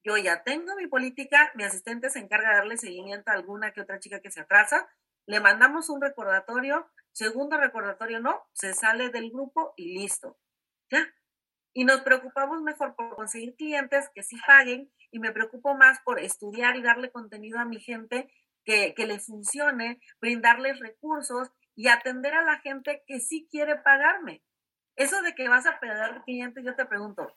yo 0.05 0.17
ya 0.17 0.43
tengo 0.43 0.75
mi 0.75 0.87
política, 0.87 1.51
mi 1.55 1.63
asistente 1.63 2.11
se 2.11 2.19
encarga 2.19 2.49
de 2.49 2.55
darle 2.57 2.77
seguimiento 2.77 3.31
a 3.31 3.33
alguna 3.33 3.71
que 3.71 3.81
otra 3.81 3.99
chica 3.99 4.19
que 4.19 4.29
se 4.29 4.41
atrasa, 4.41 4.87
le 5.25 5.39
mandamos 5.39 5.89
un 5.89 5.99
recordatorio, 5.99 6.87
segundo 7.11 7.57
recordatorio 7.57 8.19
no, 8.19 8.43
se 8.53 8.75
sale 8.75 9.09
del 9.09 9.31
grupo 9.31 9.73
y 9.75 9.97
listo. 9.97 10.37
Ya. 10.91 11.11
Y 11.73 11.85
nos 11.85 12.01
preocupamos 12.01 12.61
mejor 12.61 12.95
por 12.95 13.15
conseguir 13.15 13.55
clientes 13.55 14.09
que 14.13 14.21
sí 14.21 14.37
paguen 14.45 14.91
y 15.09 15.19
me 15.19 15.31
preocupo 15.31 15.73
más 15.73 15.99
por 16.01 16.19
estudiar 16.19 16.75
y 16.75 16.83
darle 16.83 17.11
contenido 17.11 17.57
a 17.57 17.65
mi 17.65 17.79
gente 17.79 18.31
que, 18.65 18.93
que 18.93 19.05
le 19.05 19.19
funcione, 19.19 19.99
brindarles 20.19 20.79
recursos 20.79 21.51
y 21.75 21.89
atender 21.89 22.33
a 22.33 22.43
la 22.43 22.59
gente 22.59 23.03
que 23.05 23.19
sí 23.19 23.47
quiere 23.51 23.75
pagarme. 23.75 24.43
Eso 24.95 25.21
de 25.21 25.35
que 25.35 25.49
vas 25.49 25.65
a 25.65 25.79
perder 25.79 26.21
clientes, 26.23 26.63
yo 26.63 26.75
te 26.75 26.85
pregunto, 26.85 27.35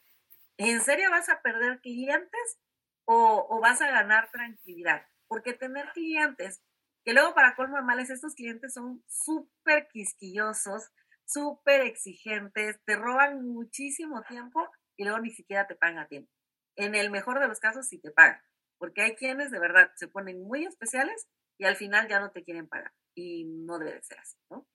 ¿en 0.56 0.80
serio 0.80 1.10
vas 1.10 1.28
a 1.28 1.42
perder 1.42 1.80
clientes 1.80 2.58
o, 3.04 3.60
vas 3.60 3.82
a 3.82 3.90
ganar 3.90 4.30
tranquilidad? 4.30 5.02
Porque 5.26 5.54
tener 5.54 5.90
clientes, 5.92 6.62
que 7.04 7.12
luego 7.12 7.34
para 7.34 7.56
colmo 7.56 7.80
males, 7.82 8.10
estos 8.10 8.34
clientes 8.34 8.74
son 8.74 9.02
súper 9.08 9.88
quisquillosos, 9.88 10.90
súper 11.24 11.80
exigentes, 11.80 12.80
te 12.84 12.96
roban 12.96 13.44
muchísimo 13.44 14.22
tiempo 14.22 14.68
y 14.96 15.04
luego 15.04 15.18
ni 15.18 15.30
siquiera 15.30 15.66
te 15.66 15.74
pagan 15.74 15.98
a 15.98 16.08
tiempo. 16.08 16.30
En 16.76 16.94
el 16.94 17.10
mejor 17.10 17.40
de 17.40 17.48
los 17.48 17.58
casos 17.58 17.88
sí 17.88 17.98
te 17.98 18.12
pagan, 18.12 18.40
porque 18.78 19.02
hay 19.02 19.14
quienes 19.14 19.50
de 19.50 19.58
verdad 19.58 19.90
se 19.96 20.08
ponen 20.08 20.42
muy 20.42 20.64
especiales 20.64 21.28
y 21.58 21.64
al 21.64 21.76
final 21.76 22.08
ya 22.08 22.20
no 22.20 22.30
te 22.30 22.44
quieren 22.44 22.68
pagar 22.68 22.92
y 23.14 23.44
no 23.44 23.78
debe 23.78 24.00
ser 24.02 24.18
así, 24.20 24.36
¿no? 24.50 24.66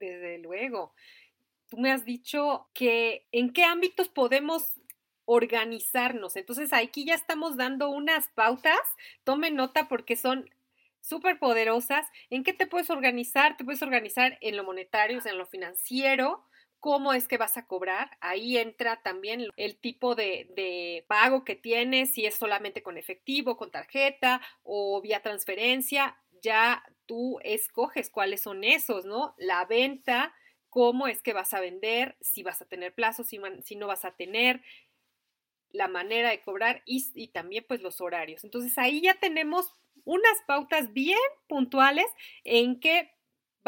Desde 0.00 0.38
luego. 0.38 0.94
Tú 1.68 1.78
me 1.78 1.92
has 1.92 2.04
dicho 2.04 2.68
que 2.74 3.26
en 3.30 3.52
qué 3.52 3.64
ámbitos 3.64 4.08
podemos 4.08 4.80
organizarnos. 5.26 6.36
Entonces 6.36 6.72
aquí 6.72 7.04
ya 7.04 7.14
estamos 7.14 7.56
dando 7.56 7.90
unas 7.90 8.28
pautas, 8.28 8.80
tome 9.24 9.50
nota 9.50 9.86
porque 9.86 10.16
son 10.16 10.48
súper 11.00 11.38
poderosas. 11.38 12.06
¿En 12.30 12.44
qué 12.44 12.54
te 12.54 12.66
puedes 12.66 12.88
organizar? 12.88 13.56
Te 13.56 13.64
puedes 13.64 13.82
organizar 13.82 14.38
en 14.40 14.56
lo 14.56 14.64
monetario, 14.64 15.20
en 15.22 15.38
lo 15.38 15.46
financiero, 15.46 16.47
cómo 16.80 17.12
es 17.12 17.28
que 17.28 17.38
vas 17.38 17.56
a 17.56 17.66
cobrar. 17.66 18.16
Ahí 18.20 18.56
entra 18.56 19.02
también 19.02 19.46
el 19.56 19.78
tipo 19.78 20.14
de, 20.14 21.04
pago 21.08 21.44
que 21.44 21.56
tienes, 21.56 22.12
si 22.12 22.26
es 22.26 22.36
solamente 22.36 22.82
con 22.82 22.98
efectivo, 22.98 23.56
con 23.56 23.70
tarjeta 23.70 24.40
o 24.62 25.00
vía 25.00 25.22
transferencia. 25.22 26.16
Ya 26.42 26.84
tú 27.06 27.38
escoges 27.42 28.10
cuáles 28.10 28.42
son 28.42 28.64
esos, 28.64 29.04
¿no? 29.04 29.34
La 29.38 29.64
venta, 29.64 30.34
cómo 30.70 31.08
es 31.08 31.22
que 31.22 31.32
vas 31.32 31.54
a 31.54 31.60
vender, 31.60 32.16
si 32.20 32.42
vas 32.42 32.62
a 32.62 32.66
tener 32.66 32.94
plazos, 32.94 33.28
si, 33.28 33.38
no 33.76 33.86
vas 33.86 34.04
a 34.04 34.14
tener, 34.16 34.62
la 35.70 35.88
manera 35.88 36.30
de 36.30 36.40
cobrar 36.40 36.82
y, 36.86 37.28
también 37.28 37.64
pues 37.66 37.82
los 37.82 38.00
horarios. 38.00 38.44
Entonces 38.44 38.78
ahí 38.78 39.02
ya 39.02 39.14
tenemos 39.18 39.72
unas 40.04 40.38
pautas 40.46 40.92
bien 40.92 41.18
puntuales 41.48 42.06
en 42.44 42.80
que 42.80 43.10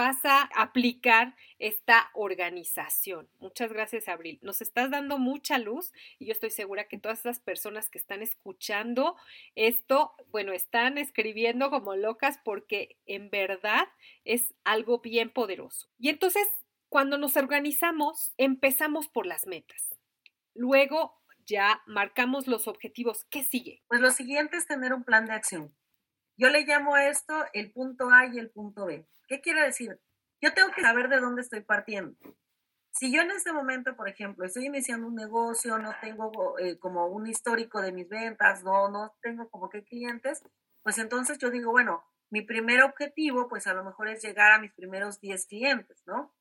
vas 0.00 0.24
a 0.24 0.48
aplicar 0.56 1.36
esta 1.58 2.10
organización. 2.14 3.28
Muchas 3.38 3.70
gracias, 3.70 4.08
Abril. 4.08 4.38
Nos 4.40 4.62
estás 4.62 4.90
dando 4.90 5.18
mucha 5.18 5.58
luz 5.58 5.92
y 6.18 6.24
yo 6.24 6.32
estoy 6.32 6.48
segura 6.48 6.88
que 6.88 6.96
todas 6.96 7.20
esas 7.20 7.38
personas 7.38 7.90
que 7.90 7.98
están 7.98 8.22
escuchando 8.22 9.16
esto, 9.56 10.14
bueno, 10.28 10.52
están 10.52 10.96
escribiendo 10.96 11.68
como 11.68 11.96
locas 11.96 12.38
porque 12.42 12.96
en 13.04 13.28
verdad 13.28 13.88
es 14.24 14.54
algo 14.64 15.00
bien 15.00 15.28
poderoso. 15.28 15.88
Y 15.98 16.08
entonces, 16.08 16.48
cuando 16.88 17.18
nos 17.18 17.36
organizamos, 17.36 18.32
empezamos 18.38 19.06
por 19.08 19.26
las 19.26 19.46
metas. 19.46 19.94
Luego 20.54 21.20
ya 21.44 21.82
marcamos 21.86 22.46
los 22.46 22.68
objetivos. 22.68 23.26
¿Qué 23.28 23.44
sigue? 23.44 23.82
Pues 23.86 24.00
lo 24.00 24.10
siguiente 24.12 24.56
es 24.56 24.66
tener 24.66 24.94
un 24.94 25.04
plan 25.04 25.26
de 25.26 25.32
acción. 25.32 25.74
Yo 26.40 26.48
le 26.48 26.64
llamo 26.64 26.94
a 26.94 27.06
esto 27.06 27.34
el 27.52 27.70
punto 27.70 28.08
A 28.10 28.24
y 28.24 28.38
el 28.38 28.48
punto 28.50 28.86
B. 28.86 29.06
¿Qué 29.28 29.42
quiere 29.42 29.60
decir? 29.60 30.00
Yo 30.40 30.54
tengo 30.54 30.70
que 30.70 30.80
saber 30.80 31.10
de 31.10 31.20
dónde 31.20 31.42
estoy 31.42 31.60
partiendo. 31.60 32.16
Si 32.92 33.12
yo 33.12 33.20
en 33.20 33.30
este 33.30 33.52
momento, 33.52 33.94
por 33.94 34.08
ejemplo, 34.08 34.46
estoy 34.46 34.64
iniciando 34.64 35.06
un 35.06 35.16
negocio, 35.16 35.76
no 35.76 35.94
tengo 36.00 36.58
eh, 36.58 36.78
como 36.78 37.08
un 37.08 37.26
histórico 37.26 37.82
de 37.82 37.92
mis 37.92 38.08
ventas, 38.08 38.64
no, 38.64 38.88
no 38.88 39.14
tengo 39.20 39.50
como 39.50 39.68
que 39.68 39.84
clientes, 39.84 40.42
pues 40.82 40.96
entonces 40.96 41.36
yo 41.36 41.50
digo, 41.50 41.72
bueno, 41.72 42.02
mi 42.30 42.40
primer 42.40 42.84
objetivo, 42.84 43.46
pues 43.46 43.66
a 43.66 43.74
lo 43.74 43.84
mejor 43.84 44.08
es 44.08 44.22
llegar 44.22 44.50
a 44.52 44.60
mis 44.60 44.72
primeros 44.72 45.20
10 45.20 45.44
clientes, 45.44 46.02
¿no? 46.06 46.34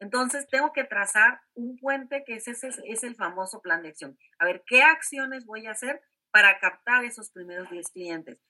Entonces, 0.00 0.48
tengo 0.48 0.72
que 0.72 0.82
trazar 0.82 1.42
un 1.54 1.76
puente 1.76 2.24
que 2.24 2.34
es, 2.34 2.48
ese, 2.48 2.70
es 2.86 3.04
el 3.04 3.14
famoso 3.14 3.62
plan 3.62 3.84
de 3.84 3.90
acción. 3.90 4.18
A 4.40 4.46
ver, 4.46 4.64
¿qué 4.66 4.82
acciones 4.82 5.46
voy 5.46 5.68
a 5.68 5.70
hacer 5.70 6.02
para 6.32 6.58
captar 6.58 7.04
esos 7.04 7.30
primeros 7.30 7.70
10 7.70 7.90
clientes? 7.90 8.40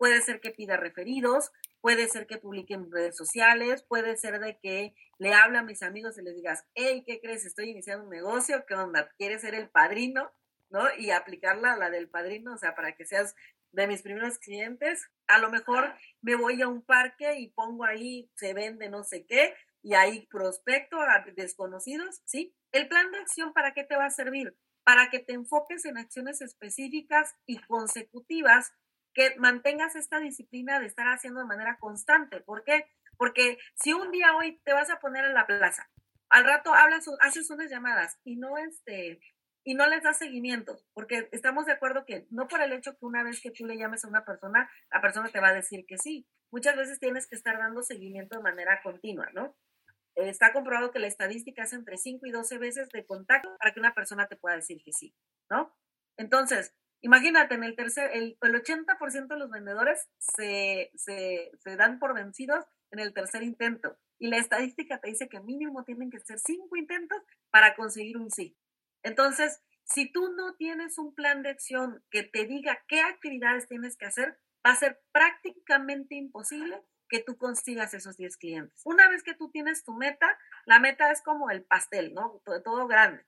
Puede 0.00 0.22
ser 0.22 0.40
que 0.40 0.50
pida 0.50 0.78
referidos, 0.78 1.52
puede 1.82 2.08
ser 2.08 2.26
que 2.26 2.38
publique 2.38 2.72
en 2.72 2.90
redes 2.90 3.18
sociales, 3.18 3.82
puede 3.82 4.16
ser 4.16 4.40
de 4.40 4.58
que 4.58 4.94
le 5.18 5.34
hable 5.34 5.58
a 5.58 5.62
mis 5.62 5.82
amigos 5.82 6.16
y 6.16 6.22
les 6.22 6.34
digas, 6.34 6.64
hey, 6.74 7.04
¿qué 7.06 7.20
crees? 7.20 7.44
Estoy 7.44 7.68
iniciando 7.68 8.04
un 8.04 8.10
negocio, 8.10 8.64
¿qué 8.66 8.76
onda? 8.76 9.10
¿Quieres 9.18 9.42
ser 9.42 9.54
el 9.54 9.68
padrino? 9.68 10.32
¿No? 10.70 10.86
Y 10.96 11.10
aplicarla 11.10 11.74
a 11.74 11.76
la 11.76 11.90
del 11.90 12.08
padrino, 12.08 12.54
o 12.54 12.56
sea, 12.56 12.74
para 12.74 12.96
que 12.96 13.04
seas 13.04 13.34
de 13.72 13.86
mis 13.88 14.00
primeros 14.00 14.38
clientes. 14.38 15.06
A 15.26 15.38
lo 15.38 15.50
mejor 15.50 15.92
me 16.22 16.34
voy 16.34 16.62
a 16.62 16.68
un 16.68 16.80
parque 16.80 17.38
y 17.38 17.50
pongo 17.50 17.84
ahí, 17.84 18.30
se 18.36 18.54
vende 18.54 18.88
no 18.88 19.04
sé 19.04 19.26
qué, 19.26 19.54
y 19.82 19.92
ahí 19.92 20.26
prospecto 20.30 20.98
a 20.98 21.26
desconocidos, 21.36 22.22
¿sí? 22.24 22.56
El 22.72 22.88
plan 22.88 23.12
de 23.12 23.18
acción, 23.18 23.52
¿para 23.52 23.74
qué 23.74 23.84
te 23.84 23.96
va 23.96 24.06
a 24.06 24.10
servir? 24.10 24.56
Para 24.82 25.10
que 25.10 25.18
te 25.18 25.34
enfoques 25.34 25.84
en 25.84 25.98
acciones 25.98 26.40
específicas 26.40 27.34
y 27.44 27.58
consecutivas, 27.58 28.72
que 29.14 29.34
mantengas 29.36 29.96
esta 29.96 30.20
disciplina 30.20 30.80
de 30.80 30.86
estar 30.86 31.06
haciendo 31.08 31.40
de 31.40 31.46
manera 31.46 31.78
constante. 31.78 32.40
¿Por 32.40 32.64
qué? 32.64 32.86
Porque 33.16 33.58
si 33.74 33.92
un 33.92 34.10
día 34.10 34.36
hoy 34.36 34.60
te 34.64 34.72
vas 34.72 34.90
a 34.90 35.00
poner 35.00 35.24
en 35.24 35.34
la 35.34 35.46
plaza, 35.46 35.90
al 36.28 36.44
rato 36.44 36.74
hablas, 36.74 37.06
haces 37.20 37.50
unas 37.50 37.70
llamadas 37.70 38.18
y 38.24 38.36
no 38.36 38.56
este, 38.56 39.20
y 39.64 39.74
no 39.74 39.86
les 39.88 40.02
das 40.02 40.18
seguimiento, 40.18 40.78
porque 40.94 41.28
estamos 41.32 41.66
de 41.66 41.72
acuerdo 41.72 42.04
que 42.06 42.26
no 42.30 42.48
por 42.48 42.62
el 42.62 42.72
hecho 42.72 42.92
que 42.92 43.04
una 43.04 43.22
vez 43.22 43.40
que 43.40 43.50
tú 43.50 43.66
le 43.66 43.76
llames 43.76 44.04
a 44.04 44.08
una 44.08 44.24
persona, 44.24 44.70
la 44.90 45.00
persona 45.00 45.28
te 45.28 45.40
va 45.40 45.48
a 45.48 45.54
decir 45.54 45.84
que 45.86 45.98
sí. 45.98 46.26
Muchas 46.50 46.76
veces 46.76 46.98
tienes 46.98 47.26
que 47.26 47.36
estar 47.36 47.58
dando 47.58 47.82
seguimiento 47.82 48.36
de 48.36 48.42
manera 48.42 48.80
continua, 48.82 49.28
¿no? 49.32 49.56
está 50.16 50.52
comprobado 50.52 50.90
que 50.90 50.98
la 50.98 51.06
estadística 51.06 51.62
es 51.62 51.72
entre 51.72 51.96
5 51.96 52.26
y 52.26 52.30
12 52.30 52.58
veces 52.58 52.88
de 52.90 53.06
contacto 53.06 53.56
para 53.58 53.72
que 53.72 53.80
una 53.80 53.94
persona 53.94 54.26
te 54.26 54.36
pueda 54.36 54.56
decir 54.56 54.82
que 54.84 54.92
sí, 54.92 55.14
¿no? 55.48 55.74
Entonces, 56.16 56.74
imagínate, 57.00 57.54
en 57.54 57.64
el 57.64 57.76
tercer, 57.76 58.10
el, 58.14 58.38
el 58.40 58.54
80% 58.54 59.28
de 59.28 59.38
los 59.38 59.50
vendedores 59.50 60.08
se, 60.18 60.90
se, 60.94 61.50
se, 61.58 61.76
dan 61.76 61.98
por 61.98 62.14
vencidos 62.14 62.64
en 62.90 62.98
el 62.98 63.12
tercer 63.12 63.42
intento. 63.42 63.96
Y 64.18 64.28
la 64.28 64.38
estadística 64.38 64.98
te 65.00 65.08
dice 65.08 65.28
que 65.28 65.40
mínimo 65.40 65.84
tienen 65.84 66.10
que 66.10 66.20
ser 66.20 66.38
cinco 66.38 66.76
intentos 66.76 67.22
para 67.50 67.74
conseguir 67.74 68.18
un 68.18 68.30
sí. 68.30 68.56
Entonces, 69.02 69.62
si 69.84 70.10
tú 70.10 70.32
no 70.34 70.54
tienes 70.54 70.98
un 70.98 71.14
plan 71.14 71.42
de 71.42 71.50
acción 71.50 72.04
que 72.10 72.22
te 72.22 72.44
diga 72.46 72.84
qué 72.86 73.00
actividades 73.00 73.66
tienes 73.66 73.96
que 73.96 74.06
hacer, 74.06 74.38
va 74.64 74.72
a 74.72 74.76
ser 74.76 75.00
prácticamente 75.12 76.14
imposible 76.14 76.82
que 77.08 77.22
tú 77.22 77.36
consigas 77.36 77.92
esos 77.92 78.16
10 78.16 78.36
clientes. 78.36 78.80
Una 78.84 79.08
vez 79.08 79.22
que 79.22 79.34
tú 79.34 79.50
tienes 79.50 79.84
tu 79.84 79.94
meta, 79.94 80.38
la 80.64 80.78
meta 80.78 81.10
es 81.10 81.22
como 81.22 81.50
el 81.50 81.64
pastel, 81.64 82.14
¿no? 82.14 82.40
Todo, 82.44 82.86
grande. 82.86 83.24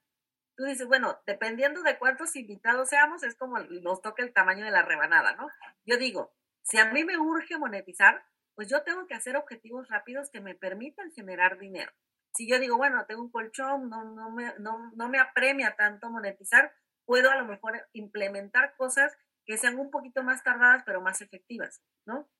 Tú 0.62 0.68
dices, 0.68 0.86
bueno, 0.86 1.18
dependiendo 1.26 1.82
de 1.82 1.98
cuántos 1.98 2.36
invitados 2.36 2.88
seamos, 2.88 3.24
es 3.24 3.34
como 3.34 3.58
nos 3.58 4.00
toca 4.00 4.22
el 4.22 4.32
tamaño 4.32 4.64
de 4.64 4.70
la 4.70 4.82
rebanada, 4.82 5.34
¿no? 5.34 5.48
Yo 5.84 5.96
digo, 5.96 6.32
si 6.62 6.78
a 6.78 6.84
mí 6.84 7.02
me 7.02 7.18
urge 7.18 7.58
monetizar, 7.58 8.24
pues 8.54 8.68
yo 8.68 8.84
tengo 8.84 9.08
que 9.08 9.14
hacer 9.14 9.36
objetivos 9.36 9.88
rápidos 9.88 10.30
que 10.30 10.40
me 10.40 10.54
permitan 10.54 11.10
generar 11.10 11.58
dinero. 11.58 11.90
Si 12.32 12.48
yo 12.48 12.60
digo, 12.60 12.76
bueno, 12.76 13.04
tengo 13.06 13.22
un 13.22 13.32
colchón, 13.32 13.90
no, 13.90 14.04
no, 14.04 14.30
me, 14.30 14.54
no, 14.60 14.92
no 14.94 15.08
me 15.08 15.18
apremia 15.18 15.74
tanto 15.74 16.08
monetizar, 16.10 16.72
puedo 17.06 17.32
a 17.32 17.36
lo 17.36 17.44
mejor 17.44 17.84
implementar 17.92 18.76
cosas 18.76 19.12
que 19.44 19.58
sean 19.58 19.80
un 19.80 19.90
poquito 19.90 20.22
más 20.22 20.44
tardadas, 20.44 20.84
pero 20.86 21.00
más 21.00 21.22
efectivas, 21.22 21.82
¿no? 22.06 22.30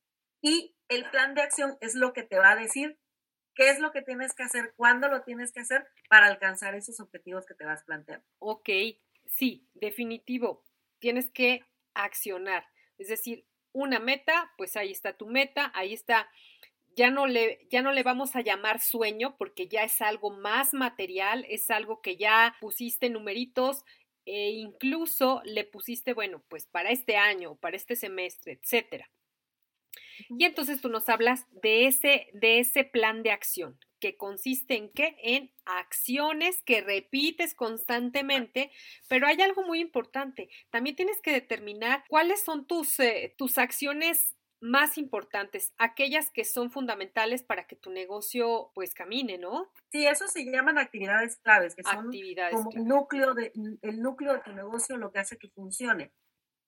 Y 0.41 0.77
el 0.87 1.11
plan 1.11 1.35
de 1.35 1.43
acción 1.43 1.77
es 1.81 1.97
lo 1.97 2.13
que 2.13 2.23
te 2.23 2.39
va 2.39 2.53
a 2.53 2.57
decir 2.57 3.01
qué 3.55 3.71
es 3.71 3.79
lo 3.79 3.93
que 3.93 4.03
tienes 4.03 4.35
que 4.35 4.43
hacer, 4.43 4.73
cuándo 4.77 5.09
lo 5.09 5.23
tienes 5.23 5.53
que 5.53 5.61
hacer 5.61 5.87
para 6.09 6.27
alcanzar 6.27 6.75
esos 6.75 7.01
objetivos 7.01 7.47
que 7.47 7.55
te 7.55 7.65
vas 7.65 7.85
planteando. 7.85 8.25
Ok, 8.39 8.69
sí, 9.27 9.67
definitivo. 9.75 10.65
Tienes 10.99 11.31
que 11.31 11.65
accionar. 11.95 12.67
Es 12.99 13.09
decir, 13.09 13.47
una 13.73 13.99
meta, 13.99 14.53
pues 14.57 14.77
ahí 14.77 14.91
está 14.91 15.15
tu 15.15 15.27
meta, 15.27 15.73
ahí 15.75 15.93
está. 15.93 16.31
Ya 16.95 17.11
no, 17.11 17.27
le, 17.27 17.67
ya 17.71 17.81
no 17.81 17.93
le 17.93 18.03
vamos 18.03 18.37
a 18.37 18.43
llamar 18.43 18.81
sueño 18.81 19.37
porque 19.39 19.67
ya 19.67 19.83
es 19.83 20.03
algo 20.03 20.31
más 20.31 20.75
material, 20.75 21.47
es 21.49 21.71
algo 21.71 22.03
que 22.03 22.17
ya 22.17 22.55
pusiste 22.61 23.09
numeritos 23.09 23.85
e 24.27 24.51
incluso 24.51 25.41
le 25.45 25.65
pusiste, 25.65 26.13
bueno, 26.13 26.43
pues 26.49 26.67
para 26.67 26.91
este 26.91 27.17
año, 27.17 27.57
para 27.57 27.77
este 27.77 27.97
semestre, 27.97 28.61
etcétera. 28.63 29.11
Y 30.29 30.45
entonces 30.45 30.81
tú 30.81 30.89
nos 30.89 31.09
hablas 31.09 31.47
de 31.51 31.87
ese, 31.87 32.29
de 32.33 32.61
ese 32.61 32.85
plan 32.85 33.23
de 33.23 33.31
acción, 33.31 33.79
que 34.01 34.17
consiste 34.17 34.77
en 34.77 34.91
qué? 34.91 35.17
En 35.23 35.53
acciones 35.65 36.63
que 36.63 36.81
repites 36.81 37.55
constantemente, 37.55 38.71
pero 39.09 39.27
hay 39.27 39.41
algo 39.41 39.63
muy 39.63 39.81
importante. 39.81 40.49
También 40.71 40.97
tienes 40.97 41.21
que 41.23 41.33
determinar 41.33 42.05
cuáles 42.09 42.43
son 42.43 42.67
tus, 42.67 42.99
eh, 43.01 43.35
tus 43.39 43.59
acciones 43.59 44.37
más 44.63 44.97
importantes, 44.97 45.75
aquellas 45.77 46.31
que 46.31 46.45
son 46.45 46.71
fundamentales 46.71 47.43
para 47.43 47.67
que 47.67 47.75
tu 47.75 47.91
negocio 47.91 48.71
pues 48.75 48.95
camine, 48.95 49.37
¿no? 49.37 49.73
Sí, 49.91 50.07
eso 50.07 50.29
se 50.29 50.45
llaman 50.45 50.79
actividades 50.79 51.37
claves, 51.39 51.75
que 51.75 51.83
son 51.83 52.13
como 52.53 52.71
núcleo 52.77 53.35
de, 53.35 53.53
el 53.83 54.01
núcleo 54.01 54.35
de 54.35 54.41
tu 54.41 54.53
negocio, 54.53 54.97
lo 54.97 55.11
que 55.11 55.19
hace 55.19 55.37
que 55.37 55.49
funcione. 55.49 56.13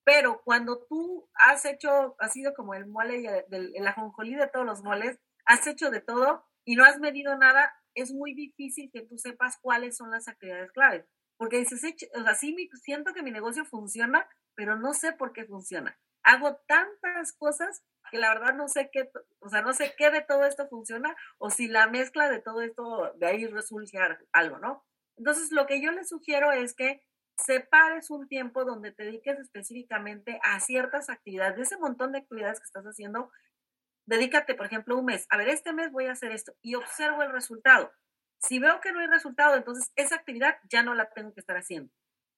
Pero 0.04 0.42
cuando 0.44 0.84
tú 0.86 1.28
has 1.34 1.64
hecho, 1.64 2.14
has 2.18 2.32
sido 2.32 2.54
como 2.54 2.74
el 2.74 2.86
mole, 2.86 3.44
el 3.50 3.86
ajonjolí 3.86 4.34
de 4.34 4.48
todos 4.48 4.66
los 4.66 4.82
moles, 4.82 5.18
has 5.46 5.66
hecho 5.66 5.90
de 5.90 6.00
todo 6.00 6.44
y 6.64 6.76
no 6.76 6.84
has 6.84 6.98
medido 6.98 7.36
nada, 7.36 7.72
es 7.94 8.12
muy 8.12 8.34
difícil 8.34 8.90
que 8.92 9.02
tú 9.02 9.18
sepas 9.18 9.58
cuáles 9.60 9.96
son 9.96 10.10
las 10.10 10.28
actividades 10.28 10.72
claves. 10.72 11.06
Porque 11.36 11.58
dices, 11.58 11.82
o 12.14 12.22
sea, 12.22 12.34
sí 12.34 12.54
siento 12.82 13.12
que 13.12 13.22
mi 13.22 13.30
negocio 13.30 13.64
funciona, 13.64 14.28
pero 14.54 14.76
no 14.76 14.94
sé 14.94 15.12
por 15.12 15.32
qué 15.32 15.44
funciona. 15.46 15.98
Hago 16.22 16.56
tantas 16.66 17.32
cosas 17.32 17.82
que 18.10 18.18
la 18.18 18.32
verdad 18.32 18.54
no 18.54 18.68
sé 18.68 18.90
qué, 18.92 19.10
o 19.40 19.48
sea, 19.48 19.62
no 19.62 19.72
sé 19.72 19.94
qué 19.96 20.10
de 20.10 20.22
todo 20.22 20.44
esto 20.44 20.68
funciona 20.68 21.16
o 21.38 21.50
si 21.50 21.66
la 21.66 21.88
mezcla 21.88 22.28
de 22.30 22.40
todo 22.40 22.60
esto 22.62 23.12
de 23.16 23.26
ahí 23.26 23.46
resulta 23.46 24.18
algo, 24.32 24.58
¿no? 24.58 24.84
Entonces, 25.16 25.50
lo 25.52 25.66
que 25.66 25.80
yo 25.80 25.90
les 25.92 26.08
sugiero 26.08 26.52
es 26.52 26.74
que 26.74 27.02
separes 27.36 28.10
un 28.10 28.28
tiempo 28.28 28.64
donde 28.64 28.92
te 28.92 29.04
dediques 29.04 29.38
específicamente 29.38 30.40
a 30.42 30.60
ciertas 30.60 31.10
actividades, 31.10 31.56
de 31.56 31.62
ese 31.62 31.76
montón 31.78 32.12
de 32.12 32.18
actividades 32.18 32.60
que 32.60 32.66
estás 32.66 32.84
haciendo, 32.84 33.30
dedícate, 34.06 34.54
por 34.54 34.66
ejemplo, 34.66 34.96
un 34.96 35.06
mes. 35.06 35.26
A 35.30 35.36
ver, 35.36 35.48
este 35.48 35.72
mes 35.72 35.90
voy 35.90 36.06
a 36.06 36.12
hacer 36.12 36.32
esto 36.32 36.54
y 36.62 36.74
observo 36.74 37.22
el 37.22 37.32
resultado. 37.32 37.92
Si 38.38 38.58
veo 38.58 38.80
que 38.80 38.92
no 38.92 39.00
hay 39.00 39.06
resultado, 39.06 39.56
entonces 39.56 39.92
esa 39.96 40.16
actividad 40.16 40.58
ya 40.68 40.82
no 40.82 40.94
la 40.94 41.10
tengo 41.10 41.32
que 41.32 41.40
estar 41.40 41.56
haciendo. 41.56 41.90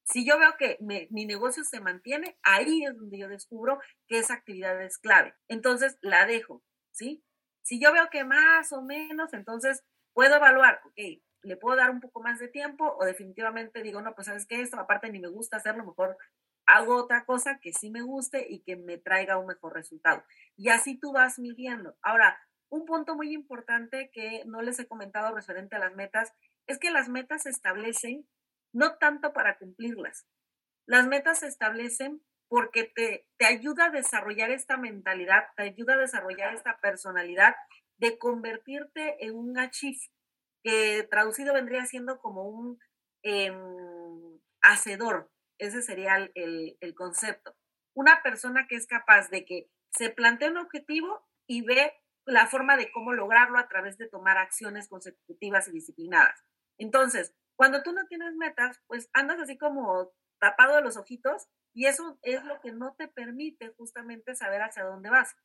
Si 0.04 0.24
yo 0.24 0.38
veo 0.38 0.56
que 0.56 0.78
mi 0.80 1.26
negocio 1.26 1.64
se 1.64 1.80
mantiene, 1.80 2.38
ahí 2.44 2.84
es 2.84 2.96
donde 2.96 3.18
yo 3.18 3.28
descubro 3.28 3.80
que 4.06 4.18
esa 4.20 4.34
actividad 4.34 4.80
es 4.80 4.98
clave. 4.98 5.34
Entonces 5.48 5.98
la 6.00 6.26
dejo, 6.26 6.62
¿sí? 6.92 7.24
Si 7.62 7.80
yo 7.80 7.92
veo 7.92 8.08
que 8.08 8.22
más 8.22 8.72
o 8.72 8.82
menos, 8.82 9.32
entonces 9.32 9.82
puedo 10.12 10.36
evaluar, 10.36 10.80
ok, 10.84 11.20
le 11.42 11.56
puedo 11.56 11.76
dar 11.76 11.90
un 11.90 12.00
poco 12.00 12.20
más 12.20 12.38
de 12.38 12.48
tiempo 12.48 12.96
o 12.98 13.04
definitivamente 13.04 13.82
digo, 13.82 14.00
no, 14.02 14.14
pues 14.14 14.26
sabes 14.26 14.46
que 14.46 14.60
esto 14.60 14.78
aparte 14.78 15.10
ni 15.10 15.20
me 15.20 15.28
gusta 15.28 15.58
hacerlo, 15.58 15.84
mejor 15.84 16.16
hago 16.66 16.96
otra 16.96 17.24
cosa 17.24 17.58
que 17.60 17.72
sí 17.72 17.90
me 17.90 18.02
guste 18.02 18.46
y 18.48 18.60
que 18.60 18.76
me 18.76 18.98
traiga 18.98 19.38
un 19.38 19.46
mejor 19.46 19.74
resultado. 19.74 20.24
Y 20.56 20.68
así 20.68 20.98
tú 20.98 21.12
vas 21.12 21.38
midiendo. 21.38 21.96
Ahora, 22.02 22.38
un 22.68 22.84
punto 22.84 23.14
muy 23.14 23.32
importante 23.32 24.10
que 24.12 24.42
no 24.46 24.62
les 24.62 24.78
he 24.80 24.88
comentado 24.88 25.34
referente 25.34 25.76
a 25.76 25.78
las 25.78 25.94
metas 25.94 26.32
es 26.66 26.78
que 26.78 26.90
las 26.90 27.08
metas 27.08 27.44
se 27.44 27.50
establecen 27.50 28.26
no 28.72 28.96
tanto 28.96 29.32
para 29.32 29.58
cumplirlas. 29.58 30.26
Las 30.86 31.06
metas 31.06 31.40
se 31.40 31.46
establecen 31.46 32.22
porque 32.48 32.84
te, 32.84 33.28
te 33.38 33.46
ayuda 33.46 33.86
a 33.86 33.90
desarrollar 33.90 34.50
esta 34.50 34.76
mentalidad, 34.76 35.44
te 35.56 35.64
ayuda 35.64 35.94
a 35.94 35.98
desarrollar 35.98 36.54
esta 36.54 36.78
personalidad 36.80 37.54
de 37.98 38.18
convertirte 38.18 39.24
en 39.24 39.34
un 39.34 39.58
achieve, 39.58 39.98
que 40.66 41.06
traducido 41.08 41.54
vendría 41.54 41.86
siendo 41.86 42.18
como 42.18 42.42
un 42.48 42.80
em, 43.22 44.40
hacedor. 44.62 45.30
Ese 45.58 45.80
sería 45.80 46.16
el, 46.34 46.76
el 46.80 46.94
concepto. 46.96 47.54
Una 47.94 48.20
persona 48.24 48.66
que 48.66 48.74
es 48.74 48.88
capaz 48.88 49.30
de 49.30 49.44
que 49.44 49.70
se 49.92 50.10
plantea 50.10 50.50
un 50.50 50.56
objetivo 50.56 51.24
y 51.46 51.62
ve 51.62 51.94
la 52.26 52.48
forma 52.48 52.76
de 52.76 52.90
cómo 52.90 53.12
lograrlo 53.12 53.60
a 53.60 53.68
través 53.68 53.96
de 53.96 54.08
tomar 54.08 54.38
acciones 54.38 54.88
consecutivas 54.88 55.68
y 55.68 55.70
disciplinadas. 55.70 56.42
Entonces, 56.78 57.32
cuando 57.56 57.84
tú 57.84 57.92
no 57.92 58.04
tienes 58.08 58.34
metas, 58.34 58.82
pues 58.88 59.08
andas 59.12 59.38
así 59.38 59.56
como 59.56 60.12
tapado 60.40 60.74
de 60.74 60.82
los 60.82 60.96
ojitos 60.96 61.46
y 61.74 61.86
eso 61.86 62.18
es 62.22 62.42
lo 62.42 62.60
que 62.60 62.72
no 62.72 62.96
te 62.98 63.06
permite 63.06 63.72
justamente 63.76 64.34
saber 64.34 64.62
hacia 64.62 64.82
dónde 64.82 65.10
vas. 65.10 65.36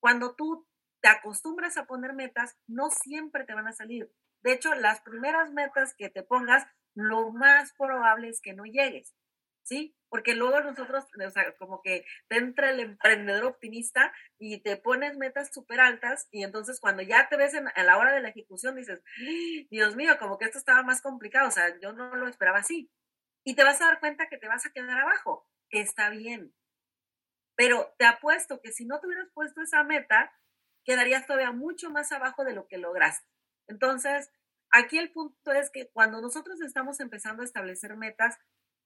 Cuando 0.00 0.34
tú 0.36 0.66
te 1.02 1.10
acostumbras 1.10 1.76
a 1.76 1.84
poner 1.84 2.14
metas, 2.14 2.56
no 2.66 2.88
siempre 2.88 3.44
te 3.44 3.52
van 3.52 3.68
a 3.68 3.74
salir. 3.74 4.10
De 4.42 4.52
hecho, 4.52 4.74
las 4.74 5.00
primeras 5.00 5.52
metas 5.52 5.94
que 5.94 6.08
te 6.08 6.22
pongas, 6.22 6.66
lo 6.94 7.30
más 7.30 7.72
probable 7.74 8.28
es 8.28 8.40
que 8.40 8.54
no 8.54 8.64
llegues, 8.64 9.14
¿sí? 9.62 9.96
Porque 10.08 10.34
luego 10.34 10.60
nosotros, 10.60 11.04
o 11.24 11.30
sea, 11.30 11.56
como 11.56 11.82
que 11.82 12.04
te 12.28 12.38
entra 12.38 12.70
el 12.70 12.80
emprendedor 12.80 13.44
optimista 13.44 14.12
y 14.38 14.60
te 14.62 14.76
pones 14.76 15.16
metas 15.16 15.50
súper 15.52 15.80
altas 15.80 16.28
y 16.32 16.42
entonces 16.42 16.80
cuando 16.80 17.02
ya 17.02 17.28
te 17.28 17.36
ves 17.36 17.54
en, 17.54 17.68
a 17.68 17.84
la 17.84 17.96
hora 17.96 18.12
de 18.12 18.20
la 18.20 18.30
ejecución 18.30 18.74
dices, 18.76 19.02
Dios 19.70 19.94
mío, 19.94 20.18
como 20.18 20.38
que 20.38 20.46
esto 20.46 20.58
estaba 20.58 20.82
más 20.82 21.00
complicado, 21.00 21.48
o 21.48 21.52
sea, 21.52 21.78
yo 21.80 21.92
no 21.92 22.14
lo 22.16 22.26
esperaba 22.26 22.58
así. 22.58 22.90
Y 23.44 23.54
te 23.54 23.64
vas 23.64 23.80
a 23.80 23.86
dar 23.86 24.00
cuenta 24.00 24.28
que 24.28 24.36
te 24.36 24.48
vas 24.48 24.66
a 24.66 24.72
quedar 24.72 24.98
abajo, 24.98 25.48
que 25.70 25.80
está 25.80 26.10
bien. 26.10 26.52
Pero 27.56 27.94
te 27.98 28.06
apuesto 28.06 28.60
que 28.60 28.72
si 28.72 28.86
no 28.86 29.00
te 29.00 29.06
hubieras 29.06 29.30
puesto 29.32 29.62
esa 29.62 29.84
meta, 29.84 30.32
quedarías 30.84 31.26
todavía 31.26 31.52
mucho 31.52 31.90
más 31.90 32.10
abajo 32.12 32.44
de 32.44 32.54
lo 32.54 32.66
que 32.66 32.78
lograste. 32.78 33.28
Entonces, 33.70 34.30
aquí 34.70 34.98
el 34.98 35.12
punto 35.12 35.52
es 35.52 35.70
que 35.70 35.88
cuando 35.92 36.20
nosotros 36.20 36.60
estamos 36.60 36.98
empezando 37.00 37.42
a 37.42 37.44
establecer 37.44 37.96
metas, 37.96 38.36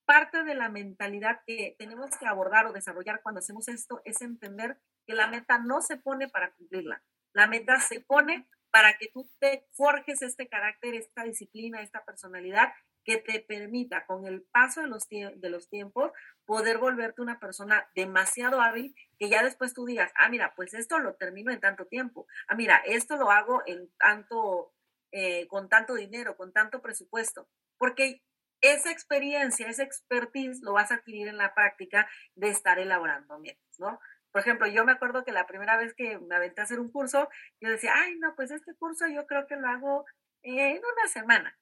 parte 0.05 0.45
de 0.45 0.55
la 0.55 0.69
mentalidad 0.69 1.41
que 1.47 1.75
tenemos 1.79 2.11
que 2.19 2.27
abordar 2.27 2.67
o 2.67 2.73
desarrollar 2.73 3.23
cuando 3.23 3.39
hacemos 3.39 3.67
esto 3.69 4.03
es 4.05 4.21
entender 4.21 4.79
que 5.07 5.15
la 5.15 5.27
meta 5.27 5.59
no 5.59 5.81
se 5.81 5.97
pone 5.97 6.29
para 6.29 6.53
cumplirla. 6.53 7.03
La 7.33 7.47
meta 7.47 7.81
se 7.81 8.01
pone 8.01 8.47
para 8.71 8.99
que 8.99 9.09
tú 9.09 9.31
te 9.41 9.67
forjes 9.73 10.21
este 10.21 10.49
carácter, 10.49 10.95
esta 10.95 11.25
disciplina, 11.25 11.81
esta 11.81 12.05
personalidad 12.05 12.69
que 13.05 13.19
te 13.19 13.41
permita 13.41 14.07
con 14.07 14.27
el 14.27 14.43
paso 14.43 14.81
de 14.81 14.89
los, 14.89 15.09
de 15.09 15.51
los 15.51 15.69
tiempos 15.69 16.13
poder 16.45 16.79
volverte 16.79 17.23
una 17.23 17.39
persona 17.39 17.89
demasiado 17.95 18.61
hábil 18.61 18.95
que 19.19 19.29
ya 19.29 19.43
después 19.43 19.75
tú 19.75 19.85
digas, 19.85 20.13
ah, 20.17 20.29
mira, 20.29 20.55
pues 20.57 20.75
esto 20.75 20.99
lo 20.99 21.15
termino 21.15 21.53
en 21.53 21.61
tanto 21.61 21.87
tiempo, 21.87 22.27
ah, 22.49 22.55
mira, 22.55 22.77
esto 22.87 23.17
lo 23.17 23.31
hago 23.31 23.63
en 23.67 23.91
tanto, 23.99 24.73
eh, 25.13 25.47
con 25.49 25.69
tanto 25.69 25.95
dinero, 25.95 26.37
con 26.37 26.53
tanto 26.53 26.83
presupuesto, 26.83 27.49
porque 27.79 28.23
esa 28.61 28.91
experiencia, 28.91 29.69
esa 29.69 29.83
expertise 29.83 30.63
lo 30.63 30.73
vas 30.73 30.91
a 30.91 30.97
adquirir 30.97 31.29
en 31.29 31.37
la 31.37 31.55
práctica 31.55 32.09
de 32.35 32.49
estar 32.49 32.79
elaborando 32.79 33.39
metas, 33.39 33.79
¿no? 33.79 34.01
Por 34.33 34.41
ejemplo, 34.41 34.67
yo 34.67 34.85
me 34.85 34.93
acuerdo 34.93 35.25
que 35.25 35.33
la 35.33 35.47
primera 35.47 35.77
vez 35.77 35.95
que 35.95 36.19
me 36.19 36.35
aventé 36.35 36.61
a 36.61 36.65
hacer 36.65 36.81
un 36.81 36.91
curso, 36.91 37.29
yo 37.61 37.69
decía, 37.69 37.93
ay, 37.95 38.17
no, 38.19 38.35
pues 38.35 38.51
este 38.51 38.75
curso 38.75 39.07
yo 39.07 39.27
creo 39.27 39.47
que 39.47 39.57
lo 39.57 39.69
hago 39.69 40.07
en 40.43 40.79
una 40.79 41.09
semana 41.09 41.57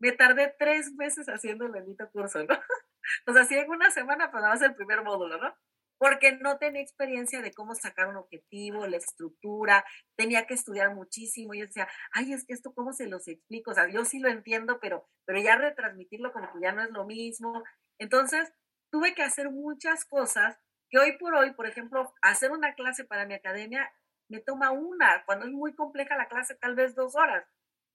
me 0.00 0.12
tardé 0.12 0.54
tres 0.58 0.92
meses 0.94 1.26
haciendo 1.28 1.66
el 1.66 1.72
bendito 1.72 2.10
curso, 2.10 2.42
¿no? 2.44 2.48
O 3.26 3.32
sea, 3.32 3.44
sí 3.44 3.56
en 3.56 3.68
una 3.70 3.90
semana, 3.90 4.30
pues 4.30 4.42
nada 4.42 4.54
más 4.54 4.62
el 4.62 4.74
primer 4.74 5.02
módulo, 5.02 5.38
¿no? 5.38 5.54
Porque 5.98 6.32
no 6.32 6.58
tenía 6.58 6.80
experiencia 6.80 7.42
de 7.42 7.52
cómo 7.52 7.74
sacar 7.74 8.08
un 8.08 8.16
objetivo, 8.16 8.86
la 8.86 8.98
estructura, 8.98 9.84
tenía 10.16 10.46
que 10.46 10.54
estudiar 10.54 10.94
muchísimo. 10.94 11.54
Yo 11.54 11.66
decía, 11.66 11.88
ay, 12.12 12.32
es 12.32 12.46
que 12.46 12.52
esto, 12.52 12.72
¿cómo 12.72 12.92
se 12.92 13.06
los 13.06 13.26
explico? 13.26 13.72
O 13.72 13.74
sea, 13.74 13.88
yo 13.90 14.04
sí 14.04 14.20
lo 14.20 14.28
entiendo, 14.28 14.78
pero, 14.80 15.08
pero 15.24 15.40
ya 15.40 15.56
retransmitirlo 15.56 16.32
como 16.32 16.52
que 16.52 16.60
ya 16.62 16.72
no 16.72 16.82
es 16.82 16.90
lo 16.90 17.04
mismo. 17.04 17.64
Entonces, 17.98 18.52
tuve 18.90 19.14
que 19.14 19.22
hacer 19.22 19.50
muchas 19.50 20.04
cosas 20.04 20.56
que 20.88 20.98
hoy 20.98 21.18
por 21.18 21.34
hoy, 21.34 21.52
por 21.52 21.66
ejemplo, 21.66 22.12
hacer 22.22 22.52
una 22.52 22.74
clase 22.74 23.04
para 23.04 23.26
mi 23.26 23.34
academia 23.34 23.90
me 24.28 24.40
toma 24.40 24.70
una, 24.70 25.24
cuando 25.26 25.46
es 25.46 25.52
muy 25.52 25.74
compleja 25.74 26.16
la 26.16 26.28
clase, 26.28 26.54
tal 26.54 26.76
vez 26.76 26.94
dos 26.94 27.16
horas. 27.16 27.44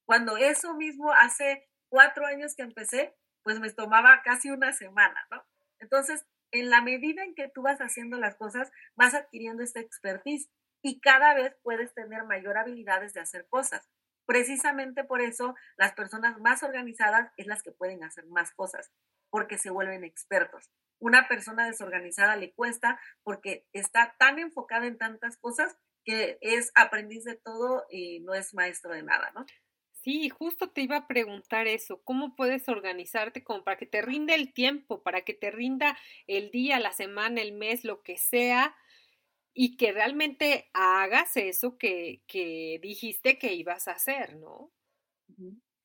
Cuando 0.06 0.38
eso 0.38 0.76
mismo 0.76 1.12
hace 1.14 1.68
cuatro 1.90 2.26
años 2.26 2.56
que 2.56 2.64
empecé, 2.64 3.16
pues 3.44 3.60
me 3.60 3.72
tomaba 3.72 4.22
casi 4.24 4.50
una 4.50 4.74
semana, 4.74 5.26
¿no? 5.32 5.44
Entonces, 5.80 6.26
en 6.52 6.70
la 6.70 6.82
medida 6.82 7.24
en 7.24 7.36
que 7.36 7.50
tú 7.50 7.62
vas 7.62 7.80
haciendo 7.80 8.18
las 8.18 8.36
cosas, 8.36 8.72
vas 8.96 9.14
adquiriendo 9.14 9.64
esta 9.64 9.80
expertise 9.80 10.50
y 10.82 11.00
cada 11.00 11.34
vez 11.34 11.56
puedes 11.64 11.94
tener 11.94 12.24
mayor 12.24 12.58
habilidades 12.58 13.14
de 13.14 13.20
hacer 13.20 13.48
cosas. 13.50 13.90
Precisamente 14.26 15.04
por 15.04 15.22
eso 15.22 15.56
las 15.78 15.94
personas 15.94 16.40
más 16.40 16.64
organizadas 16.64 17.32
es 17.38 17.48
las 17.48 17.62
que 17.62 17.72
pueden 17.72 18.04
hacer 18.04 18.26
más 18.28 18.52
cosas, 18.54 18.92
porque 19.30 19.58
se 19.58 19.70
vuelven 19.70 20.04
expertos. 20.04 20.72
Una 21.00 21.28
persona 21.28 21.66
desorganizada 21.66 22.36
le 22.36 22.54
cuesta 22.54 23.00
porque 23.24 23.68
está 23.74 24.16
tan 24.18 24.40
enfocada 24.40 24.88
en 24.88 24.98
tantas 24.98 25.38
cosas 25.38 25.78
que 26.04 26.38
es 26.42 26.72
aprendiz 26.76 27.24
de 27.24 27.36
todo 27.36 27.86
y 27.90 28.22
no 28.22 28.34
es 28.34 28.54
maestro 28.54 28.94
de 28.94 29.04
nada, 29.04 29.32
¿no? 29.36 29.46
Sí, 30.06 30.30
justo 30.30 30.70
te 30.70 30.82
iba 30.82 30.98
a 30.98 31.08
preguntar 31.08 31.66
eso, 31.66 32.00
¿cómo 32.04 32.36
puedes 32.36 32.70
organizarte 32.70 33.44
como 33.44 33.64
para 33.64 33.78
que 33.78 33.88
te 33.88 34.04
rinda 34.04 34.36
el 34.36 34.54
tiempo, 34.54 35.02
para 35.02 35.22
que 35.24 35.34
te 35.34 35.50
rinda 35.50 35.98
el 36.28 36.52
día, 36.52 36.80
la 36.80 36.92
semana, 36.92 37.42
el 37.42 37.54
mes, 37.54 37.84
lo 37.84 38.04
que 38.04 38.16
sea, 38.20 38.76
y 39.54 39.78
que 39.78 39.94
realmente 39.94 40.70
hagas 40.74 41.38
eso 41.38 41.80
que, 41.80 42.24
que 42.28 42.80
dijiste 42.84 43.40
que 43.40 43.56
ibas 43.56 43.88
a 43.88 43.94
hacer, 43.94 44.36
¿no? 44.38 44.72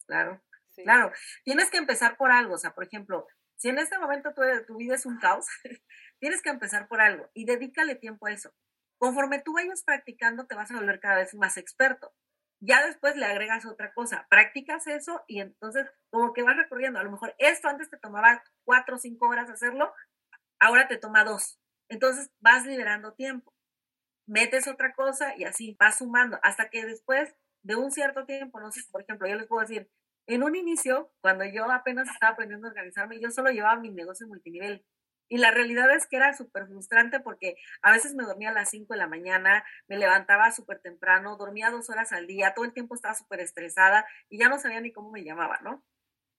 Claro, 0.07 0.43
claro. 0.83 1.13
Tienes 1.45 1.71
que 1.71 1.79
empezar 1.79 2.19
por 2.19 2.31
algo, 2.31 2.55
o 2.55 2.59
sea, 2.59 2.75
por 2.75 2.85
ejemplo, 2.85 3.27
si 3.57 3.71
en 3.71 3.79
este 3.79 3.99
momento 3.99 4.35
tu, 4.35 4.43
tu 4.67 4.77
vida 4.77 4.97
es 4.97 5.07
un 5.07 5.19
caos, 5.19 5.47
tienes 6.21 6.43
que 6.43 6.51
empezar 6.51 6.89
por 6.89 7.01
algo 7.01 7.31
y 7.33 7.47
dedícale 7.47 7.95
tiempo 7.95 8.27
a 8.27 8.33
eso. 8.33 8.53
Conforme 8.99 9.41
tú 9.41 9.55
vayas 9.55 9.83
practicando, 9.83 10.47
te 10.47 10.55
vas 10.55 10.71
a 10.71 10.77
volver 10.77 11.01
cada 11.01 11.17
vez 11.17 11.35
más 11.35 11.57
experto 11.57 12.13
ya 12.61 12.87
después 12.87 13.17
le 13.17 13.25
agregas 13.25 13.67
otra 13.67 13.93
cosa, 13.93 14.27
practicas 14.29 14.87
eso 14.87 15.25
y 15.27 15.41
entonces 15.41 15.87
como 16.11 16.33
que 16.33 16.43
vas 16.43 16.57
recorriendo, 16.57 16.99
a 16.99 17.03
lo 17.03 17.11
mejor 17.11 17.35
esto 17.39 17.69
antes 17.69 17.89
te 17.91 17.97
tomaba 17.97 18.43
cuatro 18.65 18.97
o 18.97 18.99
cinco 18.99 19.29
horas 19.29 19.51
hacerlo, 19.51 19.93
ahora 20.59 20.87
te 20.87 20.99
toma 20.99 21.25
dos. 21.25 21.59
Entonces 21.89 22.31
vas 22.39 22.67
liberando 22.67 23.15
tiempo, 23.15 23.53
metes 24.27 24.69
otra 24.69 24.95
cosa 24.95 25.35
y 25.37 25.45
así 25.45 25.77
vas 25.81 25.99
sumando 25.99 26.39
hasta 26.43 26.69
que 26.71 26.85
después 26.85 27.35
de 27.63 27.77
un 27.77 27.91
cierto 27.91 28.27
tiempo, 28.27 28.61
no 28.61 28.71
sé, 28.71 28.83
por 28.93 29.03
ejemplo, 29.03 29.27
yo 29.27 29.35
les 29.37 29.47
puedo 29.47 29.63
decir, 29.63 29.91
en 30.27 30.43
un 30.43 30.55
inicio, 30.55 31.13
cuando 31.21 31.45
yo 31.45 31.71
apenas 31.71 32.09
estaba 32.09 32.35
aprendiendo 32.35 32.69
a 32.69 32.71
organizarme, 32.71 33.21
yo 33.21 33.31
solo 33.31 33.51
llevaba 33.51 33.81
mi 33.81 33.91
negocio 33.91 34.27
multinivel 34.29 34.85
y 35.31 35.39
la 35.39 35.53
realidad 35.53 35.91
es 35.95 36.07
que 36.07 36.17
era 36.17 36.35
súper 36.35 36.67
frustrante 36.67 37.21
porque 37.21 37.55
a 37.83 37.93
veces 37.93 38.15
me 38.15 38.25
dormía 38.25 38.51
a 38.51 38.53
las 38.53 38.69
5 38.69 38.93
de 38.93 38.99
la 38.99 39.07
mañana, 39.07 39.65
me 39.87 39.97
levantaba 39.97 40.51
súper 40.51 40.81
temprano, 40.81 41.37
dormía 41.37 41.71
dos 41.71 41.89
horas 41.89 42.13
al 42.13 42.27
día, 42.27 42.53
todo 42.53 42.65
el 42.65 42.75
tiempo 42.75 42.97
estaba 42.97 43.15
súper 43.15 43.39
estresada 43.39 44.05
y 44.29 44.39
ya 44.39 44.49
no 44.49 44.59
sabía 44.59 44.81
ni 44.81 44.93
cómo 44.93 45.13
me 45.13 45.23
llamaba, 45.23 45.61
¿no? 45.63 45.85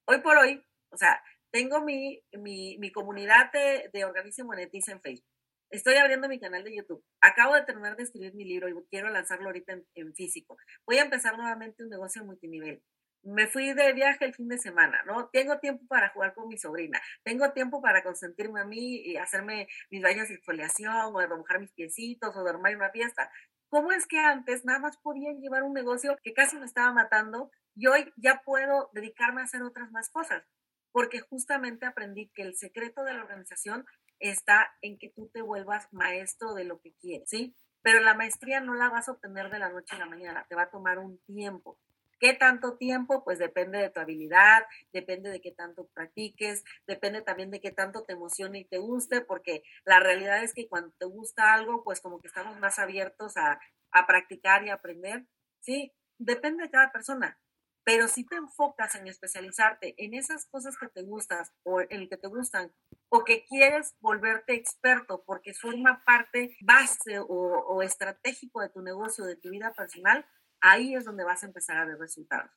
Hoy 0.05 0.19
por 0.19 0.37
hoy, 0.37 0.61
o 0.89 0.97
sea, 0.97 1.23
tengo 1.51 1.81
mi, 1.81 2.21
mi, 2.33 2.77
mi 2.79 2.91
comunidad 2.91 3.49
de, 3.53 3.89
de 3.93 4.03
Organice 4.03 4.43
Monetiza 4.43 4.91
en 4.91 5.01
Facebook. 5.01 5.31
Estoy 5.69 5.95
abriendo 5.95 6.27
mi 6.27 6.37
canal 6.37 6.65
de 6.65 6.75
YouTube. 6.75 7.01
Acabo 7.21 7.55
de 7.55 7.63
terminar 7.63 7.95
de 7.95 8.03
escribir 8.03 8.35
mi 8.35 8.43
libro 8.43 8.67
y 8.67 8.73
quiero 8.89 9.09
lanzarlo 9.09 9.45
ahorita 9.45 9.79
en 9.95 10.13
físico. 10.13 10.57
Voy 10.85 10.97
a 10.97 11.03
empezar 11.03 11.37
nuevamente 11.37 11.83
un 11.83 11.89
negocio 11.89 12.25
multinivel 12.25 12.83
me 13.24 13.47
fui 13.47 13.74
de 13.74 13.93
viaje 13.93 14.26
el 14.26 14.34
fin 14.34 14.47
de 14.47 14.57
semana, 14.57 15.03
¿no? 15.05 15.30
Tengo 15.30 15.59
tiempo 15.59 15.86
para 15.88 16.09
jugar 16.09 16.34
con 16.34 16.47
mi 16.47 16.57
sobrina, 16.57 17.01
tengo 17.24 17.51
tiempo 17.51 17.82
para 17.82 18.03
consentirme 18.03 18.61
a 18.61 18.65
mí 18.65 18.97
y 18.97 19.17
hacerme 19.17 19.67
mis 19.89 20.01
baños 20.01 20.28
de 20.28 20.36
exfoliación 20.36 21.15
o 21.15 21.19
de 21.19 21.28
remojar 21.28 21.59
mis 21.59 21.72
piecitos 21.72 22.36
o 22.36 22.43
dormir 22.43 22.76
una 22.76 22.89
fiesta. 22.89 23.32
¿Cómo 23.69 23.91
es 23.91 24.05
que 24.05 24.19
antes 24.19 24.65
nada 24.65 24.80
más 24.80 24.97
podía 24.97 25.32
llevar 25.32 25.63
un 25.63 25.74
negocio 25.74 26.17
que 26.24 26.34
casi 26.34 26.57
me 26.57 26.65
estaba 26.65 26.91
matando 26.91 27.51
y 27.76 27.88
hoy 27.88 28.11
ya 28.17 28.41
puedo 28.43 28.89
dedicarme 28.93 29.41
a 29.41 29.45
hacer 29.45 29.63
otras 29.63 29.91
más 29.91 30.09
cosas? 30.09 30.43
Porque 30.91 31.22
justamente 31.22 31.86
aprendí 31.86 32.30
que 32.36 32.41
el 32.41 32.57
secreto 32.57 33.03
de 33.03 33.13
la 33.13 33.22
organización 33.22 33.86
está 34.19 34.76
en 34.82 34.97
que 34.97 35.09
tú 35.09 35.30
te 35.34 35.41
vuelvas 35.41 35.88
maestro 35.91 36.53
de 36.53 36.65
lo 36.65 36.82
que 36.82 36.93
quieres, 36.99 37.30
¿sí? 37.30 37.55
Pero 37.82 38.01
la 38.01 38.13
maestría 38.13 38.59
no 38.59 38.74
la 38.76 38.89
vas 38.89 39.07
a 39.07 39.13
obtener 39.13 39.49
de 39.49 39.59
la 39.59 39.69
noche 39.69 39.95
a 39.95 39.99
la 39.99 40.05
mañana, 40.05 40.45
te 40.49 40.55
va 40.55 40.63
a 40.63 40.69
tomar 40.69 40.99
un 40.99 41.19
tiempo. 41.26 41.80
¿Qué 42.22 42.34
tanto 42.36 42.78
tiempo? 42.78 43.24
Pues 43.24 43.39
depende 43.39 43.80
de 43.80 43.89
tu 43.89 43.99
habilidad, 43.99 44.67
depende 44.93 45.32
de 45.32 45.41
qué 45.41 45.51
tanto 45.51 45.88
practiques, 45.88 46.63
depende 46.86 47.24
también 47.24 47.49
de 47.49 47.59
qué 47.59 47.72
tanto 47.72 48.03
te 48.03 48.13
emocione 48.13 48.59
y 48.59 48.65
te 48.65 48.78
guste, 48.78 49.22
porque 49.22 49.63
la 49.86 49.99
realidad 49.99 50.43
es 50.43 50.53
que 50.53 50.69
cuando 50.69 50.91
te 50.99 51.05
gusta 51.05 51.51
algo, 51.55 51.84
pues 51.84 51.99
como 51.99 52.22
que 52.22 52.28
estamos 52.28 52.59
más 52.59 52.78
abiertos 52.78 53.38
a, 53.38 53.59
a 53.91 54.05
practicar 54.05 54.63
y 54.63 54.69
aprender. 54.69 55.26
Sí, 55.61 55.93
depende 56.19 56.65
de 56.65 56.69
cada 56.69 56.91
persona. 56.91 57.39
Pero 57.84 58.07
si 58.07 58.24
te 58.24 58.36
enfocas 58.36 58.93
en 58.93 59.07
especializarte 59.07 59.95
en 59.97 60.13
esas 60.13 60.45
cosas 60.45 60.78
que 60.78 60.89
te 60.89 61.01
gustan 61.01 61.43
o 61.63 61.82
en 61.82 62.07
que 62.07 62.17
te 62.17 62.28
gustan 62.28 62.72
o 63.09 63.24
que 63.24 63.45
quieres 63.45 63.95
volverte 63.99 64.53
experto 64.53 65.24
porque 65.26 65.55
forma 65.55 66.03
parte 66.05 66.55
base 66.61 67.17
o, 67.17 67.26
o 67.26 67.82
estratégico 67.82 68.61
de 68.61 68.69
tu 68.69 68.84
negocio, 68.84 69.26
de 69.26 69.38
tu 69.38 69.49
vida 69.49 69.74
personal, 69.74 70.24
ahí 70.62 70.95
es 70.95 71.05
donde 71.05 71.24
vas 71.24 71.43
a 71.43 71.47
empezar 71.47 71.78
a 71.78 71.86
ver 71.86 71.97
resultados. 71.97 72.51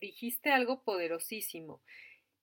Dijiste 0.00 0.50
algo 0.50 0.84
poderosísimo, 0.84 1.82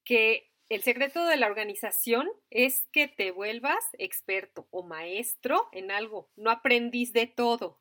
que 0.04 0.52
el 0.70 0.82
secreto 0.84 1.26
de 1.26 1.38
la 1.38 1.48
organización 1.48 2.28
es 2.50 2.88
que 2.92 3.08
te 3.08 3.32
vuelvas 3.32 3.84
experto 3.98 4.68
o 4.72 4.84
maestro 4.84 5.70
en 5.72 5.92
algo, 5.92 6.32
no 6.36 6.50
aprendiz 6.50 7.14
de 7.14 7.28
todo. 7.28 7.80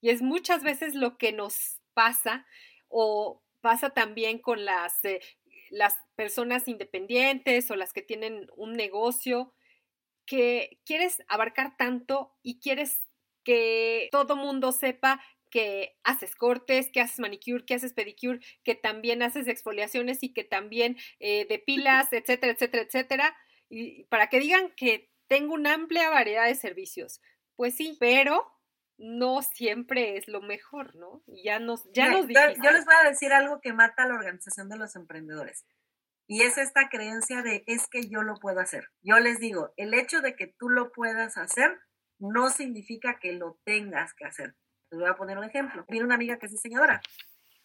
Y 0.00 0.10
es 0.10 0.22
muchas 0.22 0.62
veces 0.62 0.94
lo 0.94 1.18
que 1.18 1.32
nos 1.32 1.80
pasa 1.94 2.46
o 2.88 3.42
pasa 3.60 3.90
también 3.90 4.38
con 4.38 4.64
las, 4.64 5.04
eh, 5.04 5.20
las 5.70 5.94
personas 6.14 6.68
independientes 6.68 7.70
o 7.70 7.76
las 7.76 7.92
que 7.92 8.02
tienen 8.02 8.48
un 8.56 8.72
negocio, 8.72 9.54
que 10.26 10.80
quieres 10.84 11.22
abarcar 11.28 11.76
tanto 11.76 12.36
y 12.42 12.60
quieres 12.60 13.06
que 13.44 14.08
todo 14.10 14.34
mundo 14.34 14.72
sepa 14.72 15.22
que 15.50 15.96
haces 16.04 16.34
cortes, 16.34 16.90
que 16.92 17.00
haces 17.00 17.18
manicure, 17.18 17.64
que 17.64 17.74
haces 17.74 17.92
pedicure, 17.92 18.40
que 18.64 18.74
también 18.74 19.22
haces 19.22 19.48
exfoliaciones 19.48 20.22
y 20.22 20.32
que 20.32 20.44
también 20.44 20.96
eh, 21.20 21.46
depilas, 21.48 22.12
etcétera, 22.12 22.52
etcétera, 22.52 22.82
etcétera. 22.84 23.36
Y 23.68 24.04
para 24.04 24.28
que 24.28 24.40
digan 24.40 24.72
que 24.76 25.10
tengo 25.28 25.54
una 25.54 25.74
amplia 25.74 26.10
variedad 26.10 26.46
de 26.46 26.54
servicios. 26.54 27.20
Pues 27.56 27.74
sí, 27.74 27.96
pero 27.98 28.46
no 28.98 29.42
siempre 29.42 30.16
es 30.16 30.28
lo 30.28 30.40
mejor, 30.40 30.94
¿no? 30.96 31.22
Ya 31.26 31.58
nos, 31.58 31.90
ya 31.92 32.10
nos 32.10 32.26
yo, 32.26 32.62
yo 32.62 32.70
les 32.70 32.84
voy 32.84 32.94
a 32.94 33.08
decir 33.08 33.32
algo 33.32 33.60
que 33.60 33.72
mata 33.72 34.04
a 34.04 34.08
la 34.08 34.14
organización 34.14 34.68
de 34.68 34.76
los 34.76 34.96
emprendedores. 34.96 35.64
Y 36.28 36.42
es 36.42 36.58
esta 36.58 36.88
creencia 36.88 37.42
de 37.42 37.62
es 37.66 37.86
que 37.88 38.08
yo 38.08 38.22
lo 38.22 38.34
puedo 38.36 38.60
hacer. 38.60 38.88
Yo 39.02 39.18
les 39.20 39.38
digo, 39.38 39.72
el 39.76 39.94
hecho 39.94 40.20
de 40.20 40.34
que 40.34 40.48
tú 40.48 40.68
lo 40.68 40.90
puedas 40.92 41.36
hacer 41.36 41.78
no 42.18 42.50
significa 42.50 43.18
que 43.20 43.32
lo 43.32 43.60
tengas 43.64 44.12
que 44.14 44.24
hacer. 44.24 44.56
Voy 44.96 45.08
a 45.08 45.16
poner 45.16 45.38
un 45.38 45.44
ejemplo. 45.44 45.84
Viene 45.88 46.06
una 46.06 46.14
amiga 46.16 46.38
que 46.38 46.46
es 46.46 46.52
diseñadora 46.52 47.00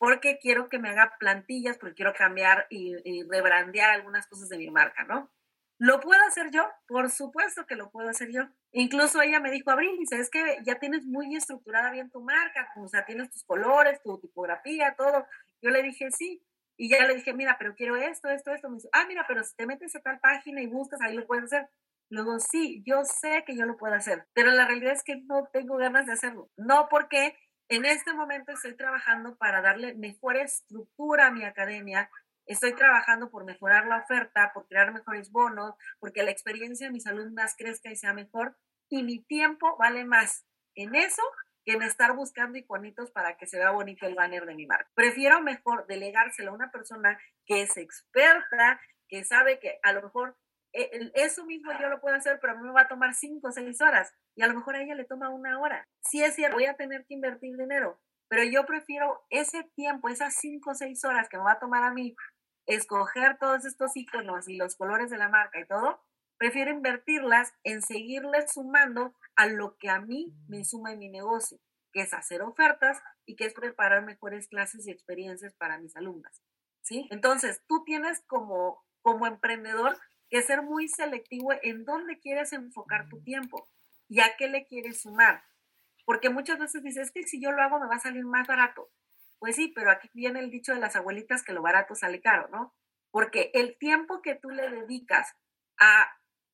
porque 0.02 0.40
quiero 0.40 0.68
que 0.68 0.80
me 0.80 0.90
haga 0.90 1.14
plantillas, 1.20 1.78
porque 1.78 1.94
quiero 1.94 2.12
cambiar 2.14 2.66
y, 2.72 2.96
y 3.06 3.22
rebrandear 3.22 3.92
algunas 3.92 4.26
cosas 4.26 4.50
de 4.50 4.58
mi 4.58 4.72
marca, 4.72 5.04
¿no? 5.04 5.30
¿Lo 5.78 6.00
puedo 6.00 6.20
hacer 6.24 6.50
yo? 6.52 6.68
Por 6.88 7.12
supuesto 7.12 7.68
que 7.68 7.76
lo 7.76 7.92
puedo 7.92 8.10
hacer 8.10 8.32
yo. 8.32 8.48
Incluso 8.72 9.22
ella 9.22 9.40
me 9.40 9.52
dijo, 9.52 9.70
Abril, 9.70 9.98
dice, 10.00 10.20
es 10.20 10.32
que 10.32 10.60
ya 10.64 10.80
tienes 10.80 11.06
muy 11.06 11.36
estructurada 11.36 11.92
bien 11.92 12.10
tu 12.10 12.20
marca, 12.22 12.72
o 12.78 12.88
sea, 12.88 13.06
tienes 13.06 13.30
tus 13.30 13.44
colores, 13.44 14.02
tu 14.04 14.20
tipografía, 14.20 14.96
todo. 14.98 15.28
Yo 15.62 15.70
le 15.70 15.84
dije, 15.84 16.10
sí. 16.10 16.44
Y 16.78 16.90
ya 16.90 17.06
le 17.06 17.14
dije, 17.14 17.34
mira, 17.34 17.58
pero 17.60 17.76
quiero 17.76 17.96
esto, 17.96 18.28
esto, 18.30 18.52
esto. 18.52 18.70
Me 18.70 18.78
dice, 18.78 18.90
ah, 18.94 19.06
mira, 19.08 19.26
pero 19.28 19.44
si 19.44 19.56
te 19.56 19.68
metes 19.68 19.96
a 19.96 20.02
tal 20.02 20.20
página 20.20 20.62
y 20.62 20.68
buscas, 20.68 21.00
ahí 21.02 21.16
lo 21.16 21.28
puedes 21.28 21.46
hacer. 21.46 21.70
Luego, 22.12 22.40
sí, 22.40 22.84
yo 22.86 23.04
sé 23.06 23.44
que 23.48 23.58
yo 23.58 23.66
lo 23.66 23.78
puedo 23.78 23.96
hacer, 23.96 24.28
pero 24.34 24.52
la 24.52 24.68
realidad 24.68 24.94
es 24.94 25.04
que 25.04 25.22
no 25.22 25.48
tengo 25.52 25.78
ganas 25.78 26.06
de 26.06 26.14
hacerlo. 26.14 26.52
No 26.58 26.88
porque 26.90 27.36
en 27.70 27.86
este 27.86 28.14
momento 28.14 28.52
estoy 28.52 28.76
trabajando 28.76 29.38
para 29.38 29.62
darle 29.62 29.96
mejor 29.96 30.38
estructura 30.38 31.28
a 31.28 31.32
mi 31.32 31.44
academia, 31.44 32.10
Estoy 32.52 32.74
trabajando 32.74 33.30
por 33.30 33.46
mejorar 33.46 33.86
la 33.88 33.98
oferta, 33.98 34.52
por 34.54 34.68
crear 34.68 34.92
mejores 34.92 35.32
bonos, 35.32 35.76
porque 36.00 36.24
la 36.24 36.32
experiencia 36.32 36.88
de 36.88 36.92
mis 36.92 37.08
alumnas 37.08 37.56
crezca 37.58 37.90
y 37.90 37.96
sea 37.96 38.14
mejor. 38.14 38.58
Y 38.90 39.04
mi 39.04 39.24
tiempo 39.24 39.78
vale 39.78 40.04
más 40.04 40.46
en 40.76 40.96
eso 40.96 41.22
que 41.64 41.74
en 41.74 41.84
estar 41.84 42.14
buscando 42.14 42.58
iconitos 42.58 43.12
para 43.12 43.38
que 43.38 43.46
se 43.46 43.58
vea 43.58 43.72
bonito 43.72 44.06
el 44.06 44.16
banner 44.16 44.46
de 44.46 44.56
mi 44.56 44.66
marca. 44.66 44.90
Prefiero 44.96 45.42
mejor 45.42 45.86
delegárselo 45.88 46.52
a 46.52 46.56
una 46.56 46.72
persona 46.72 47.18
que 47.46 47.62
es 47.62 47.78
experta, 47.78 48.82
que 49.08 49.24
sabe 49.24 49.60
que 49.60 49.80
a 49.84 49.94
lo 49.94 50.02
mejor 50.02 50.36
eso 50.74 51.46
mismo 51.46 51.72
yo 51.80 51.90
lo 51.90 52.00
puedo 52.00 52.16
hacer, 52.16 52.40
pero 52.40 52.54
a 52.54 52.56
mí 52.56 52.64
me 52.64 52.72
va 52.72 52.82
a 52.82 52.88
tomar 52.88 53.14
cinco 53.14 53.50
o 53.50 53.52
seis 53.52 53.82
horas 53.82 54.14
y 54.36 54.42
a 54.42 54.48
lo 54.48 54.54
mejor 54.54 54.76
a 54.76 54.82
ella 54.82 54.96
le 54.96 55.06
toma 55.06 55.30
una 55.30 55.60
hora. 55.60 55.88
Si 56.02 56.24
es 56.24 56.36
cierto, 56.36 56.56
voy 56.56 56.66
a 56.66 56.76
tener 56.76 57.06
que 57.06 57.14
invertir 57.14 57.58
dinero, 57.58 58.00
pero 58.30 58.44
yo 58.44 58.66
prefiero 58.66 59.26
ese 59.30 59.64
tiempo, 59.76 60.08
esas 60.10 60.36
cinco 60.36 60.72
o 60.72 60.76
seis 60.76 61.04
horas 61.04 61.28
que 61.30 61.38
me 61.38 61.44
va 61.44 61.54
a 61.54 61.60
tomar 61.60 61.84
a 61.84 61.94
mí 61.94 62.16
escoger 62.66 63.38
todos 63.38 63.66
estos 63.66 63.96
iconos 63.96 64.48
y 64.48 64.56
los 64.56 64.76
colores 64.76 65.10
de 65.10 65.18
la 65.18 65.30
marca 65.30 65.60
y 65.60 65.66
todo, 65.66 66.02
prefiero 66.38 66.72
invertirlas 66.72 67.54
en 67.64 67.82
seguirles 67.82 68.54
sumando 68.54 69.14
a 69.36 69.48
lo 69.48 69.78
que 69.78 69.90
a 69.90 70.00
mí 70.00 70.34
me 70.48 70.60
mm. 70.60 70.64
suma 70.64 70.94
en 70.94 71.00
mi 71.00 71.10
negocio, 71.10 71.60
que 71.92 72.02
es 72.02 72.14
hacer 72.14 72.42
ofertas 72.42 73.02
y 73.26 73.36
que 73.36 73.46
es 73.46 73.54
preparar 73.54 74.04
mejores 74.04 74.48
clases 74.48 74.88
y 74.88 74.92
experiencias 74.92 75.54
para 75.56 75.78
mis 75.80 75.96
alumnas. 75.96 76.42
¿Sí? 76.84 77.08
Entonces, 77.12 77.62
tú 77.68 77.84
tienes 77.84 78.22
como, 78.26 78.84
como 79.02 79.28
emprendedor 79.28 79.98
que 80.32 80.42
ser 80.42 80.64
muy 80.64 80.88
selectivo 80.88 81.52
en 81.62 81.84
dónde 81.84 82.18
quieres 82.18 82.54
enfocar 82.54 83.10
tu 83.10 83.22
tiempo 83.22 83.68
y 84.08 84.22
a 84.22 84.38
qué 84.38 84.48
le 84.48 84.66
quieres 84.66 85.02
sumar. 85.02 85.44
Porque 86.06 86.30
muchas 86.30 86.58
veces 86.58 86.82
dices, 86.82 87.12
que 87.12 87.24
si 87.24 87.42
yo 87.42 87.52
lo 87.52 87.62
hago 87.62 87.80
me 87.80 87.88
va 87.88 87.96
a 87.96 88.00
salir 88.00 88.26
más 88.26 88.48
barato. 88.48 88.90
Pues 89.40 89.58
sí, 89.58 89.74
pero 89.76 89.92
aquí 89.92 90.10
viene 90.14 90.40
el 90.40 90.50
dicho 90.50 90.74
de 90.74 90.80
las 90.80 90.96
abuelitas 90.96 91.44
que 91.44 91.52
lo 91.52 91.62
barato 91.62 91.96
sale 91.96 92.22
caro, 92.22 92.48
¿no? 92.48 92.74
Porque 93.12 93.52
el 93.54 93.78
tiempo 93.78 94.22
que 94.22 94.36
tú 94.36 94.50
le 94.52 94.70
dedicas 94.70 95.36
a, 95.78 96.08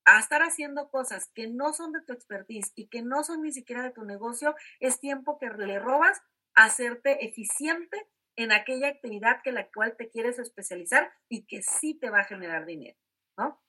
a 0.05 0.19
estar 0.19 0.41
haciendo 0.41 0.89
cosas 0.89 1.29
que 1.35 1.47
no 1.47 1.71
son 1.71 1.91
de 1.91 2.01
tu 2.01 2.13
expertise 2.13 2.71
y 2.75 2.87
que 2.87 3.03
no 3.03 3.23
son 3.23 3.43
ni 3.43 3.51
siquiera 3.51 3.83
de 3.83 3.91
tu 3.91 4.05
negocio, 4.05 4.55
es 4.79 4.99
tiempo 4.99 5.37
que 5.37 5.49
le 5.49 5.79
robas 5.79 6.19
a 6.55 6.65
hacerte 6.65 7.25
eficiente 7.25 8.07
en 8.35 8.51
aquella 8.51 8.87
actividad 8.87 9.41
que 9.43 9.51
la 9.51 9.67
cual 9.67 9.95
te 9.97 10.09
quieres 10.09 10.39
especializar 10.39 11.13
y 11.29 11.45
que 11.45 11.61
sí 11.61 11.93
te 11.93 12.09
va 12.09 12.21
a 12.21 12.25
generar 12.25 12.65
dinero, 12.65 12.97
¿no? 13.37 13.61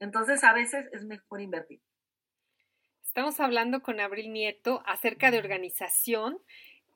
Entonces 0.00 0.44
a 0.44 0.52
veces 0.52 0.86
es 0.92 1.04
mejor 1.04 1.40
invertir. 1.40 1.80
Estamos 3.02 3.40
hablando 3.40 3.82
con 3.82 4.00
Abril 4.00 4.32
Nieto 4.32 4.82
acerca 4.86 5.30
de 5.30 5.38
organización 5.38 6.38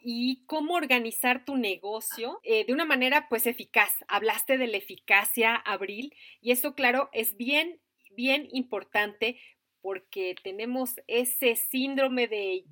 y 0.04 0.44
cómo 0.46 0.74
organizar 0.74 1.44
tu 1.44 1.56
negocio 1.56 2.40
eh, 2.42 2.64
de 2.64 2.72
una 2.72 2.84
manera 2.84 3.28
pues 3.28 3.46
eficaz. 3.46 3.92
Hablaste 4.08 4.58
de 4.58 4.66
la 4.66 4.76
eficacia, 4.76 5.56
Abril, 5.56 6.14
y 6.40 6.52
eso 6.52 6.74
claro 6.74 7.08
es 7.12 7.36
bien, 7.36 7.80
bien 8.10 8.48
importante 8.52 9.40
porque 9.80 10.34
tenemos 10.42 11.00
ese 11.08 11.56
síndrome 11.56 12.28
de 12.28 12.64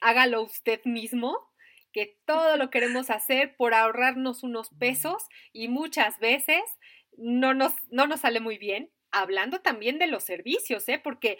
hágalo 0.00 0.42
usted 0.42 0.80
mismo, 0.84 1.38
que 1.92 2.18
todo 2.24 2.56
lo 2.56 2.70
queremos 2.70 3.10
hacer 3.10 3.56
por 3.56 3.72
ahorrarnos 3.72 4.42
unos 4.42 4.70
pesos 4.78 5.28
y 5.52 5.68
muchas 5.68 6.18
veces 6.18 6.62
no 7.16 7.54
nos, 7.54 7.72
no 7.90 8.06
nos 8.06 8.20
sale 8.20 8.40
muy 8.40 8.58
bien. 8.58 8.90
Hablando 9.18 9.62
también 9.62 9.98
de 9.98 10.08
los 10.08 10.24
servicios, 10.24 10.86
¿eh? 10.90 11.00
porque 11.02 11.38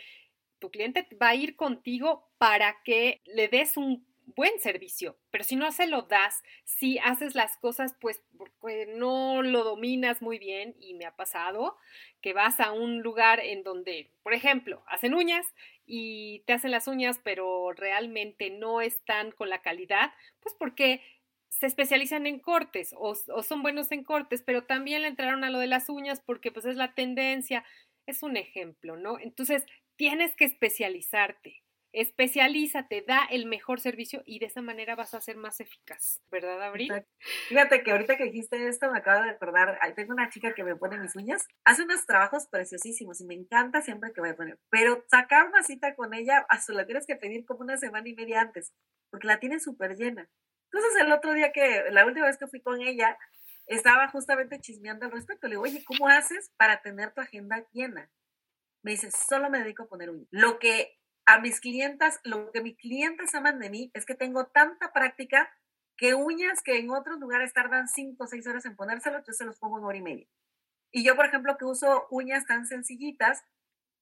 tu 0.58 0.70
cliente 0.70 1.06
va 1.20 1.28
a 1.28 1.34
ir 1.34 1.56
contigo 1.56 2.26
para 2.38 2.82
que 2.84 3.20
le 3.26 3.48
des 3.48 3.76
un 3.76 4.06
buen 4.34 4.58
servicio, 4.60 5.18
pero 5.30 5.44
si 5.44 5.56
no 5.56 5.70
se 5.72 5.86
lo 5.86 6.02
das, 6.02 6.42
si 6.64 6.98
haces 6.98 7.34
las 7.34 7.58
cosas 7.58 7.94
pues 8.00 8.22
porque 8.38 8.86
no 8.86 9.42
lo 9.42 9.62
dominas 9.62 10.22
muy 10.22 10.38
bien 10.38 10.74
y 10.80 10.94
me 10.94 11.04
ha 11.04 11.14
pasado 11.14 11.76
que 12.22 12.32
vas 12.32 12.58
a 12.60 12.72
un 12.72 13.02
lugar 13.02 13.40
en 13.40 13.62
donde, 13.62 14.10
por 14.22 14.32
ejemplo, 14.32 14.82
hacen 14.88 15.12
uñas 15.12 15.46
y 15.84 16.40
te 16.46 16.54
hacen 16.54 16.70
las 16.70 16.88
uñas, 16.88 17.20
pero 17.22 17.72
realmente 17.72 18.48
no 18.48 18.80
están 18.80 19.32
con 19.32 19.50
la 19.50 19.60
calidad, 19.60 20.14
pues 20.40 20.54
porque 20.58 21.02
se 21.48 21.66
especializan 21.66 22.26
en 22.26 22.38
cortes 22.38 22.94
o, 22.96 23.14
son 23.14 23.62
buenos 23.62 23.90
en 23.92 24.04
cortes, 24.04 24.42
pero 24.42 24.64
también 24.64 25.02
le 25.02 25.08
entraron 25.08 25.44
a 25.44 25.50
lo 25.50 25.58
de 25.58 25.66
las 25.66 25.88
uñas 25.88 26.20
porque 26.20 26.52
pues 26.52 26.66
es 26.66 26.76
la 26.76 26.94
tendencia, 26.94 27.64
es 28.06 28.22
un 28.22 28.36
ejemplo, 28.36 28.96
¿no? 28.96 29.18
Entonces, 29.18 29.64
tienes 29.96 30.34
que 30.36 30.44
especializarte 30.44 31.62
especialízate, 31.96 33.02
da 33.08 33.24
el 33.30 33.46
mejor 33.46 33.80
servicio 33.80 34.22
y 34.26 34.38
de 34.38 34.46
esa 34.46 34.60
manera 34.60 34.94
vas 34.94 35.14
a 35.14 35.20
ser 35.22 35.38
más 35.38 35.60
eficaz, 35.60 36.20
¿verdad, 36.30 36.62
Abril? 36.62 36.92
Fíjate 37.48 37.82
que 37.82 37.90
ahorita 37.90 38.18
que 38.18 38.24
dijiste 38.24 38.68
esto 38.68 38.92
me 38.92 38.98
acabo 38.98 39.24
de 39.24 39.32
recordar, 39.32 39.78
tengo 39.94 40.12
una 40.12 40.28
chica 40.28 40.52
que 40.52 40.62
me 40.62 40.76
pone 40.76 40.98
mis 40.98 41.16
uñas, 41.16 41.48
hace 41.64 41.84
unos 41.84 42.04
trabajos 42.04 42.48
preciosísimos 42.48 43.22
y 43.22 43.24
me 43.24 43.32
encanta 43.32 43.80
siempre 43.80 44.12
que 44.12 44.20
a 44.20 44.36
poner, 44.36 44.58
pero 44.68 45.04
sacar 45.08 45.48
una 45.48 45.62
cita 45.62 45.94
con 45.94 46.12
ella, 46.12 46.44
a 46.50 46.60
su 46.60 46.72
la 46.72 46.84
tienes 46.84 47.06
que 47.06 47.16
pedir 47.16 47.46
como 47.46 47.60
una 47.60 47.78
semana 47.78 48.06
y 48.06 48.14
media 48.14 48.42
antes, 48.42 48.74
porque 49.10 49.26
la 49.26 49.40
tiene 49.40 49.58
súper 49.58 49.96
llena. 49.96 50.28
Entonces 50.76 51.00
el 51.00 51.12
otro 51.12 51.32
día 51.32 51.52
que, 51.52 51.84
la 51.90 52.04
última 52.04 52.26
vez 52.26 52.36
que 52.36 52.46
fui 52.46 52.60
con 52.60 52.82
ella, 52.82 53.16
estaba 53.66 54.08
justamente 54.08 54.60
chismeando 54.60 55.06
al 55.06 55.12
respecto. 55.12 55.46
Le 55.46 55.52
digo, 55.52 55.62
oye, 55.62 55.82
¿cómo 55.86 56.06
haces 56.06 56.52
para 56.58 56.82
tener 56.82 57.14
tu 57.14 57.22
agenda 57.22 57.66
llena? 57.72 58.10
Me 58.82 58.90
dice, 58.90 59.10
solo 59.10 59.48
me 59.48 59.60
dedico 59.60 59.84
a 59.84 59.88
poner 59.88 60.10
uñas. 60.10 60.28
Lo 60.30 60.58
que 60.58 60.98
a 61.24 61.40
mis 61.40 61.60
clientas, 61.60 62.20
lo 62.24 62.52
que 62.52 62.60
mis 62.60 62.76
clientes 62.76 63.34
aman 63.34 63.58
de 63.58 63.70
mí 63.70 63.90
es 63.94 64.04
que 64.04 64.14
tengo 64.14 64.48
tanta 64.48 64.92
práctica 64.92 65.50
que 65.96 66.14
uñas 66.14 66.62
que 66.62 66.76
en 66.76 66.90
otros 66.90 67.18
lugares 67.18 67.54
tardan 67.54 67.88
5 67.88 68.22
o 68.22 68.26
6 68.26 68.46
horas 68.46 68.66
en 68.66 68.76
ponérselos, 68.76 69.24
yo 69.26 69.32
se 69.32 69.46
los 69.46 69.58
pongo 69.58 69.78
en 69.78 69.84
hora 69.84 69.96
y 69.96 70.02
media. 70.02 70.26
Y 70.92 71.04
yo, 71.04 71.16
por 71.16 71.24
ejemplo, 71.24 71.56
que 71.56 71.64
uso 71.64 72.06
uñas 72.10 72.44
tan 72.46 72.66
sencillitas, 72.66 73.44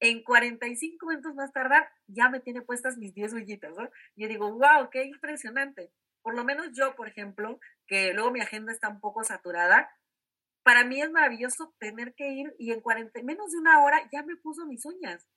en 0.00 0.24
45 0.24 1.06
minutos 1.06 1.36
más 1.36 1.52
tardar, 1.52 1.88
ya 2.08 2.28
me 2.28 2.40
tiene 2.40 2.62
puestas 2.62 2.98
mis 2.98 3.14
10 3.14 3.34
uñitas, 3.34 3.76
¿no? 3.76 3.88
Yo 4.16 4.26
digo, 4.26 4.50
wow, 4.50 4.90
qué 4.90 5.04
impresionante. 5.04 5.92
Por 6.24 6.34
lo 6.34 6.42
menos 6.42 6.70
yo, 6.72 6.96
por 6.96 7.06
ejemplo, 7.06 7.60
que 7.86 8.14
luego 8.14 8.30
mi 8.30 8.40
agenda 8.40 8.72
está 8.72 8.88
un 8.88 8.98
poco 8.98 9.22
saturada, 9.24 9.90
para 10.62 10.82
mí 10.82 11.02
es 11.02 11.10
maravilloso 11.10 11.74
tener 11.78 12.14
que 12.14 12.30
ir 12.30 12.56
y 12.58 12.72
en 12.72 12.80
40, 12.80 13.22
menos 13.22 13.52
de 13.52 13.58
una 13.58 13.84
hora 13.84 14.00
ya 14.10 14.22
me 14.22 14.34
puso 14.36 14.64
mis 14.64 14.86
uñas. 14.86 15.28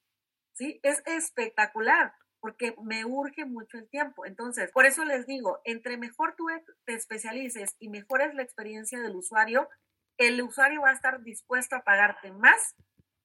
¿sí? 0.54 0.80
Es 0.82 1.02
espectacular 1.04 2.14
porque 2.40 2.74
me 2.82 3.04
urge 3.04 3.44
mucho 3.44 3.76
el 3.76 3.90
tiempo. 3.90 4.24
Entonces, 4.24 4.72
por 4.72 4.86
eso 4.86 5.04
les 5.04 5.26
digo, 5.26 5.60
entre 5.64 5.98
mejor 5.98 6.34
tú 6.36 6.46
te 6.86 6.94
especialices 6.94 7.76
y 7.78 7.90
mejores 7.90 8.34
la 8.34 8.42
experiencia 8.42 8.98
del 9.00 9.14
usuario, 9.14 9.68
el 10.16 10.40
usuario 10.40 10.80
va 10.80 10.90
a 10.90 10.94
estar 10.94 11.22
dispuesto 11.22 11.76
a 11.76 11.84
pagarte 11.84 12.32
más 12.32 12.74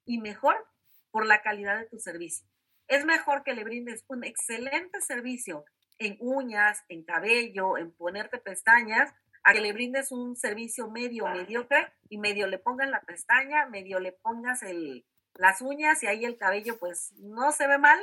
y 0.03 0.19
mejor 0.19 0.67
por 1.11 1.25
la 1.25 1.41
calidad 1.41 1.79
de 1.79 1.85
tu 1.85 1.97
servicio. 1.97 2.45
Es 2.89 3.05
mejor 3.05 3.43
que 3.43 3.53
le 3.53 3.63
brindes 3.63 4.03
un 4.09 4.25
excelente 4.25 4.99
servicio 4.99 5.63
en 5.99 6.17
uñas, 6.19 6.83
en 6.89 7.03
cabello, 7.03 7.77
en 7.77 7.91
ponerte 7.91 8.37
pestañas, 8.37 9.13
a 9.43 9.53
que 9.53 9.61
le 9.61 9.73
brindes 9.73 10.11
un 10.11 10.35
servicio 10.35 10.89
medio 10.89 11.27
mediocre 11.27 11.93
y 12.09 12.17
medio 12.17 12.47
le 12.47 12.59
pongan 12.59 12.91
la 12.91 13.01
pestaña, 13.01 13.67
medio 13.67 13.99
le 13.99 14.13
pongas 14.13 14.63
el, 14.63 15.05
las 15.35 15.61
uñas 15.61 16.01
y 16.03 16.07
ahí 16.07 16.25
el 16.25 16.37
cabello 16.37 16.79
pues 16.79 17.13
no 17.17 17.51
se 17.51 17.67
ve 17.67 17.77
mal, 17.77 17.99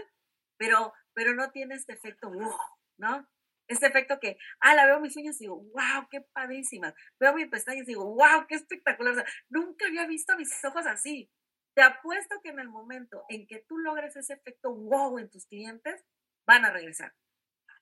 pero, 0.56 0.92
pero 1.14 1.34
no 1.34 1.50
tiene 1.50 1.74
este 1.74 1.94
efecto 1.94 2.30
wow, 2.30 2.58
¿no? 2.98 3.26
Este 3.68 3.86
efecto 3.86 4.18
que, 4.18 4.36
ah, 4.58 4.74
la 4.74 4.84
veo 4.84 5.00
mis 5.00 5.16
uñas 5.16 5.36
y 5.36 5.44
digo, 5.44 5.56
wow, 5.56 6.08
qué 6.10 6.20
padrísimas. 6.20 6.92
Veo 7.20 7.32
mis 7.34 7.48
pestañas 7.48 7.84
y 7.84 7.92
digo, 7.92 8.04
wow, 8.04 8.46
qué 8.48 8.56
espectacular. 8.56 9.24
nunca 9.48 9.86
había 9.86 10.06
visto 10.06 10.36
mis 10.36 10.52
ojos 10.64 10.86
así. 10.86 11.30
Te 11.74 11.82
apuesto 11.82 12.40
que 12.42 12.48
en 12.48 12.58
el 12.58 12.68
momento 12.68 13.24
en 13.28 13.46
que 13.46 13.60
tú 13.60 13.78
logres 13.78 14.16
ese 14.16 14.32
efecto 14.32 14.74
wow 14.74 15.18
en 15.20 15.30
tus 15.30 15.46
clientes, 15.46 16.04
van 16.46 16.64
a 16.64 16.72
regresar. 16.72 17.14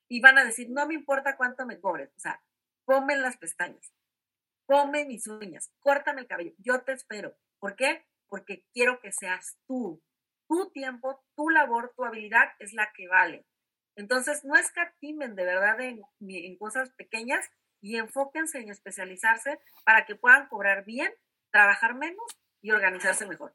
Y 0.08 0.20
van 0.20 0.38
a 0.38 0.44
decir, 0.44 0.70
no 0.70 0.86
me 0.86 0.94
importa 0.94 1.36
cuánto 1.36 1.66
me 1.66 1.80
cobres. 1.80 2.10
O 2.16 2.20
sea, 2.20 2.42
ponme 2.84 3.16
las 3.16 3.36
pestañas, 3.36 3.92
ponme 4.66 5.04
mis 5.04 5.26
uñas, 5.26 5.70
córtame 5.80 6.22
el 6.22 6.26
cabello. 6.26 6.52
Yo 6.58 6.82
te 6.82 6.92
espero. 6.92 7.36
¿Por 7.58 7.76
qué? 7.76 8.06
porque 8.28 8.64
quiero 8.72 9.00
que 9.00 9.12
seas 9.12 9.58
tú. 9.66 10.02
Tu 10.48 10.70
tiempo, 10.70 11.22
tu 11.34 11.50
labor, 11.50 11.92
tu 11.94 12.04
habilidad 12.04 12.52
es 12.58 12.72
la 12.72 12.92
que 12.94 13.08
vale. 13.08 13.46
Entonces, 13.96 14.44
no 14.44 14.56
escatimen 14.56 15.34
de 15.34 15.44
verdad 15.44 15.80
en, 15.80 16.02
en 16.20 16.56
cosas 16.56 16.90
pequeñas 16.92 17.50
y 17.80 17.96
enfóquense 17.96 18.58
en 18.58 18.70
especializarse 18.70 19.58
para 19.84 20.06
que 20.06 20.14
puedan 20.14 20.48
cobrar 20.48 20.84
bien, 20.84 21.12
trabajar 21.50 21.94
menos 21.94 22.24
y 22.62 22.70
organizarse 22.70 23.26
mejor. 23.26 23.54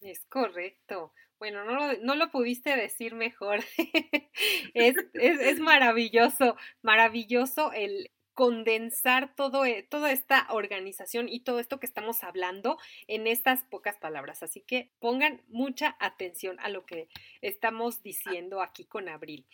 Es 0.00 0.24
correcto. 0.26 1.12
Bueno, 1.38 1.64
no 1.64 1.74
lo, 1.74 1.98
no 1.98 2.14
lo 2.14 2.30
pudiste 2.30 2.76
decir 2.76 3.14
mejor. 3.14 3.60
es, 4.74 4.96
es, 5.14 5.40
es, 5.40 5.60
maravilloso, 5.60 6.56
maravilloso 6.82 7.72
el 7.72 8.10
condensar 8.36 9.34
todo, 9.34 9.64
e, 9.64 9.82
toda 9.82 10.12
esta 10.12 10.46
organización 10.50 11.26
y 11.28 11.40
todo 11.40 11.58
esto 11.58 11.80
que 11.80 11.86
estamos 11.86 12.22
hablando 12.22 12.78
en 13.06 13.26
estas 13.26 13.62
pocas 13.64 13.96
palabras. 13.96 14.42
Así 14.42 14.60
que 14.60 14.92
pongan 14.98 15.42
mucha 15.48 15.96
atención 16.00 16.60
a 16.60 16.68
lo 16.68 16.84
que 16.84 17.08
estamos 17.40 18.02
diciendo 18.02 18.60
aquí 18.60 18.84
con 18.84 19.08
Abril. 19.08 19.46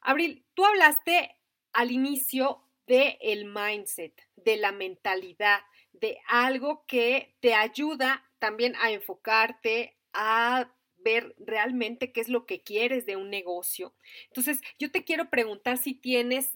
Abril, 0.00 0.44
tú 0.54 0.64
hablaste 0.64 1.36
al 1.74 1.90
inicio 1.90 2.62
de 2.86 3.18
el 3.20 3.44
mindset, 3.44 4.26
de 4.36 4.56
la 4.56 4.72
mentalidad, 4.72 5.60
de 5.92 6.18
algo 6.28 6.84
que 6.86 7.36
te 7.40 7.54
ayuda 7.54 8.24
también 8.38 8.74
a 8.76 8.90
enfocarte, 8.90 9.98
a 10.14 10.72
ver 11.02 11.34
realmente 11.38 12.12
qué 12.12 12.20
es 12.20 12.28
lo 12.28 12.46
que 12.46 12.62
quieres 12.62 13.06
de 13.06 13.16
un 13.16 13.30
negocio. 13.30 13.94
Entonces, 14.28 14.60
yo 14.78 14.90
te 14.90 15.04
quiero 15.04 15.30
preguntar 15.30 15.78
si 15.78 15.94
tienes 15.94 16.52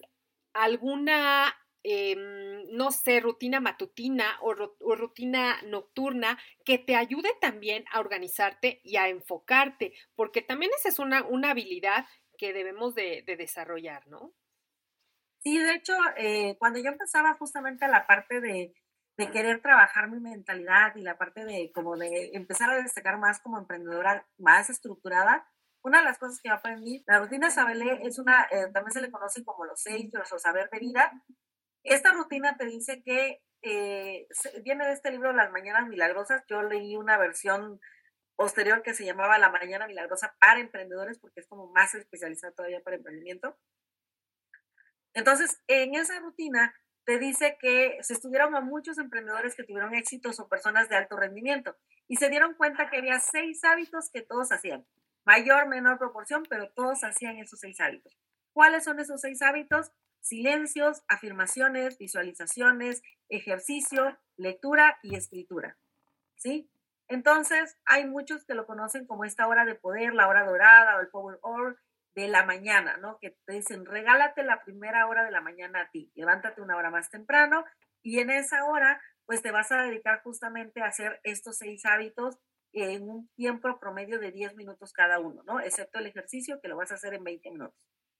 alguna, 0.53 1.55
em, 1.83 2.65
no 2.71 2.91
sé, 2.91 3.19
rutina 3.19 3.59
matutina 3.59 4.37
o, 4.41 4.53
rutina 4.53 5.61
nocturna 5.63 6.37
que 6.65 6.77
te 6.77 6.95
ayude 6.95 7.29
también 7.39 7.85
a 7.91 7.99
organizarte 7.99 8.81
y 8.83 8.97
a 8.97 9.09
enfocarte, 9.09 9.93
porque 10.15 10.41
también 10.41 10.71
esa 10.77 10.89
es 10.89 10.99
una, 10.99 11.23
una 11.27 11.51
habilidad 11.51 12.05
que 12.37 12.53
debemos 12.53 12.95
de, 12.95 13.23
desarrollar, 13.25 14.07
¿no? 14.07 14.33
Sí, 15.39 15.57
de 15.57 15.75
hecho, 15.75 15.93
eh, 16.17 16.55
cuando 16.59 16.79
yo 16.79 16.89
empezaba 16.89 17.35
justamente 17.35 17.87
la 17.87 18.05
parte 18.05 18.41
de, 18.41 18.73
de, 19.17 19.31
querer 19.31 19.61
trabajar 19.61 20.09
mi 20.09 20.19
mentalidad 20.19 20.95
y 20.95 21.01
la 21.01 21.17
parte 21.17 21.45
de 21.45 21.71
como 21.73 21.97
de 21.97 22.31
empezar 22.33 22.69
a 22.69 22.81
destacar 22.81 23.17
más 23.17 23.39
como 23.39 23.57
emprendedora, 23.57 24.27
más 24.37 24.69
estructurada, 24.69 25.47
una 25.83 25.99
de 25.99 26.05
las 26.05 26.17
cosas 26.17 26.41
que 26.41 26.49
aprendí, 26.49 27.03
la 27.07 27.19
rutina 27.19 27.49
Sabelé 27.49 28.01
es 28.03 28.19
una, 28.19 28.47
eh, 28.51 28.69
también 28.73 28.91
se 28.91 29.01
le 29.01 29.11
conoce 29.11 29.45
como 29.45 29.65
los 29.65 29.81
seis 29.81 30.11
o 30.15 30.39
saber 30.39 30.69
de 30.69 30.79
vida. 30.79 31.23
Esta 31.83 32.11
rutina 32.11 32.57
te 32.57 32.65
dice 32.65 33.01
que 33.03 33.41
eh, 33.61 34.27
viene 34.63 34.85
de 34.85 34.93
este 34.93 35.11
libro 35.11 35.31
Las 35.33 35.51
Mañanas 35.51 35.87
Milagrosas. 35.87 36.43
Yo 36.49 36.61
leí 36.61 36.95
una 36.95 37.17
versión 37.17 37.79
posterior 38.35 38.83
que 38.83 38.93
se 38.93 39.05
llamaba 39.05 39.37
La 39.37 39.49
Mañana 39.49 39.87
Milagrosa 39.87 40.35
para 40.39 40.59
emprendedores, 40.59 41.19
porque 41.19 41.39
es 41.39 41.47
como 41.47 41.71
más 41.71 41.95
especializada 41.95 42.53
todavía 42.53 42.81
para 42.81 42.97
emprendimiento. 42.97 43.57
Entonces, 45.13 45.61
en 45.67 45.95
esa 45.95 46.19
rutina 46.19 46.75
te 47.07 47.19
dice 47.19 47.57
que 47.57 47.97
se 48.01 48.15
estudiaron 48.15 48.53
a 48.53 48.59
muchos 48.59 48.97
emprendedores 48.97 49.55
que 49.55 49.63
tuvieron 49.63 49.95
éxitos 49.95 50.41
o 50.41 50.49
personas 50.49 50.89
de 50.89 50.97
alto 50.97 51.15
rendimiento 51.15 51.73
y 52.09 52.17
se 52.17 52.27
dieron 52.27 52.53
cuenta 52.55 52.89
que 52.89 52.97
había 52.97 53.17
seis 53.21 53.63
hábitos 53.63 54.09
que 54.11 54.23
todos 54.23 54.51
hacían 54.51 54.85
mayor, 55.23 55.69
menor 55.69 55.99
proporción, 55.99 56.43
pero 56.49 56.69
todos 56.71 57.05
hacían 57.05 57.37
esos 57.37 57.61
seis 57.61 57.79
hábitos. 57.79 58.19
¿Cuáles 58.51 58.83
son 58.83 58.99
esos 58.99 59.21
seis 59.21 59.41
hábitos? 59.41 59.93
Silencios, 60.19 61.01
afirmaciones, 61.07 61.97
visualizaciones, 61.97 63.01
ejercicio, 63.29 64.19
lectura 64.35 64.97
y 65.01 65.15
escritura. 65.15 65.77
¿Sí? 66.35 66.69
Entonces, 67.07 67.77
hay 67.85 68.05
muchos 68.05 68.43
que 68.43 68.53
lo 68.53 68.65
conocen 68.65 69.07
como 69.07 69.23
esta 69.23 69.47
hora 69.47 69.63
de 69.63 69.75
poder, 69.75 70.13
la 70.13 70.27
hora 70.27 70.43
dorada 70.43 70.97
o 70.97 70.99
el 70.99 71.07
power 71.07 71.39
hour 71.41 71.79
de 72.17 72.27
la 72.27 72.43
mañana, 72.43 72.97
¿no? 72.97 73.19
Que 73.21 73.37
te 73.45 73.53
dicen, 73.53 73.85
regálate 73.85 74.43
la 74.43 74.63
primera 74.63 75.05
hora 75.05 75.23
de 75.23 75.29
la 75.29 75.39
mañana 75.39 75.81
a 75.81 75.89
ti, 75.91 76.11
levántate 76.15 76.63
una 76.63 76.75
hora 76.75 76.89
más 76.89 77.11
temprano 77.11 77.63
y 78.01 78.19
en 78.19 78.31
esa 78.31 78.65
hora, 78.65 78.99
pues 79.27 79.43
te 79.43 79.51
vas 79.51 79.71
a 79.71 79.83
dedicar 79.83 80.23
justamente 80.23 80.81
a 80.81 80.87
hacer 80.87 81.19
estos 81.23 81.57
seis 81.57 81.85
hábitos 81.85 82.39
en 82.73 83.07
un 83.07 83.29
tiempo 83.35 83.79
promedio 83.79 84.17
de 84.17 84.31
10 84.31 84.55
minutos 84.55 84.93
cada 84.93 85.19
uno, 85.19 85.43
¿no? 85.45 85.59
Excepto 85.59 85.99
el 85.99 86.07
ejercicio 86.07 86.59
que 86.59 86.67
lo 86.67 86.75
vas 86.75 86.91
a 86.91 86.95
hacer 86.95 87.13
en 87.13 87.23
20 87.23 87.51
minutos. 87.51 87.77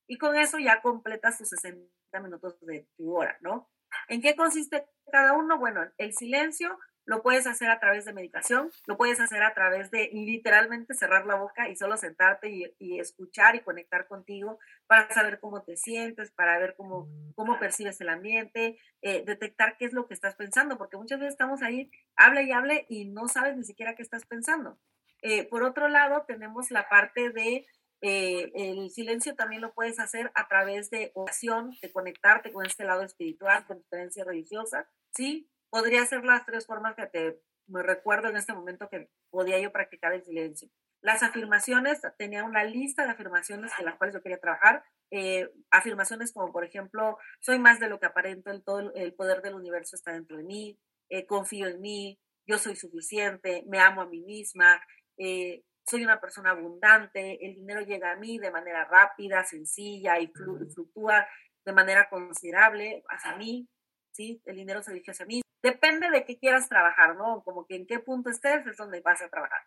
Y 0.08 0.20
con 0.20 0.36
eso 0.36 0.60
ya 0.60 0.80
completas 0.84 1.40
tus 1.40 1.50
60 1.50 1.90
minutos 2.22 2.56
de 2.62 2.88
tu 2.98 3.16
hora, 3.16 3.40
¿no? 3.42 3.68
¿En 4.10 4.22
qué 4.22 4.36
consiste 4.36 4.86
cada 5.12 5.34
uno? 5.34 5.58
Bueno, 5.58 5.82
el 5.98 6.14
silencio 6.14 6.78
lo 7.08 7.24
puedes 7.24 7.48
hacer 7.48 7.70
a 7.70 7.80
través 7.80 8.04
de 8.04 8.12
meditación, 8.12 8.70
lo 8.86 8.98
puedes 8.98 9.22
hacer 9.22 9.42
a 9.42 9.54
través 9.54 9.90
de 9.92 10.10
literalmente 10.12 10.94
cerrar 10.94 11.26
la 11.26 11.36
boca 11.36 11.70
y 11.70 11.76
solo 11.78 11.96
sentarte 11.96 12.50
y, 12.50 13.00
escuchar 13.00 13.56
y 13.56 13.62
conectar 13.62 14.08
contigo 14.08 14.60
para 14.88 15.10
saber 15.14 15.40
cómo 15.40 15.64
te 15.64 15.78
sientes, 15.78 16.32
para 16.32 16.60
ver 16.60 16.76
cómo, 16.76 17.08
cómo 17.34 17.60
percibes 17.60 18.00
el 18.02 18.10
ambiente, 18.10 18.78
eh, 19.02 19.24
detectar 19.26 19.78
qué 19.78 19.86
es 19.86 19.94
lo 19.94 20.06
que 20.06 20.14
estás 20.14 20.36
pensando, 20.36 20.78
porque 20.78 20.98
muchas 20.98 21.20
veces 21.20 21.34
estamos 21.34 21.64
ahí, 21.64 21.90
hable 22.18 22.44
y 22.44 22.52
hable 22.52 22.86
y 22.90 23.06
no 23.06 23.30
sabes 23.30 23.56
ni 23.56 23.64
siquiera 23.64 23.96
qué 23.96 24.04
estás 24.04 24.26
pensando. 24.26 24.78
Eh, 25.22 25.46
por 25.46 25.64
otro 25.64 25.88
lado, 25.88 26.26
tenemos 26.28 26.72
la 26.72 26.90
parte 26.90 27.30
de 27.30 27.66
eh, 28.02 28.52
el 28.54 28.92
silencio 28.92 29.34
también 29.36 29.62
lo 29.62 29.74
puedes 29.74 30.00
hacer 30.00 30.30
a 30.36 30.48
través 30.50 30.90
de 30.90 31.12
oración, 31.16 31.72
de 31.82 31.92
conectarte 31.92 32.52
con 32.52 32.66
este 32.66 32.84
lado 32.84 33.04
espiritual, 33.04 33.66
con 33.66 33.82
tu 33.82 34.24
religiosa, 34.26 34.90
¿sí? 35.12 35.50
Podría 35.78 36.04
ser 36.08 36.26
las 36.26 36.44
tres 36.44 36.66
formas 36.66 36.96
que 36.96 37.06
te 37.06 37.40
me 37.68 37.84
recuerdo 37.84 38.30
en 38.30 38.38
este 38.38 38.54
momento 38.54 38.90
que 38.90 39.10
podía 39.30 39.60
yo 39.60 39.72
practicar 39.72 40.14
el 40.14 40.24
silencio. 40.24 40.70
Las 41.02 41.22
afirmaciones, 41.22 42.02
tenía 42.18 42.44
una 42.46 42.64
lista 42.64 43.04
de 43.04 43.12
afirmaciones 43.12 43.72
en 43.78 43.86
las 43.86 43.96
cuales 43.96 44.16
yo 44.16 44.24
quería 44.24 44.40
trabajar. 44.40 44.84
Eh, 45.12 45.50
afirmaciones 45.70 46.34
como, 46.34 46.52
por 46.52 46.64
ejemplo, 46.64 47.20
soy 47.42 47.60
más 47.60 47.80
de 47.80 47.90
lo 47.90 48.00
que 48.00 48.08
aparento, 48.08 48.50
el, 48.50 48.64
todo 48.64 48.92
el 48.96 49.14
poder 49.14 49.42
del 49.42 49.54
universo 49.54 49.96
está 49.96 50.14
dentro 50.14 50.38
de 50.38 50.44
mí, 50.46 50.80
eh, 51.10 51.28
confío 51.28 51.68
en 51.68 51.82
mí, 51.82 52.20
yo 52.48 52.58
soy 52.58 52.76
suficiente, 52.76 53.64
me 53.68 53.80
amo 53.80 54.02
a 54.02 54.08
mí 54.08 54.22
misma, 54.22 54.82
eh, 55.18 55.62
soy 55.86 56.04
una 56.04 56.20
persona 56.20 56.52
abundante, 56.52 57.46
el 57.46 57.54
dinero 57.54 57.82
llega 57.82 58.14
a 58.14 58.16
mí 58.16 58.40
de 58.40 58.50
manera 58.50 58.86
rápida, 58.86 59.44
sencilla 59.44 60.20
y 60.20 60.28
fluctúa 60.74 61.28
de 61.66 61.74
manera 61.74 62.10
considerable 62.10 63.04
hacia 63.10 63.36
mí, 63.36 63.68
¿sí? 64.12 64.42
El 64.46 64.56
dinero 64.56 64.82
se 64.82 64.94
dirige 64.94 65.12
hacia 65.12 65.26
mí. 65.26 65.42
Depende 65.62 66.10
de 66.10 66.26
qué 66.26 66.38
quieras 66.38 66.70
trabajar, 66.70 67.16
¿no? 67.16 67.44
Como 67.44 67.66
que 67.66 67.76
en 67.76 67.88
qué 67.88 68.00
punto 68.00 68.30
estés 68.30 68.66
es 68.66 68.78
donde 68.78 69.02
vas 69.02 69.22
a 69.22 69.30
trabajar. 69.30 69.62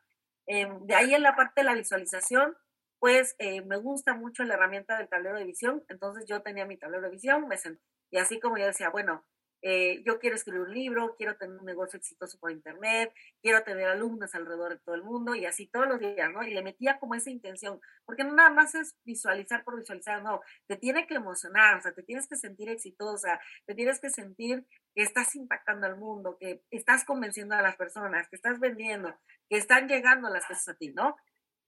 Em, 0.47 0.87
de 0.87 0.95
ahí 0.95 1.15
en 1.15 1.23
la 1.23 1.37
parte 1.37 1.61
de 1.61 1.65
la 1.65 1.75
visualización, 1.75 2.57
pues 2.99 3.35
eh, 3.39 3.63
me 3.63 3.77
gusta 3.77 4.15
mucho 4.15 4.45
la 4.45 4.55
herramienta 4.55 4.99
del 4.99 5.09
tablero 5.09 5.39
de 5.39 5.45
visión. 5.45 5.85
Entonces 5.89 6.25
yo 6.29 6.43
tenía 6.43 6.67
mi 6.67 6.77
tablero 6.77 7.03
de 7.05 7.11
visión, 7.11 7.49
me 7.49 7.57
senté, 7.59 7.83
y 8.11 8.19
así 8.19 8.41
como 8.41 8.59
yo 8.59 8.67
decía, 8.67 8.91
bueno, 8.91 9.25
eh, 9.63 10.03
yo 10.05 10.19
quiero 10.19 10.37
escribir 10.37 10.63
un 10.63 10.73
libro, 10.73 11.15
quiero 11.17 11.37
tener 11.37 11.59
un 11.59 11.67
negocio 11.67 11.99
exitoso 11.99 12.39
por 12.39 12.51
internet, 12.51 13.13
quiero 13.43 13.63
tener 13.63 13.89
alumnos 13.89 14.35
alrededor 14.35 14.73
de 14.73 14.79
todo 14.79 14.95
el 14.95 15.03
mundo 15.03 15.35
y 15.35 15.45
así 15.45 15.67
todos 15.67 15.87
los 15.87 16.01
días, 16.01 16.31
¿no? 16.33 16.43
Y 16.43 16.55
le 16.55 16.63
metía 16.63 16.99
como 16.99 17.15
esa 17.15 17.31
intención, 17.31 17.81
porque 18.05 18.25
no 18.25 18.35
nada 18.35 18.51
más 18.51 18.75
es 18.75 18.97
visualizar 19.05 19.65
por 19.65 19.79
visualizar, 19.79 20.23
no, 20.23 20.41
te 20.67 20.77
tiene 20.77 21.07
que 21.07 21.15
emocionar, 21.15 21.77
o 21.77 21.81
sea, 21.81 21.93
te 21.93 22.03
tienes 22.03 22.27
que 22.27 22.37
sentir 22.37 22.71
exitosa, 22.71 23.41
te 23.67 23.75
tienes 23.75 24.01
que 24.01 24.11
sentir 24.11 24.67
que 24.95 25.03
estás 25.03 25.35
impactando 25.37 25.87
al 25.87 25.97
mundo, 25.97 26.37
que 26.39 26.63
estás 26.71 27.05
convenciendo 27.05 27.55
a 27.55 27.63
las 27.63 27.77
personas, 27.77 28.29
que 28.29 28.37
estás 28.37 28.59
vendiendo, 28.61 29.15
que 29.49 29.59
están 29.59 29.89
llegando 29.89 30.29
las 30.31 30.47
cosas 30.47 30.69
a 30.69 30.75
ti, 30.75 30.93
¿no? 30.93 31.17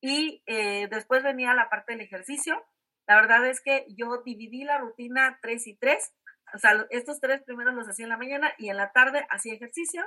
Y 0.01 0.43
eh, 0.47 0.89
después 0.91 1.23
venía 1.23 1.55
la 1.55 1.69
parte 1.69 1.93
del 1.93 2.01
ejercicio. 2.01 2.65
La 3.07 3.17
verdad 3.17 3.47
es 3.47 3.61
que 3.61 3.87
yo 3.97 4.23
dividí 4.25 4.65
la 4.65 4.79
rutina 4.79 5.39
3 5.43 5.67
y 5.69 5.77
3 5.77 6.13
o 6.55 6.59
sea, 6.59 6.87
estos 6.91 7.21
tres 7.21 7.43
primeros 7.43 7.75
los 7.75 7.89
hacía 7.89 8.05
en 8.05 8.11
la 8.11 8.17
mañana 8.17 8.53
y 8.59 8.69
en 8.69 8.77
la 8.77 8.93
tarde 8.93 9.27
hacía 9.31 9.55
ejercicio, 9.55 10.05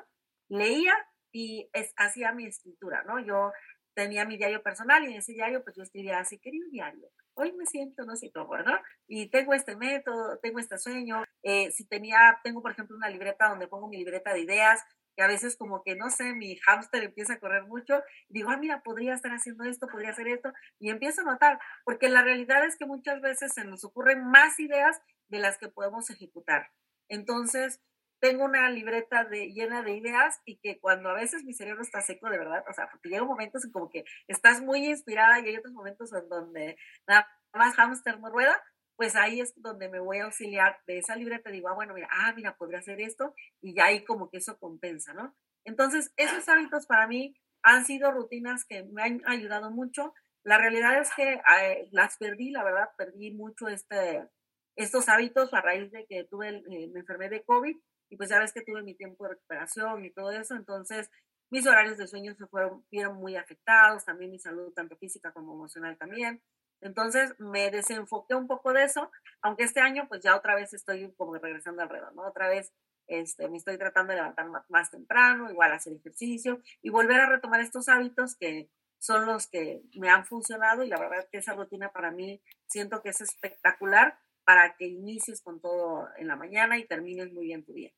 leía 0.49 0.93
y 1.31 1.69
hacía 1.97 2.31
mi 2.31 2.45
escritura, 2.45 3.03
¿no? 3.03 3.19
Yo 3.19 3.51
tenía 3.93 4.25
mi 4.25 4.37
diario 4.37 4.61
personal 4.61 5.03
y 5.03 5.07
en 5.07 5.17
ese 5.19 5.33
diario 5.33 5.63
pues 5.63 5.75
yo 5.75 5.83
escribía 5.83 6.19
así, 6.19 6.37
querido 6.37 6.69
diario, 6.69 7.09
hoy 7.33 7.53
me 7.53 7.65
siento 7.65 8.05
no 8.05 8.15
sé 8.15 8.31
cómo, 8.31 8.57
¿no? 8.57 8.77
Y 9.07 9.29
tengo 9.29 9.53
este 9.53 9.75
método, 9.75 10.37
tengo 10.39 10.59
este 10.59 10.77
sueño, 10.77 11.23
eh, 11.43 11.71
si 11.71 11.85
tenía, 11.87 12.39
tengo 12.43 12.61
por 12.61 12.71
ejemplo 12.71 12.95
una 12.95 13.09
libreta 13.09 13.49
donde 13.49 13.67
pongo 13.67 13.87
mi 13.87 13.97
libreta 13.97 14.33
de 14.33 14.41
ideas, 14.41 14.81
que 15.15 15.23
a 15.23 15.27
veces 15.27 15.57
como 15.57 15.83
que, 15.83 15.95
no 15.95 16.09
sé, 16.09 16.33
mi 16.33 16.57
hámster 16.57 17.03
empieza 17.03 17.33
a 17.33 17.39
correr 17.39 17.63
mucho, 17.63 18.01
digo, 18.29 18.49
ah, 18.49 18.57
mira, 18.57 18.81
podría 18.83 19.13
estar 19.13 19.31
haciendo 19.31 19.63
esto, 19.63 19.87
podría 19.87 20.11
hacer 20.11 20.27
esto, 20.27 20.51
y 20.79 20.89
empiezo 20.89 21.21
a 21.21 21.25
notar, 21.25 21.59
porque 21.83 22.09
la 22.09 22.21
realidad 22.21 22.65
es 22.65 22.77
que 22.77 22.85
muchas 22.85 23.21
veces 23.21 23.53
se 23.53 23.65
nos 23.65 23.83
ocurren 23.83 24.25
más 24.25 24.59
ideas 24.59 25.01
de 25.29 25.39
las 25.39 25.57
que 25.57 25.69
podemos 25.69 26.09
ejecutar. 26.09 26.71
Entonces, 27.09 27.79
tengo 28.19 28.45
una 28.45 28.69
libreta 28.69 29.23
de, 29.23 29.51
llena 29.51 29.83
de 29.83 29.95
ideas 29.95 30.39
y 30.45 30.57
que 30.57 30.79
cuando 30.79 31.09
a 31.09 31.13
veces 31.13 31.43
mi 31.43 31.53
cerebro 31.53 31.81
está 31.81 32.01
seco, 32.01 32.29
de 32.29 32.37
verdad, 32.37 32.63
o 32.69 32.73
sea, 32.73 32.89
porque 32.89 33.09
llega 33.09 33.23
momentos 33.23 33.63
en 33.65 33.71
como 33.71 33.89
que 33.89 34.03
estás 34.27 34.61
muy 34.61 34.85
inspirada 34.85 35.39
y 35.39 35.47
hay 35.47 35.57
otros 35.57 35.73
momentos 35.73 36.11
en 36.13 36.27
donde 36.29 36.77
nada 37.07 37.27
más 37.53 37.75
hamster 37.75 38.19
no 38.19 38.29
rueda, 38.29 38.61
pues 38.95 39.15
ahí 39.15 39.41
es 39.41 39.53
donde 39.55 39.89
me 39.89 39.99
voy 39.99 40.19
a 40.19 40.25
auxiliar 40.25 40.79
de 40.87 40.99
esa 40.99 41.15
libreta. 41.15 41.49
Digo, 41.49 41.69
ah, 41.69 41.73
bueno, 41.73 41.93
mira, 41.93 42.07
ah, 42.11 42.33
mira, 42.35 42.55
podría 42.57 42.79
hacer 42.79 43.01
esto 43.01 43.33
y 43.61 43.75
ya 43.75 43.85
ahí 43.85 44.03
como 44.05 44.29
que 44.29 44.37
eso 44.37 44.57
compensa, 44.57 45.13
¿no? 45.13 45.35
Entonces, 45.65 46.13
esos 46.17 46.47
hábitos 46.47 46.85
para 46.85 47.07
mí 47.07 47.35
han 47.63 47.85
sido 47.85 48.11
rutinas 48.11 48.65
que 48.65 48.83
me 48.83 49.01
han 49.01 49.21
ayudado 49.25 49.71
mucho. 49.71 50.13
La 50.43 50.57
realidad 50.57 50.99
es 50.99 51.09
que 51.15 51.41
eh, 51.61 51.89
las 51.91 52.17
perdí, 52.17 52.51
la 52.51 52.63
verdad, 52.63 52.89
perdí 52.97 53.31
mucho 53.31 53.67
este, 53.67 54.29
estos 54.75 55.09
hábitos 55.09 55.53
a 55.53 55.61
raíz 55.61 55.91
de 55.91 56.05
que 56.05 56.23
tuve, 56.25 56.49
eh, 56.49 56.89
me 56.93 56.99
enfermé 56.99 57.29
de 57.29 57.43
COVID 57.43 57.75
y 58.09 58.17
pues 58.17 58.29
ya 58.29 58.39
ves 58.39 58.53
que 58.53 58.61
tuve 58.61 58.83
mi 58.83 58.93
tiempo 58.95 59.23
de 59.23 59.31
recuperación 59.31 60.05
y 60.05 60.11
todo 60.11 60.31
eso, 60.31 60.55
entonces 60.55 61.09
mis 61.49 61.65
horarios 61.65 61.97
de 61.97 62.07
sueño 62.07 62.35
se 62.35 62.45
fueron, 62.47 62.85
vieron 62.91 63.17
muy 63.17 63.35
afectados, 63.35 64.05
también 64.05 64.31
mi 64.31 64.39
salud 64.39 64.73
tanto 64.73 64.97
física 64.97 65.31
como 65.31 65.53
emocional 65.53 65.97
también. 65.97 66.41
Entonces 66.81 67.35
me 67.39 67.71
desenfoqué 67.71 68.35
un 68.35 68.47
poco 68.47 68.73
de 68.73 68.83
eso, 68.83 69.11
aunque 69.41 69.63
este 69.63 69.79
año 69.79 70.07
pues 70.07 70.21
ya 70.21 70.35
otra 70.35 70.55
vez 70.55 70.73
estoy 70.73 71.11
como 71.15 71.35
regresando 71.35 71.81
alrededor, 71.81 72.13
¿no? 72.13 72.27
Otra 72.27 72.47
vez 72.47 72.73
este, 73.07 73.47
me 73.49 73.57
estoy 73.57 73.77
tratando 73.77 74.11
de 74.11 74.17
levantar 74.17 74.47
más, 74.69 74.89
temprano, 74.89 75.49
igual 75.49 75.71
hacer 75.71 75.93
ejercicio 75.93 76.61
y 76.81 76.89
volver 76.89 77.21
a 77.21 77.29
retomar 77.29 77.61
estos 77.61 77.87
hábitos 77.87 78.35
que 78.35 78.69
son 78.99 79.25
los 79.25 79.47
que 79.47 79.81
me 79.93 80.09
han 80.09 80.25
funcionado 80.25 80.83
y 80.83 80.89
la 80.89 80.99
verdad 80.99 81.27
que 81.31 81.37
esa 81.37 81.53
rutina 81.53 81.91
para 81.91 82.11
mí 82.11 82.41
siento 82.65 83.01
que 83.01 83.09
es 83.09 83.21
espectacular 83.21 84.17
para 84.43 84.75
que 84.75 84.85
inicies 84.85 85.41
con 85.41 85.59
todo 85.59 86.07
en 86.17 86.27
la 86.27 86.35
mañana 86.35 86.77
y 86.77 86.87
termines 86.87 87.31
muy 87.31 87.45
bien 87.45 87.63
tu 87.63 87.73
día. 87.73 87.91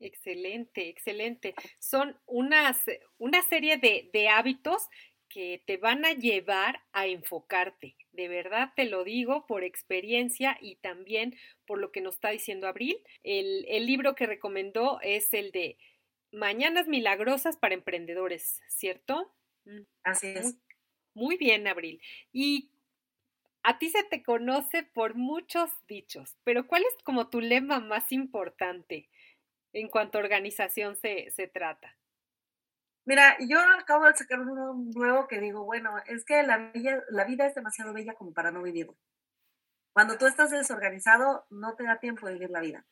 Excelente, 0.00 0.88
excelente. 0.88 1.54
Son 1.78 2.18
unas, 2.26 2.78
una 3.18 3.40
serie 3.42 3.76
de, 3.76 4.10
de 4.12 4.28
hábitos 4.28 4.88
que 5.32 5.62
te 5.66 5.76
van 5.76 6.04
a 6.04 6.12
llevar 6.12 6.80
a 6.92 7.06
enfocarte. 7.06 7.96
De 8.12 8.28
verdad 8.28 8.72
te 8.76 8.84
lo 8.84 9.04
digo 9.04 9.46
por 9.46 9.64
experiencia 9.64 10.58
y 10.60 10.76
también 10.76 11.36
por 11.66 11.78
lo 11.78 11.90
que 11.90 12.00
nos 12.00 12.16
está 12.16 12.30
diciendo 12.30 12.66
Abril. 12.66 12.96
El, 13.22 13.64
el 13.68 13.86
libro 13.86 14.14
que 14.14 14.26
recomendó 14.26 15.00
es 15.00 15.32
el 15.32 15.50
de 15.52 15.78
Mañanas 16.32 16.88
Milagrosas 16.88 17.56
para 17.56 17.74
Emprendedores, 17.74 18.60
¿cierto? 18.68 19.32
Mm, 19.64 19.82
Así 20.02 20.28
es. 20.28 20.56
Muy, 21.14 21.36
bien, 21.36 21.66
Abril. 21.66 22.00
Y 22.32 22.70
a 23.62 23.78
ti 23.78 23.90
se 23.90 24.02
te 24.04 24.22
conoce 24.22 24.82
por 24.82 25.14
muchos 25.14 25.70
dichos, 25.86 26.36
pero 26.42 26.66
¿cuál 26.66 26.82
es 26.82 27.02
como 27.04 27.28
tu 27.28 27.40
lema 27.40 27.80
más 27.80 28.12
importante 28.12 29.08
en 29.72 29.88
cuanto 29.88 30.18
a 30.18 30.22
organización 30.22 30.96
se, 30.96 31.30
se 31.30 31.48
trata? 31.48 31.96
Mira, 33.04 33.36
yo 33.40 33.58
acabo 33.78 34.06
de 34.06 34.14
sacar 34.14 34.40
uno 34.40 34.74
nuevo 34.94 35.26
que 35.26 35.40
digo, 35.40 35.64
bueno, 35.64 35.90
es 36.06 36.24
que 36.24 36.42
la, 36.44 36.72
la 37.10 37.24
vida 37.24 37.46
es 37.46 37.54
demasiado 37.54 37.92
bella 37.92 38.14
como 38.14 38.32
para 38.32 38.52
no 38.52 38.62
vivirla. 38.62 38.94
Cuando 39.92 40.16
tú 40.16 40.26
estás 40.26 40.50
desorganizado, 40.50 41.44
no 41.50 41.74
te 41.74 41.84
da 41.84 41.98
tiempo 41.98 42.26
de 42.26 42.34
vivir 42.34 42.50
la 42.50 42.60
vida, 42.60 42.86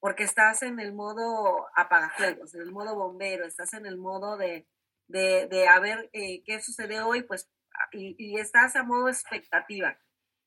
porque 0.00 0.24
estás 0.24 0.62
en 0.62 0.78
el 0.80 0.92
modo 0.92 1.66
apagafuegos, 1.74 2.54
en 2.54 2.60
el 2.60 2.72
modo 2.72 2.94
bombero, 2.94 3.46
estás 3.46 3.72
en 3.72 3.86
el 3.86 3.96
modo 3.96 4.36
de, 4.36 4.68
de, 5.08 5.48
de 5.48 5.66
a 5.66 5.80
ver 5.80 6.10
eh, 6.12 6.42
qué 6.44 6.60
sucede 6.60 7.00
hoy, 7.00 7.22
pues, 7.22 7.50
y, 7.92 8.14
y, 8.18 8.38
estás 8.38 8.76
a 8.76 8.84
modo 8.84 9.08
expectativa, 9.08 9.98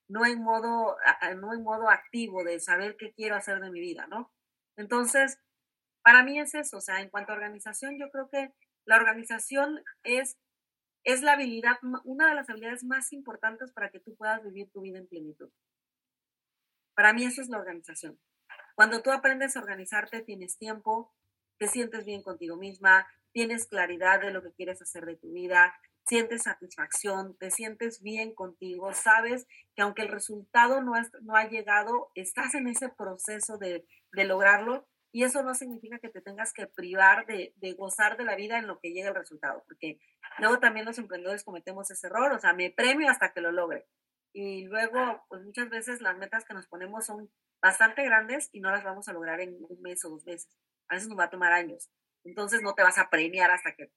no 0.08 0.26
en 0.26 0.41
modo, 0.43 0.97
no 1.38 1.54
en 1.54 1.64
modo 1.64 1.89
activo 1.89 2.43
de 2.43 2.60
saber 2.60 2.95
qué 2.97 3.14
quiero 3.14 3.36
hacer 3.36 3.60
de 3.60 3.72
mi 3.72 3.80
vida, 3.80 4.06
¿no? 4.08 4.32
Entonces, 4.78 5.39
para 6.04 6.24
mí 6.24 6.39
es 6.39 6.56
eso, 6.56 6.78
o 6.78 6.82
sea, 6.82 7.02
en 7.02 7.10
cuanto 7.10 7.32
a 7.32 7.36
organización, 7.36 7.97
yo 7.99 8.10
creo 8.12 8.30
que 8.30 8.54
la 8.92 8.98
organización 8.98 9.82
es, 10.04 10.38
es 11.06 11.22
la 11.22 11.32
habilidad, 11.32 11.78
una 12.04 12.28
de 12.28 12.36
las 12.36 12.50
habilidades 12.50 12.84
más 12.84 13.14
importantes 13.14 13.72
para 13.72 13.89
que 13.89 14.02
tú 14.02 14.18
puedas 14.18 14.44
vivir 14.44 14.70
tu 14.70 14.82
vida 14.82 14.98
en 14.98 15.08
plenitud. 15.08 15.50
Para 16.94 17.14
mí 17.14 17.24
eso 17.24 17.42
es 17.42 17.48
la 17.48 17.58
organización. 17.58 18.20
Cuando 18.76 19.02
tú 19.02 19.12
aprendes 19.12 19.56
a 19.56 19.62
organizarte, 19.62 20.24
tienes 20.24 20.58
tiempo, 20.58 21.16
te 21.58 21.70
sientes 21.70 22.04
bien 22.04 22.22
contigo 22.22 22.58
misma, 22.58 23.08
tienes 23.32 23.66
claridad 23.66 24.20
de 24.20 24.32
lo 24.32 24.44
que 24.44 24.52
quieres 24.52 24.82
hacer 24.82 25.06
de 25.06 25.16
tu 25.16 25.32
vida, 25.32 25.74
sientes 26.06 26.42
satisfacción, 26.44 27.38
te 27.38 27.50
sientes 27.50 28.02
bien 28.02 28.36
contigo, 28.36 28.94
sabes 28.94 29.48
que 29.74 29.84
aunque 29.84 30.02
el 30.02 30.10
resultado 30.10 30.82
no, 30.82 30.92
no 31.22 31.38
ha 31.38 31.48
llegado, 31.48 32.12
estás 32.14 32.56
en 32.56 32.68
ese 32.68 32.89
proceso 32.89 33.58
de, 33.58 33.88
de 34.12 34.26
lograrlo 34.26 34.86
y 35.12 35.24
eso 35.24 35.43
no 35.43 35.53
significa 35.53 35.99
que 35.99 36.09
te 36.09 36.22
tengas 36.22 36.53
que 36.53 36.68
privar 36.68 37.26
de, 37.26 37.53
gozar 37.78 38.18
de 38.18 38.24
la 38.24 38.36
vida 38.36 38.57
en 38.57 38.68
lo 38.68 38.80
que 38.80 38.93
llegue 38.93 39.09
el 39.09 39.16
resultado, 39.16 39.64
porque 39.68 39.99
luego 40.39 40.59
también 40.59 40.86
los 40.86 40.97
emprendedores 40.97 41.43
cometemos 41.43 41.91
ese 41.91 42.07
error, 42.07 42.32
o 42.32 42.39
sea, 42.39 42.53
me 42.53 42.72
premio 42.72 43.09
hasta 43.09 43.34
que 43.34 43.41
lo 43.41 43.51
logre. 43.51 43.88
Y 44.34 44.66
luego, 44.66 45.26
pues 45.28 45.43
muchas 45.43 45.70
veces 45.70 45.99
las 45.99 46.18
metas 46.18 46.45
que 46.45 46.53
nos 46.53 46.68
ponemos 46.68 47.05
son 47.05 47.30
bastante 47.62 48.05
grandes 48.05 48.49
y 48.53 48.62
no 48.62 48.72
las 48.72 48.86
vamos 48.86 49.09
a 49.09 49.14
lograr 49.14 49.41
en 49.41 49.57
un 49.68 49.82
mes 49.82 50.05
o 50.05 50.09
dos 50.09 50.26
meses. 50.26 50.49
A 50.88 50.95
veces 50.95 51.09
nos 51.09 51.20
va 51.20 51.26
a 51.26 51.30
tomar 51.30 51.51
años. 51.51 51.91
Entonces 52.24 52.62
no 52.62 52.74
te 52.74 52.84
vas 52.84 52.97
a 52.97 53.09
premiar 53.09 53.51
hasta 53.51 53.76
que 53.76 53.91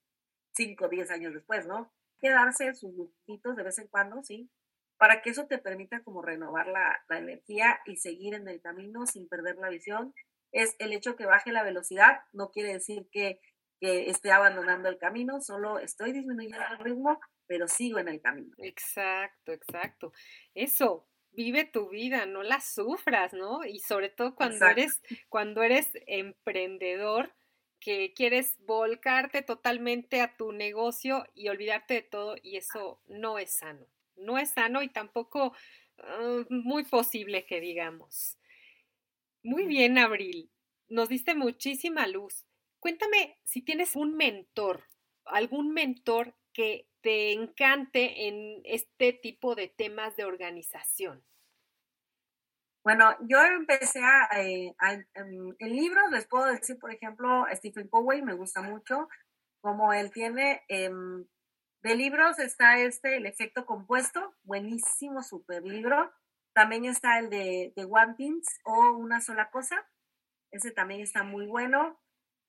cinco 0.52 0.86
o 0.86 0.88
diez 0.88 1.10
años 1.12 1.32
después, 1.32 1.66
¿no? 1.66 1.92
Hay 2.14 2.18
que 2.20 2.30
darse 2.30 2.74
sus 2.74 2.92
lujitos 2.94 3.54
de 3.54 3.62
vez 3.62 3.78
en 3.78 3.86
cuando, 3.86 4.24
¿sí? 4.24 4.50
Para 4.96 5.22
que 5.22 5.30
eso 5.30 5.46
te 5.46 5.58
permita 5.58 6.02
como 6.02 6.20
renovar 6.20 6.66
la 6.66 7.18
energía 7.18 7.78
y 7.86 7.96
seguir 7.96 8.34
en 8.34 8.48
el 8.48 8.60
camino 8.60 9.06
sin 9.06 9.28
perder 9.28 9.56
la 9.56 9.68
visión 9.68 10.12
es 10.54 10.76
el 10.78 10.92
hecho 10.92 11.16
que 11.16 11.26
baje 11.26 11.52
la 11.52 11.64
velocidad, 11.64 12.20
no 12.32 12.50
quiere 12.50 12.72
decir 12.72 13.08
que, 13.10 13.40
que 13.80 14.08
esté 14.08 14.30
abandonando 14.30 14.88
el 14.88 14.98
camino, 14.98 15.40
solo 15.40 15.80
estoy 15.80 16.12
disminuyendo 16.12 16.64
el 16.70 16.78
ritmo, 16.78 17.20
pero 17.46 17.66
sigo 17.66 17.98
en 17.98 18.08
el 18.08 18.20
camino. 18.20 18.54
Exacto, 18.58 19.52
exacto. 19.52 20.12
Eso, 20.54 21.08
vive 21.32 21.64
tu 21.64 21.90
vida, 21.90 22.24
no 22.24 22.44
la 22.44 22.60
sufras, 22.60 23.32
¿no? 23.32 23.64
Y 23.64 23.80
sobre 23.80 24.08
todo 24.10 24.36
cuando 24.36 24.66
eres 24.66 25.02
cuando 25.28 25.64
eres 25.64 25.90
emprendedor 26.06 27.34
que 27.80 28.14
quieres 28.14 28.56
volcarte 28.60 29.42
totalmente 29.42 30.20
a 30.20 30.36
tu 30.36 30.52
negocio 30.52 31.26
y 31.34 31.48
olvidarte 31.48 31.94
de 31.94 32.02
todo 32.02 32.36
y 32.40 32.56
eso 32.56 33.02
no 33.06 33.38
es 33.38 33.56
sano. 33.56 33.86
No 34.16 34.38
es 34.38 34.50
sano 34.50 34.82
y 34.82 34.88
tampoco 34.88 35.52
uh, 35.98 36.44
muy 36.48 36.84
posible 36.84 37.44
que 37.44 37.60
digamos. 37.60 38.38
Muy 39.44 39.66
bien, 39.66 39.98
Abril. 39.98 40.50
Nos 40.88 41.10
diste 41.10 41.34
muchísima 41.34 42.06
luz. 42.06 42.46
Cuéntame 42.80 43.38
si 43.44 43.60
tienes 43.60 43.94
un 43.94 44.16
mentor, 44.16 44.84
algún 45.26 45.74
mentor 45.74 46.34
que 46.54 46.88
te 47.02 47.32
encante 47.32 48.26
en 48.26 48.62
este 48.64 49.12
tipo 49.12 49.54
de 49.54 49.68
temas 49.68 50.16
de 50.16 50.24
organización. 50.24 51.22
Bueno, 52.82 53.14
yo 53.28 53.42
empecé 53.42 54.00
a, 54.02 54.28
eh, 54.40 54.74
en, 55.14 55.54
libros, 55.58 56.10
les 56.10 56.26
puedo 56.26 56.46
decir, 56.46 56.78
por 56.78 56.90
ejemplo, 56.90 57.44
Stephen 57.52 57.88
Covey 57.88 58.22
me 58.22 58.34
gusta 58.34 58.62
mucho, 58.62 59.08
como 59.60 59.92
él 59.92 60.10
tiene, 60.10 60.62
em, 60.68 61.26
de 61.82 61.96
libros 61.96 62.38
está 62.38 62.78
este, 62.78 63.18
El 63.18 63.26
efecto 63.26 63.66
compuesto, 63.66 64.34
buenísimo, 64.42 65.22
super 65.22 65.62
libro. 65.62 66.10
También 66.54 66.84
está 66.84 67.18
el 67.18 67.30
de, 67.30 67.72
de 67.74 67.84
One 67.84 68.14
o 68.64 68.92
Una 68.96 69.20
sola 69.20 69.50
cosa. 69.50 69.86
Ese 70.50 70.70
también 70.70 71.00
está 71.00 71.24
muy 71.24 71.46
bueno. 71.46 72.00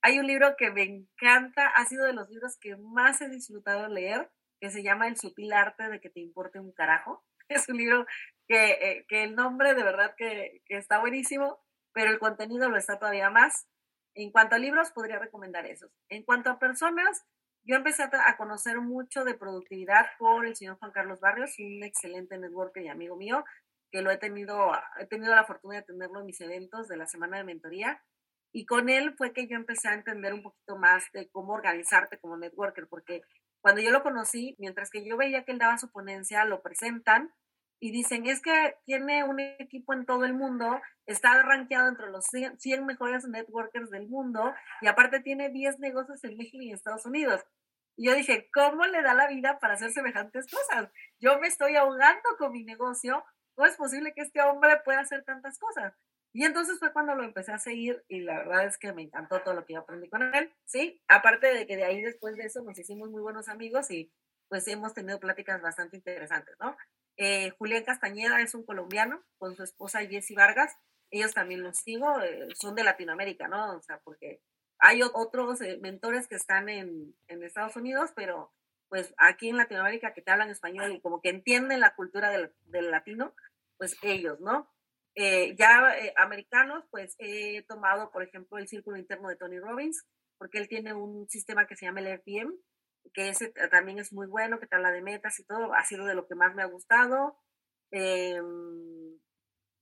Hay 0.02 0.20
un 0.20 0.28
libro 0.28 0.56
que 0.58 0.70
me 0.70 0.84
encanta, 0.84 1.68
ha 1.68 1.86
sido 1.86 2.06
de 2.06 2.14
los 2.14 2.30
libros 2.30 2.58
que 2.62 2.78
más 2.78 3.20
he 3.22 3.30
disfrutado 3.30 3.88
leer, 3.88 4.30
que 4.62 4.70
se 4.70 4.84
llama 4.84 5.08
El 5.08 5.18
sutil 5.18 5.52
arte 5.52 5.90
de 5.90 6.00
que 6.00 6.12
te 6.12 6.20
importe 6.20 6.60
un 6.60 6.72
carajo. 6.72 7.26
Es 7.50 7.70
un 7.70 7.78
libro 7.78 8.06
que, 8.48 8.72
eh, 8.72 9.06
que 9.08 9.24
el 9.24 9.36
nombre 9.36 9.76
de 9.76 9.84
verdad 9.84 10.16
que, 10.18 10.62
que, 10.66 10.78
está 10.78 11.00
buenísimo, 11.00 11.60
pero 11.94 12.10
el 12.10 12.20
contenido 12.20 12.70
lo 12.70 12.78
está 12.78 12.98
todavía 12.98 13.30
más. 13.30 13.68
En 14.16 14.32
cuanto 14.32 14.56
a 14.56 14.60
libros, 14.60 14.92
podría 14.92 15.20
recomendar 15.20 15.66
esos. 15.66 15.92
En 16.10 16.24
cuanto 16.24 16.50
a 16.50 16.58
personas, 16.58 17.24
yo 17.64 17.76
empecé 17.76 18.04
a, 18.04 18.38
conocer 18.38 18.80
mucho 18.80 19.24
de 19.24 19.34
productividad 19.34 20.06
por 20.20 20.46
el 20.46 20.56
señor 20.56 20.78
Juan 20.78 20.92
Carlos 20.92 21.20
Barrios, 21.20 21.58
un 21.60 21.84
excelente 21.84 22.38
networker 22.38 22.84
y 22.84 22.90
amigo 22.90 23.16
mío 23.16 23.44
que 23.96 24.02
lo 24.02 24.12
he 24.12 24.18
tenido, 24.18 24.74
he 25.00 25.06
tenido 25.06 25.34
la 25.34 25.46
fortuna 25.46 25.76
de 25.76 25.84
tenerlo 25.84 26.20
en 26.20 26.26
mis 26.26 26.42
eventos 26.42 26.90
de 26.90 26.98
la 26.98 27.08
semana 27.08 27.38
de 27.38 27.46
mentoría. 27.46 28.04
Y 28.52 28.66
con 28.66 28.90
él 28.90 29.16
fue 29.18 29.32
que 29.32 29.48
yo 29.48 29.56
empecé 29.56 29.88
a 29.88 29.94
entender 29.94 30.34
un 30.34 30.44
poquito 30.44 30.78
más 30.78 31.06
de 31.14 31.30
cómo 31.30 31.54
organizarte 31.54 32.20
como 32.20 32.36
networker, 32.36 32.88
porque 32.90 33.22
cuando 33.62 33.80
yo 33.80 33.92
lo 33.92 34.04
conocí, 34.04 34.54
mientras 34.60 34.90
que 34.90 35.08
yo 35.08 35.16
veía 35.16 35.46
que 35.46 35.54
él 35.54 35.60
daba 35.60 35.78
su 35.78 35.90
ponencia, 35.92 36.44
lo 36.44 36.62
presentan 36.62 37.34
y 37.80 37.92
dicen, 37.92 38.26
es 38.26 38.42
que 38.42 38.76
tiene 38.86 39.24
un 39.24 39.40
equipo 39.40 39.94
en 39.94 40.06
todo 40.06 40.26
el 40.26 40.34
mundo, 40.34 40.82
está 41.06 41.42
rankeado 41.44 41.88
entre 41.88 42.10
los 42.10 42.26
100 42.26 42.86
mejores 42.86 43.26
networkers 43.26 43.90
del 43.92 44.10
mundo 44.10 44.54
y 44.82 44.88
aparte 44.88 45.22
tiene 45.22 45.50
10 45.50 45.80
negocios 45.80 46.22
en 46.26 46.36
México 46.36 46.62
y 46.62 46.68
en 46.68 46.76
Estados 46.76 47.06
Unidos. 47.06 47.46
Y 47.96 48.08
yo 48.08 48.14
dije, 48.14 48.50
¿cómo 48.54 48.86
le 48.88 49.02
da 49.02 49.14
la 49.14 49.28
vida 49.28 49.58
para 49.60 49.76
hacer 49.76 49.92
semejantes 49.92 50.48
cosas? 50.52 50.92
Yo 51.22 51.40
me 51.40 51.48
estoy 51.48 51.78
ahogando 51.78 52.30
con 52.38 52.52
mi 52.52 52.66
negocio 52.66 53.24
¿cómo 53.56 53.68
es 53.68 53.76
posible 53.76 54.14
que 54.14 54.22
este 54.22 54.42
hombre 54.42 54.82
pueda 54.84 55.00
hacer 55.00 55.24
tantas 55.24 55.58
cosas? 55.58 55.94
Y 56.34 56.44
entonces 56.44 56.78
fue 56.80 56.92
cuando 56.92 57.16
lo 57.16 57.24
empecé 57.24 57.54
a 57.54 57.60
seguir 57.60 58.04
y 58.10 58.20
la 58.20 58.40
verdad 58.40 58.66
es 58.66 58.78
que 58.78 58.92
me 58.92 59.04
encantó 59.04 59.42
todo 59.42 59.54
lo 59.54 59.66
que 59.66 59.74
yo 59.74 59.80
aprendí 59.80 60.10
con 60.10 60.22
él, 60.36 60.54
¿sí? 60.66 61.02
Aparte 61.08 61.54
de 61.54 61.66
que 61.66 61.78
de 61.78 61.86
ahí 61.86 62.02
después 62.02 62.36
de 62.36 62.44
eso 62.44 62.62
nos 62.62 62.78
hicimos 62.78 63.10
muy 63.10 63.22
buenos 63.22 63.48
amigos 63.48 63.90
y 63.90 64.12
pues 64.50 64.68
hemos 64.68 64.94
tenido 64.94 65.20
pláticas 65.20 65.62
bastante 65.62 65.96
interesantes, 65.96 66.56
¿no? 66.60 66.76
Eh, 67.18 67.52
Julián 67.52 67.86
Castañeda 67.86 68.42
es 68.42 68.54
un 68.54 68.66
colombiano 68.66 69.24
con 69.38 69.56
su 69.56 69.64
esposa 69.64 70.06
Jessie 70.06 70.36
Vargas, 70.36 70.76
ellos 71.10 71.34
también 71.34 71.64
los 71.64 71.78
sigo, 71.78 72.22
eh, 72.22 72.50
son 72.56 72.76
de 72.76 72.84
Latinoamérica, 72.84 73.48
¿no? 73.48 73.78
O 73.78 73.82
sea, 73.82 74.00
porque 74.04 74.42
hay 74.80 75.02
otros 75.04 75.62
eh, 75.62 75.78
mentores 75.82 76.28
que 76.28 76.36
están 76.36 76.68
en, 76.68 77.16
en 77.28 77.44
Estados 77.44 77.78
Unidos, 77.78 78.12
pero 78.14 78.52
pues 78.90 79.14
aquí 79.18 79.50
en 79.50 79.58
Latinoamérica 79.58 80.14
que 80.14 80.22
te 80.22 80.32
hablan 80.32 80.50
español 80.50 80.92
y 80.94 81.02
como 81.02 81.22
que 81.22 81.30
entienden 81.30 81.80
la 81.80 81.96
cultura 81.96 82.30
del, 82.30 82.54
del 82.66 82.92
latino, 82.92 83.34
pues 83.78 83.98
ellos, 84.02 84.40
¿no? 84.40 84.72
Eh, 85.16 85.56
ya 85.58 85.98
eh, 85.98 86.14
americanos, 86.18 86.84
pues 86.92 87.16
he 87.20 87.64
tomado, 87.64 88.12
por 88.12 88.22
ejemplo, 88.22 88.58
el 88.58 88.68
círculo 88.68 88.98
interno 88.98 89.30
de 89.30 89.38
Tony 89.38 89.60
Robbins, 89.60 90.06
porque 90.38 90.58
él 90.58 90.68
tiene 90.68 90.94
un 90.94 91.28
sistema 91.30 91.68
que 91.68 91.76
se 91.76 91.86
llama 91.86 92.02
el 92.02 92.08
RPM, 92.08 92.54
que 93.14 93.30
ese 93.30 93.50
también 93.72 94.00
es 94.00 94.12
muy 94.12 94.28
bueno, 94.28 94.60
que 94.60 94.68
te 94.68 94.76
habla 94.76 94.92
de 94.92 95.02
metas 95.02 95.40
y 95.40 95.46
todo, 95.46 95.74
ha 95.74 95.86
sido 95.86 96.06
de 96.06 96.16
lo 96.16 96.28
que 96.28 96.36
más 96.36 96.54
me 96.54 96.64
ha 96.64 96.68
gustado. 96.68 97.40
Em, 97.92 99.18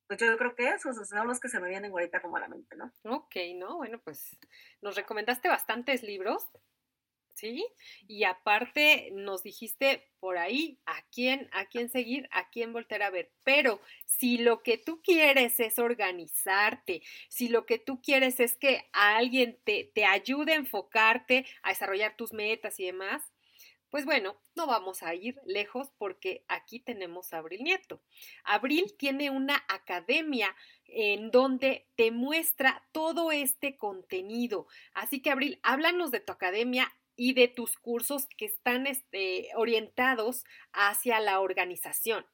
pues 0.07 0.19
yo 0.19 0.37
creo 0.37 0.55
que 0.55 0.69
esos 0.69 0.95
son 1.07 1.27
los 1.27 1.39
que 1.39 1.49
se 1.49 1.59
me 1.59 1.69
vienen 1.69 1.91
ahorita 1.91 2.21
como 2.21 2.37
a 2.37 2.41
la 2.41 2.49
mente, 2.49 2.75
¿no? 2.75 2.91
Ok, 3.03 3.35
¿no? 3.55 3.77
Bueno, 3.77 3.99
pues 4.03 4.37
nos 4.81 4.95
recomendaste 4.95 5.47
bastantes 5.47 6.03
libros. 6.03 6.47
¿Sí? 7.33 7.65
Y 8.07 8.23
aparte 8.23 9.09
nos 9.13 9.43
dijiste 9.43 10.09
por 10.19 10.37
ahí 10.37 10.79
a 10.85 11.01
quién, 11.11 11.49
a 11.51 11.65
quién 11.65 11.89
seguir, 11.89 12.27
a 12.31 12.49
quién 12.49 12.73
volver 12.73 13.03
a 13.03 13.09
ver. 13.09 13.31
Pero 13.43 13.81
si 14.05 14.37
lo 14.37 14.63
que 14.63 14.77
tú 14.77 15.01
quieres 15.01 15.59
es 15.59 15.79
organizarte, 15.79 17.01
si 17.29 17.49
lo 17.49 17.65
que 17.65 17.79
tú 17.79 18.01
quieres 18.01 18.39
es 18.39 18.55
que 18.55 18.85
alguien 18.93 19.59
te, 19.63 19.91
te 19.93 20.05
ayude 20.05 20.53
a 20.53 20.57
enfocarte, 20.57 21.45
a 21.61 21.69
desarrollar 21.69 22.15
tus 22.15 22.33
metas 22.33 22.79
y 22.79 22.85
demás, 22.85 23.33
pues 23.93 24.05
bueno, 24.05 24.41
no 24.55 24.65
vamos 24.65 25.03
a 25.03 25.13
ir 25.13 25.39
lejos 25.45 25.91
porque 25.99 26.43
aquí 26.47 26.79
tenemos 26.79 27.31
a 27.31 27.37
Abril 27.37 27.63
Nieto. 27.63 28.01
Abril 28.43 28.95
tiene 28.97 29.29
una 29.29 29.63
academia 29.67 30.55
en 30.87 31.29
donde 31.29 31.85
te 31.95 32.09
muestra 32.09 32.83
todo 32.91 33.31
este 33.31 33.77
contenido. 33.77 34.65
Así 34.95 35.21
que 35.21 35.29
Abril, 35.29 35.59
háblanos 35.61 36.09
de 36.09 36.21
tu 36.21 36.31
academia, 36.31 36.91
y 37.15 37.33
de 37.33 37.47
tus 37.47 37.77
cursos 37.77 38.27
que 38.37 38.45
están 38.45 38.87
este, 38.87 39.49
orientados 39.55 40.43
hacia 40.71 41.19
la 41.19 41.39
organización? 41.39 42.25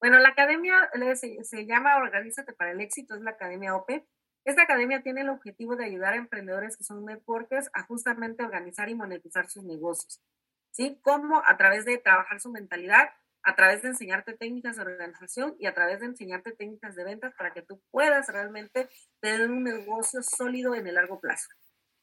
Bueno, 0.00 0.18
la 0.18 0.28
academia 0.28 0.90
se, 1.14 1.42
se, 1.44 1.66
llama 1.66 1.96
Organízate 1.96 2.52
para 2.52 2.72
el 2.72 2.80
Éxito, 2.80 3.14
es 3.14 3.22
la 3.22 3.30
Academia 3.30 3.74
OPE. 3.74 4.06
Esta 4.44 4.62
academia 4.62 5.02
tiene 5.02 5.22
el 5.22 5.30
objetivo 5.30 5.74
de 5.74 5.86
ayudar 5.86 6.12
a 6.12 6.16
emprendedores 6.16 6.76
que 6.76 6.84
son 6.84 7.04
networkers 7.04 7.70
a 7.72 7.82
justamente 7.82 8.44
organizar 8.44 8.88
y 8.88 8.94
monetizar 8.94 9.48
sus 9.48 9.64
negocios. 9.64 10.22
¿Sí? 10.70 11.00
Como 11.02 11.42
a 11.44 11.56
través 11.56 11.86
de 11.86 11.96
trabajar 11.96 12.40
su 12.40 12.50
mentalidad, 12.52 13.08
a 13.42 13.56
través 13.56 13.82
de 13.82 13.88
enseñarte 13.88 14.36
técnicas 14.36 14.76
de 14.76 14.82
organización 14.82 15.56
y 15.58 15.66
a 15.66 15.74
través 15.74 16.00
de 16.00 16.06
enseñarte 16.06 16.52
técnicas 16.52 16.94
de 16.94 17.04
ventas 17.04 17.34
para 17.34 17.52
que 17.52 17.62
tú 17.62 17.80
puedas 17.90 18.28
realmente 18.28 18.88
tener 19.20 19.50
un 19.50 19.64
negocio 19.64 20.20
sólido 20.22 20.74
en 20.74 20.86
el 20.86 20.96
largo 20.96 21.18
plazo 21.20 21.48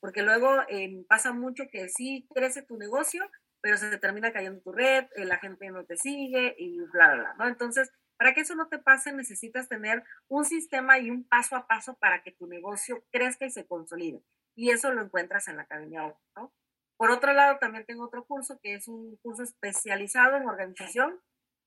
porque 0.04 0.22
luego 0.22 0.50
eh, 0.68 1.06
pasa 1.08 1.32
mucho 1.32 1.64
que 1.72 1.88
sí 1.88 2.28
crece 2.36 2.62
tu 2.62 2.78
negocio, 2.78 3.24
pero 3.62 3.78
se 3.78 3.90
te 3.90 3.98
termina 3.98 4.34
cayendo 4.34 4.60
tu 4.60 4.74
red, 4.74 5.06
eh, 5.16 5.24
la 5.24 5.38
gente 5.38 5.72
no 5.72 5.86
te 5.86 5.96
sigue 5.96 6.56
y 6.58 6.78
bla, 6.92 7.14
bla, 7.14 7.16
bla, 7.16 7.34
¿no? 7.36 7.48
Entonces, 7.48 7.90
para 8.18 8.34
que 8.34 8.42
eso 8.42 8.54
no 8.54 8.68
te 8.68 8.80
pase, 8.80 9.14
necesitas 9.14 9.70
tener 9.70 10.04
un 10.28 10.44
sistema 10.44 11.00
y 11.00 11.10
un 11.10 11.24
paso 11.24 11.56
a 11.56 11.68
paso 11.68 11.96
para 12.02 12.22
que 12.22 12.34
tu 12.34 12.48
negocio 12.48 13.06
crezca 13.14 13.46
y 13.46 13.52
se 13.52 13.66
consolide. 13.66 14.22
Y 14.56 14.72
eso 14.72 14.92
lo 14.92 15.02
encuentras 15.02 15.48
en 15.48 15.56
la 15.56 15.62
Academia 15.62 16.14
¿no? 16.36 16.54
Por 16.98 17.10
otro 17.10 17.32
lado, 17.32 17.58
también 17.60 17.86
tengo 17.86 18.04
otro 18.04 18.26
curso 18.26 18.60
que 18.62 18.74
es 18.74 18.90
un 18.90 19.16
curso 19.22 19.44
especializado 19.44 20.36
en 20.36 20.50
organización, 20.50 21.18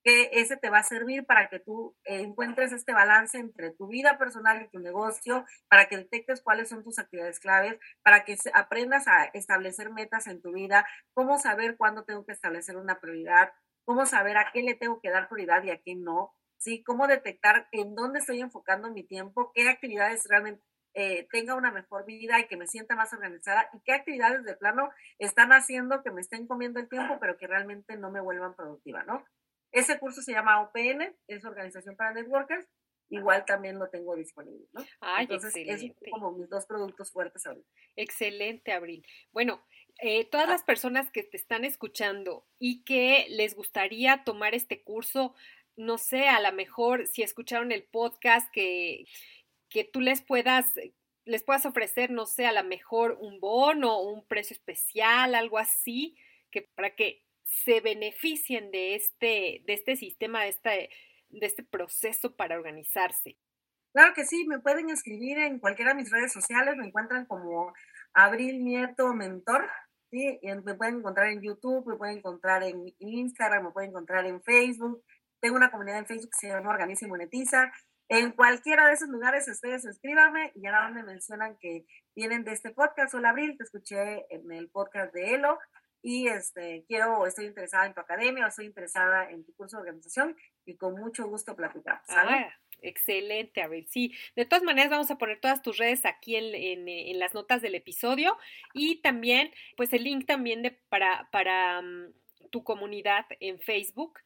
que 0.07 0.31
ese 0.35 0.57
te 0.57 0.71
va 0.71 0.79
a 0.79 0.83
servir 0.85 1.27
para 1.27 1.49
que 1.49 1.59
tú 1.59 1.97
encuentres 2.05 2.71
este 2.71 2.93
balance 2.93 3.39
entre 3.39 3.73
tu 3.73 3.89
vida 3.89 4.19
personal 4.19 4.63
y 4.63 4.69
tu 4.69 4.79
negocio, 4.79 5.45
para 5.67 5.89
que 5.89 5.97
detectes 5.97 6.43
cuáles 6.43 6.69
son 6.69 6.85
tus 6.85 7.01
actividades 7.01 7.41
claves, 7.41 7.77
para 8.05 8.25
que 8.25 8.37
aprendas 8.55 9.09
a 9.09 9.25
establecer 9.25 9.91
metas 9.91 10.29
en 10.29 10.41
tu 10.41 10.53
vida, 10.53 10.87
cómo 11.13 11.39
saber 11.39 11.77
cuándo 11.77 12.05
tengo 12.05 12.25
que 12.25 12.31
establecer 12.31 12.77
una 12.77 13.01
prioridad, 13.01 13.53
cómo 13.85 14.07
saber 14.07 14.37
a 14.37 14.53
qué 14.53 14.63
le 14.63 14.77
tengo 14.77 15.01
que 15.01 15.11
dar 15.11 15.29
prioridad 15.29 15.65
y 15.65 15.71
a 15.71 15.83
qué 15.83 15.97
no, 15.97 16.33
¿sí? 16.57 16.85
Cómo 16.85 17.09
detectar 17.09 17.67
en 17.73 17.97
dónde 17.97 18.21
estoy 18.21 18.41
enfocando 18.41 18.93
mi 18.93 19.03
tiempo, 19.03 19.51
qué 19.57 19.69
actividades 19.69 20.25
realmente 20.29 20.63
eh, 20.95 21.27
tenga 21.33 21.57
una 21.57 21.73
mejor 21.73 22.07
vida 22.07 22.39
y 22.39 22.47
que 22.47 22.57
me 22.57 22.69
sienta 22.69 22.95
más 22.95 23.13
organizada 23.13 23.69
y 23.75 23.81
qué 23.81 23.93
actividades 23.93 24.45
de 24.45 24.55
plano 24.55 24.89
están 25.19 25.53
haciendo 25.53 26.05
que 26.05 26.13
me 26.13 26.21
estén 26.21 26.47
comiendo 26.47 26.79
el 26.79 26.89
tiempo, 26.89 27.19
pero 27.21 27.37
que 27.37 27.49
realmente 27.49 27.97
no 27.97 28.13
me 28.13 28.21
vuelvan 28.21 28.55
productiva, 28.55 29.03
¿no? 29.03 29.25
Ese 29.77 29.99
curso 29.99 30.23
se 30.23 30.33
llama 30.33 30.63
OPN, 30.63 31.15
es 31.29 31.45
Organización 31.45 31.97
para 31.97 32.15
Networkers. 32.15 32.67
Igual 33.11 33.45
también 33.45 33.79
lo 33.79 33.89
tengo 33.89 34.17
disponible, 34.17 34.67
¿no? 34.73 34.85
Ay, 35.01 35.25
Entonces, 35.25 35.55
excelente. 35.55 35.95
es 36.01 36.11
como 36.11 36.33
mis 36.33 36.49
dos 36.49 36.67
productos 36.67 37.13
fuertes 37.13 37.47
ahorita. 37.47 37.69
Excelente, 37.95 38.73
Abril. 38.73 39.07
Bueno, 39.33 39.63
eh, 40.01 40.25
todas 40.25 40.49
las 40.49 40.65
personas 40.65 41.11
que 41.11 41.23
te 41.23 41.37
están 41.37 41.65
escuchando 41.65 42.47
y 42.59 42.85
que 42.85 43.27
les 43.29 43.55
gustaría 43.55 44.25
tomar 44.25 44.55
este 44.55 44.83
curso, 44.83 45.35
no 45.77 45.99
sé, 45.99 46.27
a 46.27 46.41
lo 46.41 46.53
mejor 46.53 47.07
si 47.07 47.23
escucharon 47.23 47.71
el 47.71 47.85
podcast, 47.85 48.51
que, 48.51 49.05
que 49.69 49.85
tú 49.85 50.01
les 50.01 50.23
puedas 50.23 50.67
les 51.27 51.43
puedas 51.43 51.67
ofrecer, 51.67 52.11
no 52.11 52.25
sé, 52.25 52.47
a 52.47 52.53
lo 52.53 52.63
mejor 52.65 53.19
un 53.21 53.41
bono, 53.41 54.01
un 54.01 54.25
precio 54.25 54.55
especial, 54.55 55.35
algo 55.35 55.59
así, 55.59 56.17
que 56.53 56.63
para 56.63 56.95
que 56.95 57.26
se 57.47 57.81
beneficien 57.81 58.71
de 58.71 58.95
este, 58.97 59.63
de 59.67 59.73
este 59.73 59.97
sistema, 59.97 60.43
de 60.43 60.49
este, 60.49 60.91
de 61.29 61.47
este 61.47 61.63
proceso 61.63 62.35
para 62.35 62.57
organizarse. 62.57 63.37
Claro 63.93 64.13
que 64.15 64.27
sí, 64.27 64.47
me 64.47 64.59
pueden 64.59 64.91
escribir 64.91 65.39
en 65.39 65.59
cualquiera 65.59 65.93
de 65.93 66.03
mis 66.03 66.11
redes 66.11 66.33
sociales, 66.33 66.77
me 66.77 66.87
encuentran 66.87 67.25
como 67.25 67.73
Abril 68.13 68.63
Nieto 68.63 69.15
Mentor, 69.15 69.71
¿sí? 70.11 70.39
me 70.65 70.75
pueden 70.75 70.97
encontrar 70.97 71.29
en 71.29 71.41
YouTube, 71.41 71.87
me 71.87 71.97
pueden 71.97 72.19
encontrar 72.19 72.63
en 72.63 72.95
Instagram, 72.99 73.65
me 73.65 73.71
pueden 73.71 73.91
encontrar 73.91 74.27
en 74.27 74.43
Facebook. 74.43 75.03
Tengo 75.41 75.57
una 75.57 75.71
comunidad 75.71 75.99
en 75.99 76.07
Facebook 76.07 76.31
que 76.31 76.39
se 76.39 76.49
llama 76.49 76.71
Organiza 76.71 77.07
y 77.07 77.09
Monetiza. 77.09 77.73
En 78.09 78.33
cualquiera 78.33 78.87
de 78.87 78.95
esos 78.95 79.09
lugares 79.09 79.49
ustedes 79.49 79.85
escríbanme 79.85 80.53
y 80.55 80.67
ahora 80.67 80.91
me 80.91 81.03
mencionan 81.03 81.57
que 81.59 81.87
vienen 82.15 82.45
de 82.45 82.53
este 82.53 82.71
podcast. 82.71 83.15
Hola 83.15 83.31
Abril, 83.31 83.57
te 83.57 83.65
escuché 83.65 84.27
en 84.29 84.53
el 84.53 84.69
podcast 84.69 85.13
de 85.13 85.35
Elo 85.35 85.59
y 86.07 86.29
este, 86.29 86.85
quiero, 86.87 87.27
estoy 87.27 87.47
interesada 87.47 87.85
en 87.85 87.93
tu 87.93 87.99
academia 87.99 88.45
o 88.45 88.49
estoy 88.49 88.67
interesada 88.67 89.29
en 89.29 89.45
tu 89.45 89.53
curso 89.57 89.77
de 89.77 89.81
organización 89.81 90.37
y 90.65 90.77
con 90.77 90.95
mucho 90.95 91.27
gusto 91.27 91.57
platicamos. 91.57 92.05
Ah, 92.11 92.49
excelente, 92.81 93.61
Abril. 93.61 93.89
Sí, 93.89 94.15
de 94.37 94.45
todas 94.45 94.63
maneras 94.63 94.89
vamos 94.89 95.11
a 95.11 95.19
poner 95.19 95.41
todas 95.41 95.63
tus 95.63 95.79
redes 95.79 96.07
aquí 96.07 96.37
en, 96.37 96.87
en, 96.87 97.19
las 97.19 97.35
notas 97.35 97.61
del 97.61 97.75
episodio 97.75 98.39
y 98.73 99.01
también, 99.03 99.51
pues 99.77 99.93
el 99.93 100.05
link 100.05 100.27
también 100.27 100.63
de, 100.63 100.71
para, 100.71 101.29
para 101.33 101.83
mm, 101.83 102.13
tu 102.51 102.63
comunidad 102.63 103.27
en 103.41 103.59
Facebook 103.59 104.21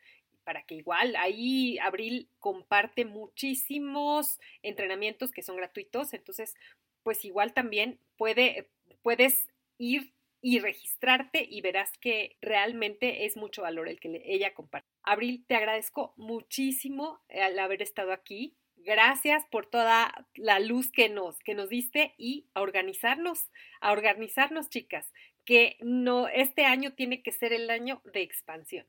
para 0.45 0.65
que 0.65 0.75
igual 0.75 1.17
ahí 1.17 1.79
Abril 1.79 2.29
comparte 2.41 3.07
muchísimos 3.07 4.39
entrenamientos 4.63 5.33
que 5.33 5.43
son 5.43 5.57
gratuitos, 5.57 6.13
entonces 6.13 6.57
pues 7.03 7.25
igual 7.25 7.55
también 7.55 7.99
puede, 8.19 8.69
puedes 9.01 9.49
ir 9.79 10.13
y 10.43 10.59
registrarte 10.59 11.47
y 11.49 11.61
verás 11.61 11.91
que 11.99 12.39
realmente 12.41 13.27
es 13.27 13.37
mucho 13.37 13.63
valor 13.63 13.89
el 13.89 14.01
que 14.01 14.23
ella 14.25 14.55
comparte. 14.55 14.89
Abril, 15.03 15.45
te 15.47 15.55
agradezco 15.55 16.15
muchísimo 16.17 17.23
al 17.29 17.59
haber 17.59 17.83
estado 17.83 18.13
aquí. 18.13 18.57
Gracias 18.77 19.45
por 19.51 19.67
toda 19.67 20.27
la 20.35 20.59
luz 20.59 20.91
que 20.91 21.11
nos, 21.11 21.39
que 21.41 21.55
nos 21.55 21.69
diste 21.69 22.15
y 22.17 22.49
a 22.55 22.63
organizarnos, 22.63 23.51
a 23.83 23.93
organizarnos, 23.93 24.71
chicas, 24.71 25.13
que 25.45 25.77
no, 25.81 26.29
este 26.29 26.65
año 26.65 26.95
tiene 26.95 27.23
que 27.23 27.33
ser 27.33 27.53
el 27.53 27.69
año 27.69 28.01
de 28.05 28.23
expansión. 28.23 28.87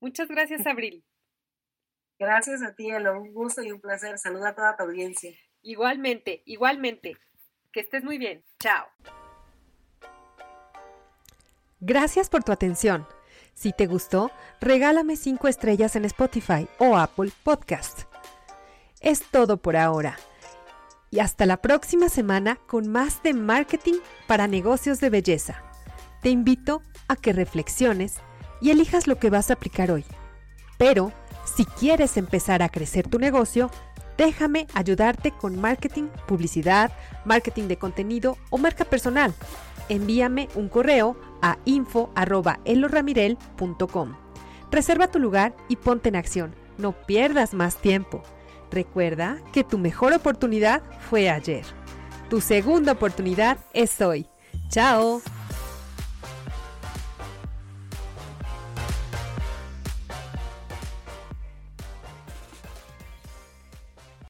Muchas 0.00 0.28
gracias, 0.28 0.66
Abril. 0.66 1.04
Gracias 2.18 2.62
a 2.62 2.74
ti, 2.76 2.88
Elo. 2.90 3.20
Un 3.20 3.32
gusto 3.32 3.62
y 3.62 3.72
un 3.72 3.80
placer. 3.80 4.18
Saluda 4.18 4.50
a 4.50 4.54
toda 4.54 4.76
tu 4.76 4.84
audiencia. 4.84 5.32
Igualmente, 5.62 6.42
igualmente. 6.44 7.16
Que 7.72 7.80
estés 7.80 8.04
muy 8.04 8.18
bien. 8.18 8.44
Chao. 8.60 8.86
Gracias 11.86 12.30
por 12.30 12.42
tu 12.42 12.50
atención. 12.50 13.06
Si 13.52 13.74
te 13.74 13.86
gustó, 13.86 14.30
regálame 14.58 15.16
5 15.16 15.48
estrellas 15.48 15.96
en 15.96 16.06
Spotify 16.06 16.66
o 16.78 16.96
Apple 16.96 17.30
Podcast. 17.42 18.04
Es 19.00 19.20
todo 19.30 19.58
por 19.58 19.76
ahora. 19.76 20.16
Y 21.10 21.18
hasta 21.18 21.44
la 21.44 21.58
próxima 21.58 22.08
semana 22.08 22.58
con 22.66 22.88
más 22.88 23.22
de 23.22 23.34
marketing 23.34 23.96
para 24.26 24.46
negocios 24.46 24.98
de 25.00 25.10
belleza. 25.10 25.62
Te 26.22 26.30
invito 26.30 26.80
a 27.06 27.16
que 27.16 27.34
reflexiones 27.34 28.16
y 28.62 28.70
elijas 28.70 29.06
lo 29.06 29.18
que 29.18 29.28
vas 29.28 29.50
a 29.50 29.52
aplicar 29.52 29.90
hoy. 29.90 30.06
Pero, 30.78 31.12
si 31.44 31.66
quieres 31.66 32.16
empezar 32.16 32.62
a 32.62 32.70
crecer 32.70 33.06
tu 33.06 33.18
negocio, 33.18 33.70
déjame 34.16 34.68
ayudarte 34.72 35.32
con 35.32 35.60
marketing, 35.60 36.04
publicidad, 36.26 36.92
marketing 37.26 37.68
de 37.68 37.76
contenido 37.76 38.38
o 38.48 38.56
marca 38.56 38.86
personal 38.86 39.34
envíame 39.88 40.48
un 40.54 40.68
correo 40.68 41.16
a 41.44 41.58
info.eloramirel.com. 41.66 44.16
Reserva 44.70 45.08
tu 45.08 45.18
lugar 45.18 45.54
y 45.68 45.76
ponte 45.76 46.08
en 46.08 46.16
acción. 46.16 46.54
No 46.78 46.92
pierdas 46.92 47.52
más 47.52 47.76
tiempo. 47.76 48.22
Recuerda 48.70 49.36
que 49.52 49.62
tu 49.62 49.76
mejor 49.78 50.14
oportunidad 50.14 50.82
fue 51.10 51.28
ayer. 51.28 51.66
Tu 52.30 52.40
segunda 52.40 52.92
oportunidad 52.92 53.58
es 53.74 54.00
hoy. 54.00 54.26
¡Chao! 54.70 55.20